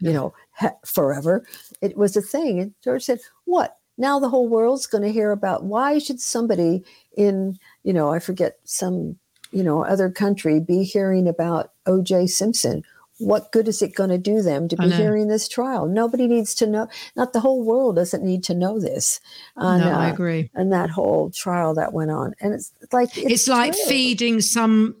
you 0.00 0.12
know, 0.12 0.34
he- 0.60 0.68
forever. 0.84 1.44
It 1.80 1.96
was 1.96 2.16
a 2.16 2.22
thing. 2.22 2.60
And 2.60 2.74
George 2.82 3.04
said, 3.04 3.20
What? 3.44 3.76
Now 3.96 4.20
the 4.20 4.28
whole 4.28 4.48
world's 4.48 4.86
going 4.86 5.02
to 5.02 5.12
hear 5.12 5.32
about 5.32 5.64
why 5.64 5.98
should 5.98 6.20
somebody 6.20 6.84
in, 7.16 7.58
you 7.82 7.92
know, 7.92 8.12
I 8.12 8.20
forget 8.20 8.58
some, 8.64 9.18
you 9.50 9.64
know, 9.64 9.84
other 9.84 10.08
country 10.08 10.60
be 10.60 10.84
hearing 10.84 11.26
about 11.26 11.72
OJ 11.86 12.30
Simpson? 12.30 12.84
What 13.18 13.50
good 13.50 13.66
is 13.66 13.82
it 13.82 13.96
going 13.96 14.10
to 14.10 14.18
do 14.18 14.42
them 14.42 14.68
to 14.68 14.76
be 14.76 14.88
hearing 14.90 15.26
this 15.26 15.48
trial? 15.48 15.86
Nobody 15.86 16.28
needs 16.28 16.54
to 16.54 16.68
know. 16.68 16.86
Not 17.16 17.32
the 17.32 17.40
whole 17.40 17.64
world 17.64 17.96
doesn't 17.96 18.22
need 18.22 18.44
to 18.44 18.54
know 18.54 18.78
this. 18.78 19.20
And, 19.56 19.82
no 19.82 19.90
i 19.90 20.08
uh, 20.08 20.12
agree 20.12 20.48
and 20.54 20.72
that 20.72 20.90
whole 20.90 21.30
trial 21.30 21.74
that 21.74 21.92
went 21.92 22.12
on. 22.12 22.36
And 22.40 22.54
it's 22.54 22.72
like 22.92 23.18
it's, 23.18 23.48
like 23.48 23.72
true. 23.72 23.84
feeding 23.88 24.40
some 24.40 24.94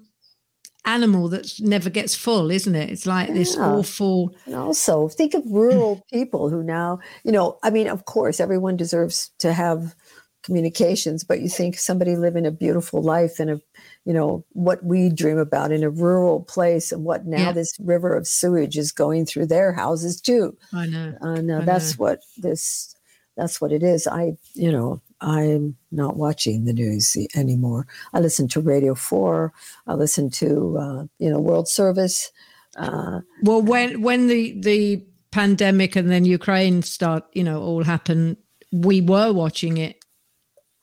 animal 0.96 1.28
that 1.28 1.46
never 1.60 1.90
gets 1.90 2.14
full 2.14 2.50
isn't 2.50 2.74
it 2.82 2.88
it's 2.90 3.06
like 3.06 3.28
this 3.34 3.54
awful 3.58 4.32
And 4.46 4.54
also 4.54 5.08
think 5.08 5.34
of 5.34 5.42
rural 5.46 5.94
people 6.12 6.48
who 6.48 6.62
now, 6.62 6.98
you 7.24 7.32
know, 7.32 7.58
I 7.62 7.70
mean, 7.70 7.88
of 7.88 8.04
course, 8.14 8.40
everyone 8.40 8.76
deserves 8.76 9.30
to 9.44 9.52
have 9.52 9.94
communications, 10.42 11.24
but 11.24 11.40
you 11.40 11.48
think 11.48 11.76
somebody 11.76 12.16
living 12.16 12.46
a 12.46 12.50
beautiful 12.50 13.02
life 13.02 13.40
in 13.40 13.48
a, 13.50 13.60
you 14.06 14.14
know, 14.14 14.44
what 14.66 14.82
we 14.82 15.10
dream 15.10 15.38
about 15.38 15.72
in 15.72 15.82
a 15.84 15.90
rural 15.90 16.40
place 16.54 16.92
and 16.92 17.04
what 17.04 17.26
now 17.26 17.46
Yeah. 17.46 17.52
this 17.52 17.72
river 17.80 18.16
of 18.16 18.26
sewage 18.26 18.78
is 18.78 18.92
going 18.92 19.26
through 19.26 19.46
their 19.48 19.72
houses 19.72 20.20
too. 20.20 20.56
i 20.72 20.86
know 20.86 21.12
And 21.20 21.50
uh, 21.50 21.60
I 21.62 21.64
that's 21.64 21.98
what 21.98 22.20
this, 22.38 22.94
that's 23.36 23.60
what 23.60 23.72
it 23.72 23.82
is. 23.82 24.06
I, 24.06 24.36
you 24.54 24.72
know, 24.72 25.00
I'm 25.20 25.76
not 25.90 26.16
watching 26.16 26.64
the 26.64 26.72
news 26.72 27.16
anymore. 27.34 27.86
I 28.12 28.20
listen 28.20 28.46
to 28.48 28.60
Radio 28.60 28.94
4. 28.94 29.52
I 29.86 29.94
listen 29.94 30.30
to, 30.30 30.78
uh, 30.78 31.04
you 31.18 31.30
know, 31.30 31.40
World 31.40 31.68
Service. 31.68 32.30
Uh, 32.76 33.20
well 33.42 33.60
when 33.62 34.02
when 34.02 34.28
the 34.28 34.60
the 34.60 35.04
pandemic 35.32 35.96
and 35.96 36.10
then 36.10 36.24
ukraine 36.24 36.80
start 36.82 37.24
you 37.32 37.42
know 37.42 37.60
all 37.60 37.82
happened 37.82 38.36
we 38.72 39.00
were 39.00 39.32
watching 39.32 39.78
it 39.78 39.96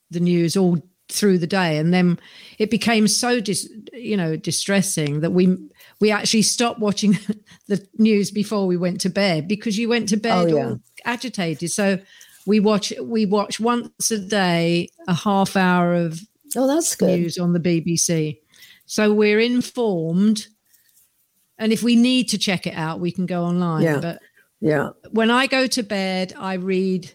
the 0.10 0.19
news 0.19 0.58
all 0.58 0.78
through 1.10 1.38
the 1.38 1.48
day 1.48 1.78
and 1.78 1.93
then 1.93 2.19
it 2.58 2.69
became 2.71 3.08
so 3.08 3.39
dis, 3.39 3.69
you 3.93 4.17
know 4.17 4.36
distressing 4.36 5.21
that 5.21 5.32
we 5.32 5.56
we 6.02 6.12
actually 6.12 6.41
stopped 6.41 6.80
watching 6.80 7.17
the 7.67 7.88
news 7.98 8.32
before 8.32 8.65
we 8.67 8.76
went 8.76 9.00
to 9.00 9.10
bed 9.10 9.48
because 9.48 9.78
you 9.78 9.88
went 9.88 10.10
to 10.10 10.17
bed 10.17 10.52
Oh, 10.52 10.56
yeah. 10.58 10.65
all 10.65 10.80
agitated 11.06 11.71
so 11.71 12.00
we 12.46 12.60
watch 12.60 12.94
we 13.02 13.26
watch 13.26 13.60
once 13.60 14.12
a 14.12 14.20
day 14.20 14.90
a 15.08 15.14
half 15.14 15.56
hour 15.56 15.94
of 15.94 16.20
oh, 16.56 16.68
that's 16.68 16.96
good. 16.96 17.20
news 17.20 17.38
on 17.38 17.54
the 17.54 17.60
BBC. 17.60 18.40
So 18.86 19.14
we're 19.14 19.40
informed. 19.40 20.48
And 21.58 21.72
if 21.72 21.84
we 21.84 21.96
need 21.96 22.30
to 22.30 22.38
check 22.38 22.68
it 22.68 22.76
out, 22.76 23.00
we 23.00 23.12
can 23.12 23.26
go 23.26 23.44
online. 23.44 23.84
Yeah. 23.84 24.00
But 24.00 24.20
Yeah. 24.60 24.90
when 25.12 25.32
I 25.32 25.48
go 25.48 25.68
to 25.68 25.84
bed, 25.84 26.34
I 26.38 26.56
read 26.56 27.12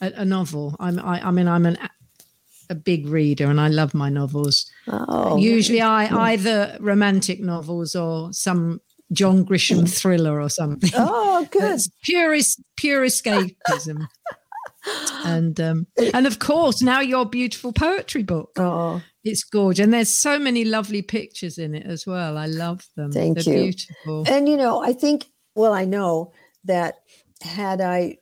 a, 0.00 0.12
a 0.16 0.24
novel. 0.24 0.76
I'm, 0.78 0.98
I, 1.00 1.26
I 1.26 1.30
mean, 1.32 1.48
I'm 1.48 1.66
an, 1.66 1.76
a 2.70 2.74
big 2.74 3.08
reader 3.08 3.50
and 3.50 3.60
I 3.60 3.68
love 3.68 3.92
my 3.92 4.08
novels. 4.08 4.70
Oh, 4.86 5.36
Usually, 5.36 5.82
I 5.82 6.06
hmm. 6.06 6.16
either 6.16 6.76
romantic 6.80 7.40
novels 7.40 7.94
or 7.94 8.32
some 8.32 8.80
John 9.12 9.44
Grisham 9.44 9.88
thriller 9.88 10.40
or 10.40 10.48
something. 10.48 10.90
Oh, 10.94 11.46
good. 11.50 11.74
It's 11.74 11.88
pure, 12.02 12.36
pure 12.76 13.04
escapism. 13.04 14.06
And 15.24 15.60
um, 15.60 15.86
and 16.14 16.26
of 16.26 16.38
course, 16.38 16.82
now 16.82 17.00
your 17.00 17.26
beautiful 17.26 17.72
poetry 17.72 18.22
book. 18.22 18.50
Oh, 18.56 19.02
It's 19.24 19.44
gorgeous. 19.44 19.84
And 19.84 19.92
there's 19.92 20.10
so 20.10 20.38
many 20.38 20.64
lovely 20.64 21.02
pictures 21.02 21.58
in 21.58 21.74
it 21.74 21.86
as 21.86 22.06
well. 22.06 22.38
I 22.38 22.46
love 22.46 22.86
them. 22.96 23.12
Thank 23.12 23.38
They're 23.38 23.54
you. 23.54 23.62
beautiful. 23.64 24.24
and 24.26 24.48
you 24.48 24.56
know, 24.56 24.82
I 24.82 24.92
think, 24.92 25.26
well, 25.54 25.72
I 25.72 25.84
know 25.84 26.32
that 26.64 26.96
had 27.42 27.80
I 27.80 28.18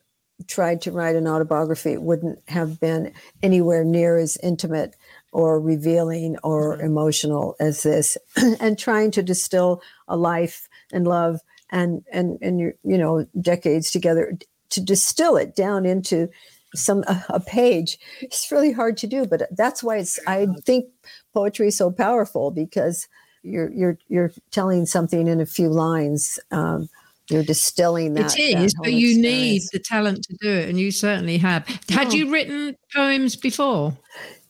tried 0.47 0.81
to 0.81 0.91
write 0.91 1.15
an 1.15 1.27
autobiography, 1.27 1.93
it 1.93 2.01
wouldn't 2.01 2.39
have 2.49 2.79
been 2.79 3.13
anywhere 3.41 3.83
near 3.85 4.17
as 4.17 4.37
intimate 4.43 4.95
or 5.31 5.59
revealing 5.59 6.37
or 6.43 6.79
emotional 6.81 7.55
as 7.59 7.83
this. 7.83 8.17
and 8.59 8.77
trying 8.77 9.11
to 9.11 9.23
distill 9.23 9.81
a 10.07 10.17
life 10.17 10.67
and 10.91 11.07
love 11.07 11.39
and 11.71 12.03
and 12.11 12.37
and 12.41 12.59
your 12.59 12.73
you 12.83 12.97
know 12.97 13.25
decades 13.41 13.91
together 13.91 14.37
to 14.69 14.81
distill 14.81 15.35
it 15.37 15.55
down 15.55 15.85
into 15.85 16.29
some 16.75 17.03
a, 17.07 17.23
a 17.29 17.39
page 17.39 17.97
it's 18.21 18.51
really 18.51 18.71
hard 18.71 18.97
to 18.97 19.07
do 19.07 19.25
but 19.25 19.43
that's 19.57 19.81
why 19.83 19.97
it's 19.97 20.19
i 20.27 20.47
think 20.65 20.85
poetry 21.33 21.67
is 21.67 21.77
so 21.77 21.89
powerful 21.91 22.51
because 22.51 23.07
you're 23.43 23.71
you're 23.71 23.97
you're 24.07 24.31
telling 24.51 24.85
something 24.85 25.27
in 25.27 25.39
a 25.41 25.45
few 25.45 25.69
lines 25.69 26.39
um, 26.51 26.89
you're 27.29 27.43
distilling 27.43 28.13
that 28.13 28.37
it 28.37 28.53
that 28.55 28.63
is, 28.63 28.73
whole 28.75 28.83
but 28.85 28.93
you 28.93 29.19
need 29.19 29.61
the 29.71 29.79
talent 29.79 30.23
to 30.23 30.35
do 30.41 30.49
it, 30.49 30.69
and 30.69 30.79
you 30.79 30.91
certainly 30.91 31.37
have. 31.39 31.65
Had 31.89 32.07
Oh. 32.07 32.11
you 32.11 32.31
written 32.31 32.75
poems 32.93 33.35
before? 33.35 33.97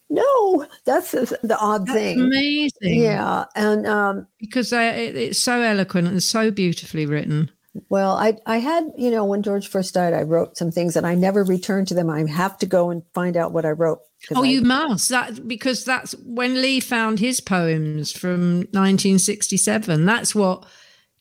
no 0.10 0.66
that's 0.86 1.12
the, 1.12 1.38
the 1.42 1.58
odd 1.58 1.88
That's 1.88 1.98
thing 1.98 2.20
amazing. 2.22 3.02
yeah 3.02 3.46
and 3.56 3.88
um, 3.88 4.28
because 4.40 4.72
uh, 4.72 4.94
it, 4.96 5.16
it's 5.16 5.40
so 5.40 5.62
eloquent 5.62 6.08
and 6.08 6.22
so 6.22 6.52
beautifully 6.52 7.06
written. 7.06 7.50
Well, 7.90 8.16
I 8.16 8.38
I 8.46 8.58
had 8.58 8.92
you 8.98 9.12
know 9.12 9.26
when 9.26 9.44
George 9.44 9.68
first 9.68 9.94
died, 9.94 10.14
I 10.14 10.24
wrote 10.24 10.58
some 10.58 10.72
things 10.72 10.96
and 10.96 11.06
I 11.06 11.16
never 11.16 11.44
returned 11.44 11.88
to 11.90 11.94
them. 11.94 12.10
I 12.10 12.26
have 12.30 12.58
to 12.60 12.66
go 12.66 12.90
and 12.90 13.04
find 13.14 13.36
out 13.36 13.52
what 13.52 13.66
I 13.66 13.72
wrote. 13.72 14.00
Oh, 14.34 14.44
I- 14.44 14.48
you 14.48 14.62
must 14.62 15.10
that 15.10 15.48
because 15.48 15.84
that's 15.84 16.14
when 16.24 16.62
Leigh 16.62 16.80
found 16.80 17.20
his 17.20 17.42
poems 17.42 18.12
from 18.12 18.68
1967. 18.72 20.06
That's 20.06 20.34
what 20.34 20.66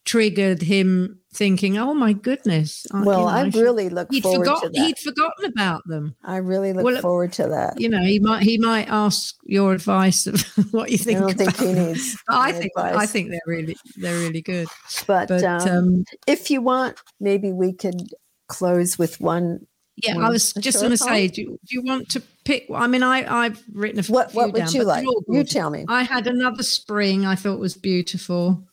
triggered 0.04 0.62
him 0.62 1.18
thinking, 1.34 1.76
"Oh 1.76 1.92
my 1.92 2.12
goodness!" 2.12 2.86
Well, 2.92 3.02
you 3.02 3.10
know, 3.10 3.24
I, 3.26 3.40
I 3.40 3.48
really 3.48 3.88
look 3.88 4.08
he'd 4.10 4.22
forward 4.22 4.46
forgot, 4.46 4.62
to 4.62 4.68
that. 4.70 4.86
He'd 4.86 4.98
forgotten 4.98 5.44
about 5.46 5.86
them. 5.86 6.14
I 6.24 6.36
really 6.36 6.72
look 6.72 6.84
well, 6.84 7.00
forward 7.00 7.32
to 7.34 7.48
that. 7.48 7.80
You 7.80 7.88
know, 7.88 8.02
he 8.02 8.18
might 8.18 8.42
he 8.42 8.58
might 8.58 8.88
ask 8.88 9.36
your 9.44 9.72
advice 9.72 10.26
of 10.26 10.40
what 10.72 10.90
you 10.90 10.98
think. 10.98 11.18
I 11.18 11.32
don't 11.32 11.36
think 11.36 11.56
he 11.56 11.72
needs. 11.72 12.16
I 12.28 12.52
think 12.52 12.72
advice. 12.76 12.96
I 12.96 13.06
think 13.06 13.30
they're 13.30 13.40
really 13.46 13.76
they're 13.96 14.18
really 14.18 14.42
good. 14.42 14.68
But, 15.06 15.28
but 15.28 15.44
um, 15.44 15.68
um, 15.68 16.04
if 16.26 16.50
you 16.50 16.62
want, 16.62 16.98
maybe 17.20 17.52
we 17.52 17.72
could 17.72 18.00
close 18.48 18.98
with 18.98 19.20
one. 19.20 19.66
Yeah, 19.96 20.16
one, 20.16 20.24
I 20.24 20.30
was 20.30 20.52
just 20.54 20.78
going 20.78 20.90
to 20.90 20.96
say, 20.96 21.28
do 21.28 21.42
you, 21.42 21.46
do 21.50 21.76
you 21.76 21.82
want 21.82 22.08
to 22.10 22.22
pick? 22.44 22.66
I 22.74 22.88
mean, 22.88 23.04
I 23.04 23.44
I've 23.44 23.62
written 23.72 24.00
a 24.00 24.02
what 24.04 24.32
few 24.32 24.40
what 24.40 24.52
would 24.52 24.64
down, 24.64 24.72
you 24.72 24.82
like? 24.82 25.06
You 25.28 25.44
tell 25.44 25.70
me. 25.70 25.84
I 25.88 26.02
had 26.02 26.26
another 26.26 26.64
spring. 26.64 27.24
I 27.24 27.36
thought 27.36 27.60
was 27.60 27.76
beautiful. 27.76 28.64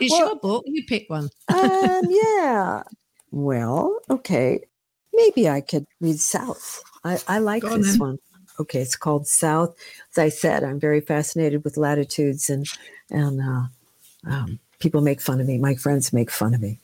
It's 0.00 0.12
well, 0.12 0.28
your 0.28 0.36
book. 0.36 0.64
You 0.66 0.84
pick 0.86 1.08
one. 1.08 1.28
um, 1.48 2.02
yeah. 2.08 2.82
Well, 3.30 3.98
okay. 4.08 4.64
Maybe 5.12 5.48
I 5.48 5.60
could 5.60 5.86
read 6.00 6.18
South. 6.18 6.82
I, 7.04 7.18
I 7.28 7.38
like 7.38 7.62
this 7.62 7.94
on, 7.94 7.98
one. 7.98 8.18
Okay, 8.58 8.80
it's 8.80 8.96
called 8.96 9.26
South. 9.26 9.74
As 10.12 10.18
I 10.18 10.28
said, 10.28 10.64
I'm 10.64 10.80
very 10.80 11.00
fascinated 11.00 11.64
with 11.64 11.76
latitudes 11.76 12.50
and 12.50 12.66
and 13.10 13.40
uh, 13.40 14.30
um, 14.30 14.58
people 14.78 15.00
make 15.00 15.20
fun 15.20 15.40
of 15.40 15.46
me. 15.46 15.58
My 15.58 15.74
friends 15.74 16.12
make 16.12 16.30
fun 16.30 16.54
of 16.54 16.60
me. 16.60 16.78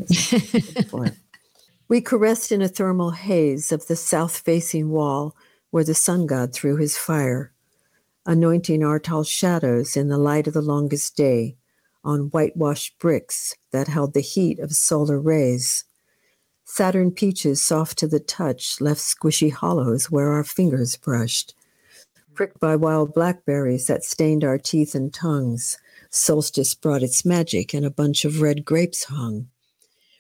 we 1.89 2.01
caressed 2.01 2.51
in 2.51 2.63
a 2.63 2.69
thermal 2.69 3.11
haze 3.11 3.73
of 3.73 3.87
the 3.87 3.97
south-facing 3.97 4.91
wall 4.91 5.37
where 5.71 5.85
the 5.85 5.95
sun 5.95 6.27
god 6.27 6.53
threw 6.53 6.77
his 6.77 6.97
fire, 6.97 7.53
anointing 8.25 8.83
our 8.83 8.99
tall 8.99 9.25
shadows 9.25 9.97
in 9.97 10.09
the 10.09 10.19
light 10.19 10.47
of 10.47 10.55
the 10.55 10.63
longest 10.63 11.17
day 11.17 11.57
on 12.07 12.31
whitewashed 12.31 12.99
bricks 12.99 13.55
that 13.73 13.89
held 13.89 14.15
the 14.15 14.21
heat 14.21 14.61
of 14.61 14.73
solar 14.73 15.21
rays. 15.21 15.85
Saturn 16.65 17.11
peaches, 17.11 17.63
soft 17.63 17.99
to 17.99 18.09
the 18.09 18.21
touch, 18.21 18.81
left 18.81 19.01
squishy 19.01 19.53
hollows 19.53 20.11
where 20.11 20.33
our 20.33 20.45
fingers 20.45 20.97
brushed. 20.97 21.55
Pricked 22.33 22.61
by 22.61 22.77
wild 22.77 23.13
blackberries 23.13 23.87
that 23.87 24.05
stained 24.05 24.45
our 24.45 24.59
teeth 24.59 24.95
and 24.95 25.13
tongues, 25.13 25.79
solstice 26.11 26.75
brought 26.75 27.03
its 27.03 27.25
magic 27.25 27.75
and 27.75 27.85
a 27.85 27.91
bunch 27.91 28.25
of 28.25 28.41
red 28.41 28.65
grapes 28.65 29.05
hung. 29.05 29.49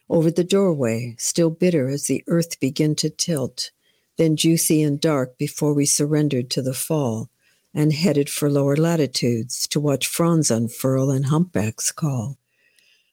Over 0.08 0.30
the 0.30 0.44
doorway, 0.44 1.14
still 1.18 1.50
bitter 1.50 1.88
as 1.88 2.04
the 2.04 2.24
earth 2.26 2.58
began 2.60 2.94
to 2.96 3.10
tilt, 3.10 3.70
then 4.16 4.36
juicy 4.36 4.82
and 4.82 5.00
dark 5.00 5.36
before 5.36 5.74
we 5.74 5.86
surrendered 5.86 6.50
to 6.50 6.62
the 6.62 6.74
fall, 6.74 7.28
and 7.76 7.92
headed 7.92 8.30
for 8.30 8.50
lower 8.50 8.74
latitudes 8.74 9.68
to 9.68 9.78
watch 9.78 10.06
fronds 10.06 10.50
unfurl 10.50 11.10
and 11.10 11.26
humpbacks 11.26 11.92
call. 11.92 12.38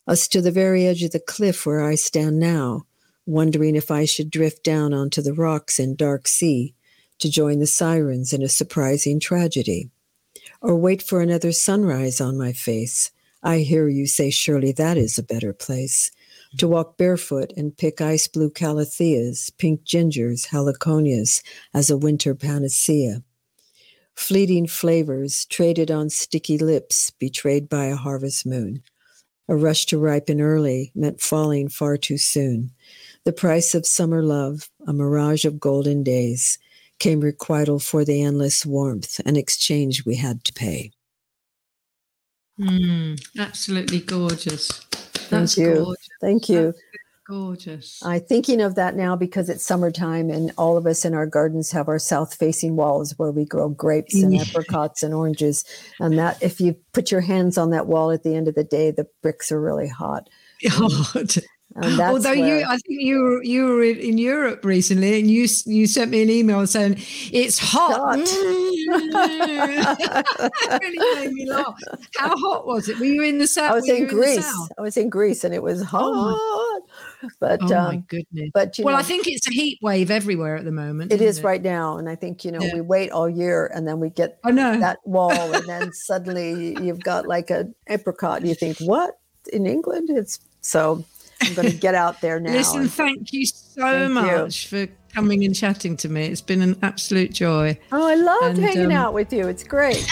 Us 0.07 0.26
to 0.30 0.41
the 0.41 0.51
very 0.51 0.88
edge 0.88 1.03
of 1.03 1.11
the 1.11 1.20
cliff 1.20 1.66
where 1.66 1.84
I 1.84 1.95
stand 1.95 2.39
now, 2.39 2.86
wondering 3.26 3.76
if 3.76 3.91
I 3.91 4.05
should 4.05 4.32
drift 4.32 4.64
down 4.64 4.93
onto 4.93 5.22
the 5.22 5.34
rocks 5.34 5.80
in 5.80 5.97
dark 5.97 6.30
sea 6.30 6.74
to 7.20 7.30
join 7.30 7.59
the 7.59 7.68
sirens 7.68 8.32
in 8.32 8.41
a 8.41 8.47
surprising 8.47 9.20
tragedy, 9.20 9.89
or 10.61 10.78
wait 10.78 11.03
for 11.03 11.20
another 11.20 11.51
sunrise 11.51 12.22
on 12.22 12.38
my 12.38 12.53
face. 12.53 13.11
I 13.43 13.59
hear 13.59 13.89
you 13.89 14.07
say, 14.07 14.30
surely 14.30 14.72
that 14.72 14.97
is 14.97 15.18
a 15.18 15.24
better 15.24 15.51
place. 15.51 16.09
To 16.59 16.70
walk 16.70 16.97
barefoot 16.97 17.51
and 17.57 17.76
pick 17.76 17.99
ice 17.99 18.30
blue 18.30 18.49
calatheas, 18.49 19.51
pink 19.57 19.84
gingers, 19.84 20.47
heliconias 20.47 21.43
as 21.74 21.89
a 21.89 21.97
winter 21.97 22.34
panacea 22.34 23.24
fleeting 24.16 24.68
flavors 24.68 25.45
traded 25.45 25.91
on 25.91 26.09
sticky 26.09 26.57
lips 26.57 27.09
betrayed 27.11 27.70
by 27.70 27.86
a 27.86 27.95
harvest 27.95 28.45
moon. 28.45 28.84
A 29.49 29.55
rush 29.55 29.86
to 29.88 29.97
ripen 29.97 30.39
early 30.39 30.91
meant 30.95 31.22
falling 31.22 31.68
far 31.68 31.97
too 31.97 32.18
soon. 32.18 32.72
The 33.26 33.34
price 33.34 33.76
of 33.76 33.86
summer 33.86 34.24
love, 34.24 34.70
a 34.88 34.93
mirage 34.93 35.45
of 35.45 35.59
golden 35.59 36.03
days, 36.03 36.57
came 36.99 37.20
requital 37.20 37.80
for 37.80 38.05
the 38.05 38.22
endless 38.22 38.66
warmth, 38.66 39.20
an 39.26 39.36
exchange 39.36 40.05
we 40.05 40.16
had 40.16 40.43
to 40.45 40.53
pay. 40.53 40.91
Mm, 42.59 43.22
absolutely 43.38 43.99
gorgeous. 43.99 44.82
That's 45.30 45.55
Thank 45.55 45.57
you. 45.57 45.76
Gorgeous. 45.76 46.09
Thank 46.22 46.49
you. 46.49 46.74
Gorgeous. 47.26 48.01
I'm 48.03 48.19
thinking 48.19 48.61
of 48.61 48.76
that 48.76 48.97
now 48.97 49.15
because 49.15 49.47
it's 49.47 49.65
summertime 49.65 50.30
and 50.30 50.51
all 50.57 50.76
of 50.76 50.86
us 50.86 51.05
in 51.05 51.13
our 51.13 51.26
gardens 51.26 51.71
have 51.71 51.88
our 51.88 51.99
south 51.99 52.36
facing 52.36 52.76
walls 52.76 53.13
where 53.17 53.32
we 53.32 53.45
grow 53.45 53.69
grapes 53.69 54.21
and 54.21 54.36
apricots 54.36 55.03
and 55.03 55.13
oranges. 55.13 55.63
And 56.01 56.17
that, 56.17 56.43
if 56.43 56.59
you 56.59 56.76
put 56.91 57.11
your 57.11 57.21
hands 57.21 57.57
on 57.57 57.69
that 57.69 57.88
wall 57.88 58.11
at 58.11 58.24
the 58.24 58.36
end 58.36 58.49
of 58.49 58.55
the 58.55 58.65
day, 58.65 58.91
the 58.91 59.07
bricks 59.21 59.53
are 59.53 59.61
really 59.61 59.88
hot. 59.88 60.28
Although 61.76 62.21
where, 62.21 62.36
you, 62.36 62.63
I 62.67 62.78
think 62.78 63.01
you 63.01 63.19
were 63.19 63.43
you 63.43 63.65
were 63.65 63.84
in 63.84 64.19
Europe 64.19 64.63
recently, 64.63 65.19
and 65.19 65.32
you 65.32 65.47
you 65.65 65.88
sent 65.88 66.11
me 66.11 66.21
an 66.21 66.30
email 66.30 66.67
saying 66.67 66.97
it's 67.32 67.57
hot. 67.57 67.97
hot. 67.97 68.19
really 70.82 71.15
made 71.15 71.34
me 71.34 71.49
laugh. 71.49 71.74
How 72.15 72.38
hot 72.38 72.67
was 72.67 72.89
it? 72.89 72.99
Were 72.99 73.05
you 73.05 73.24
in 73.24 73.39
the 73.39 73.47
south? 73.47 73.71
I 73.71 73.76
was 73.76 73.89
in 73.89 74.05
Greece. 74.05 74.45
In 74.45 74.67
I 74.78 74.82
was 74.82 74.97
in 74.97 75.09
Greece, 75.09 75.43
and 75.43 75.51
it 75.51 75.63
was 75.63 75.82
oh. 75.82 75.86
hot. 75.86 76.38
Oh 76.38 76.82
but 77.39 77.59
oh 77.63 77.76
um, 77.76 77.86
my 77.86 78.03
goodness! 78.07 78.49
But 78.53 78.76
well, 78.80 78.95
know, 78.95 78.99
I 78.99 79.03
think 79.03 79.28
it's 79.28 79.47
a 79.47 79.51
heat 79.51 79.80
wave 79.82 80.11
everywhere 80.11 80.55
at 80.55 80.65
the 80.65 80.71
moment. 80.71 81.11
It 81.11 81.21
is 81.21 81.39
it? 81.39 81.43
right 81.43 81.61
now, 81.61 81.97
and 81.97 82.09
I 82.09 82.15
think 82.15 82.43
you 82.45 82.51
know 82.51 82.61
yeah. 82.61 82.74
we 82.74 82.82
wait 82.82 83.11
all 83.11 83.30
year, 83.30 83.71
and 83.74 83.88
then 83.88 83.99
we 83.99 84.09
get 84.09 84.39
I 84.43 84.51
know. 84.51 84.80
that 84.80 84.99
wall, 85.05 85.32
and 85.32 85.65
then 85.67 85.93
suddenly 86.05 86.78
you've 86.82 87.03
got 87.03 87.28
like 87.28 87.49
an 87.49 87.76
apricot, 87.88 88.39
and 88.39 88.47
you 88.47 88.55
think, 88.55 88.78
what 88.80 89.19
in 89.51 89.65
England? 89.65 90.09
It's 90.09 90.39
so 90.61 91.03
I'm 91.41 91.53
going 91.53 91.69
to 91.71 91.78
get 91.78 91.95
out 91.95 92.21
there 92.21 92.39
now. 92.39 92.53
Listen, 92.53 92.88
thank 92.88 93.34
you 93.34 93.45
so 93.45 93.82
thank 93.82 94.13
much 94.13 94.71
you. 94.71 94.88
for 94.88 94.93
coming 95.13 95.43
and 95.43 95.55
chatting 95.55 95.97
to 95.97 96.09
me. 96.09 96.26
It's 96.26 96.41
been 96.41 96.61
an 96.61 96.78
absolute 96.82 97.34
joy. 97.34 97.78
Oh, 97.91 98.07
I 98.07 98.15
loved 98.15 98.57
and, 98.57 98.65
hanging 98.65 98.86
um, 98.88 98.91
out 98.91 99.13
with 99.13 99.32
you. 99.32 99.47
It's 99.47 99.63
great. 99.63 100.05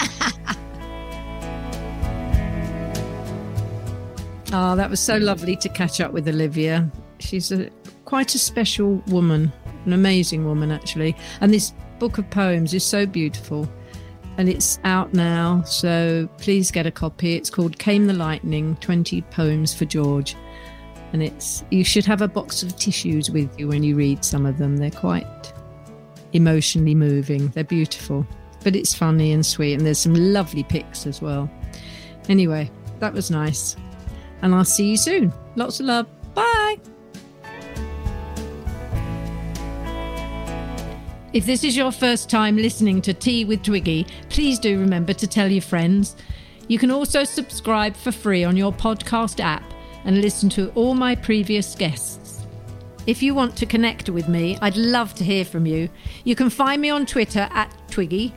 oh, 4.52 4.76
that 4.76 4.88
was 4.88 5.00
so 5.00 5.16
lovely 5.16 5.56
to 5.56 5.68
catch 5.68 6.00
up 6.00 6.12
with 6.12 6.28
Olivia. 6.28 6.90
She's 7.22 7.52
a 7.52 7.70
quite 8.04 8.34
a 8.34 8.38
special 8.38 9.02
woman, 9.06 9.52
an 9.86 9.92
amazing 9.92 10.44
woman 10.44 10.70
actually. 10.70 11.16
And 11.40 11.52
this 11.52 11.72
book 11.98 12.18
of 12.18 12.28
poems 12.30 12.74
is 12.74 12.84
so 12.84 13.06
beautiful. 13.06 13.68
And 14.38 14.48
it's 14.48 14.78
out 14.84 15.12
now, 15.12 15.62
so 15.62 16.26
please 16.38 16.70
get 16.70 16.86
a 16.86 16.90
copy. 16.90 17.34
It's 17.34 17.50
called 17.50 17.78
Came 17.78 18.06
the 18.06 18.14
Lightning 18.14 18.76
20 18.76 19.20
Poems 19.22 19.74
for 19.74 19.84
George 19.84 20.36
and 21.12 21.22
it's 21.22 21.64
you 21.70 21.84
should 21.84 22.04
have 22.06 22.22
a 22.22 22.28
box 22.28 22.62
of 22.62 22.76
tissues 22.76 23.30
with 23.30 23.58
you 23.58 23.68
when 23.68 23.82
you 23.82 23.94
read 23.94 24.24
some 24.24 24.46
of 24.46 24.58
them. 24.58 24.76
They're 24.76 24.90
quite 24.90 25.52
emotionally 26.32 26.94
moving. 26.94 27.48
They're 27.48 27.64
beautiful, 27.64 28.26
but 28.64 28.74
it's 28.74 28.94
funny 28.94 29.32
and 29.32 29.44
sweet, 29.44 29.74
and 29.74 29.86
there's 29.86 29.98
some 29.98 30.14
lovely 30.14 30.64
pics 30.64 31.06
as 31.06 31.20
well. 31.20 31.50
Anyway, 32.28 32.70
that 32.98 33.12
was 33.12 33.30
nice, 33.30 33.76
and 34.40 34.54
I'll 34.54 34.64
see 34.64 34.90
you 34.90 34.96
soon. 34.96 35.32
Lots 35.56 35.80
of 35.80 35.86
love. 35.86 36.06
Bye. 36.34 36.78
If 41.32 41.46
this 41.46 41.64
is 41.64 41.74
your 41.74 41.92
first 41.92 42.28
time 42.28 42.58
listening 42.58 43.00
to 43.02 43.14
Tea 43.14 43.46
with 43.46 43.62
Twiggy, 43.62 44.06
please 44.28 44.58
do 44.58 44.78
remember 44.78 45.14
to 45.14 45.26
tell 45.26 45.50
your 45.50 45.62
friends. 45.62 46.14
You 46.68 46.78
can 46.78 46.90
also 46.90 47.24
subscribe 47.24 47.96
for 47.96 48.12
free 48.12 48.44
on 48.44 48.54
your 48.54 48.70
podcast 48.70 49.40
app 49.40 49.64
and 50.04 50.20
listen 50.20 50.50
to 50.50 50.70
all 50.74 50.92
my 50.92 51.14
previous 51.14 51.74
guests. 51.74 52.46
If 53.06 53.22
you 53.22 53.34
want 53.34 53.56
to 53.56 53.64
connect 53.64 54.10
with 54.10 54.28
me, 54.28 54.58
I'd 54.60 54.76
love 54.76 55.14
to 55.14 55.24
hear 55.24 55.46
from 55.46 55.64
you. 55.64 55.88
You 56.24 56.36
can 56.36 56.50
find 56.50 56.82
me 56.82 56.90
on 56.90 57.06
Twitter 57.06 57.48
at 57.50 57.72
Twiggy, 57.90 58.34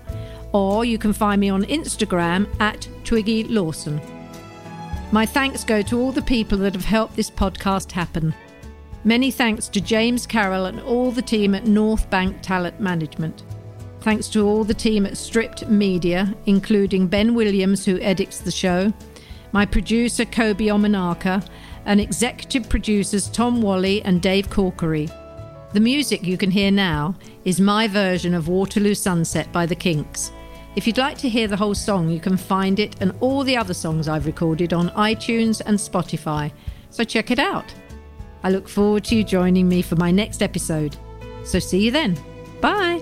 or 0.54 0.86
you 0.86 0.98
can 0.98 1.12
find 1.12 1.42
me 1.42 1.50
on 1.50 1.66
Instagram 1.66 2.48
at 2.62 2.88
Twiggy 3.04 3.44
Lawson. 3.44 4.00
My 5.12 5.26
thanks 5.26 5.66
go 5.66 5.82
to 5.82 6.00
all 6.00 6.14
the 6.14 6.22
people 6.22 6.60
that 6.60 6.74
have 6.74 6.86
helped 6.86 7.18
this 7.18 7.30
podcast 7.30 7.92
happen. 7.92 8.34
Many 9.08 9.30
thanks 9.30 9.68
to 9.68 9.80
James 9.80 10.26
Carroll 10.26 10.66
and 10.66 10.80
all 10.80 11.12
the 11.12 11.22
team 11.22 11.54
at 11.54 11.68
North 11.68 12.10
Bank 12.10 12.42
Talent 12.42 12.80
Management. 12.80 13.44
Thanks 14.02 14.28
to 14.30 14.48
all 14.48 14.64
the 14.64 14.74
team 14.74 15.06
at 15.06 15.16
Stripped 15.16 15.70
Media, 15.70 16.34
including 16.48 17.06
Ben 17.06 17.36
Williams, 17.36 17.86
who 17.86 18.00
edits 18.00 18.40
the 18.40 18.50
show, 18.50 18.92
my 19.52 19.64
producer 19.64 20.26
Kobi 20.26 20.72
Omenaka, 20.72 21.48
and 21.86 22.02
executive 22.02 22.68
producers 22.68 23.30
Tom 23.30 23.62
Whalley 23.62 24.02
and 24.02 24.24
Dave 24.24 24.50
Corkery. 24.50 25.08
The 25.74 25.80
music 25.80 26.24
you 26.24 26.36
can 26.36 26.50
hear 26.50 26.72
now 26.72 27.14
is 27.44 27.62
my 27.62 27.88
version 27.88 28.34
of 28.34 28.48
Waterloo 28.48 28.96
Sunset 28.96 29.52
by 29.52 29.68
the 29.68 29.76
Kinks. 29.76 30.32
If 30.76 30.88
you'd 30.88 30.98
like 30.98 31.20
to 31.20 31.30
hear 31.30 31.48
the 31.48 31.58
whole 31.58 31.76
song, 31.76 32.10
you 32.10 32.20
can 32.20 32.38
find 32.38 32.80
it 32.80 32.96
and 33.02 33.14
all 33.20 33.44
the 33.44 33.56
other 33.56 33.76
songs 33.76 34.08
I've 34.08 34.26
recorded 34.26 34.74
on 34.74 34.90
iTunes 34.90 35.62
and 35.64 35.78
Spotify, 35.78 36.52
so 36.90 37.04
check 37.04 37.30
it 37.30 37.38
out. 37.38 37.72
I 38.46 38.50
look 38.50 38.70
forward 38.70 39.04
to 39.06 39.16
you 39.16 39.24
joining 39.24 39.68
me 39.68 39.82
for 39.82 39.96
my 39.96 40.12
next 40.12 40.44
episode. 40.44 40.96
So 41.44 41.58
see 41.58 41.84
you 41.84 41.90
then. 41.90 42.16
Bye. 42.62 43.02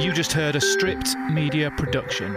You 0.00 0.12
just 0.12 0.32
heard 0.32 0.56
a 0.56 0.60
stripped 0.60 1.14
media 1.30 1.70
production. 1.70 2.36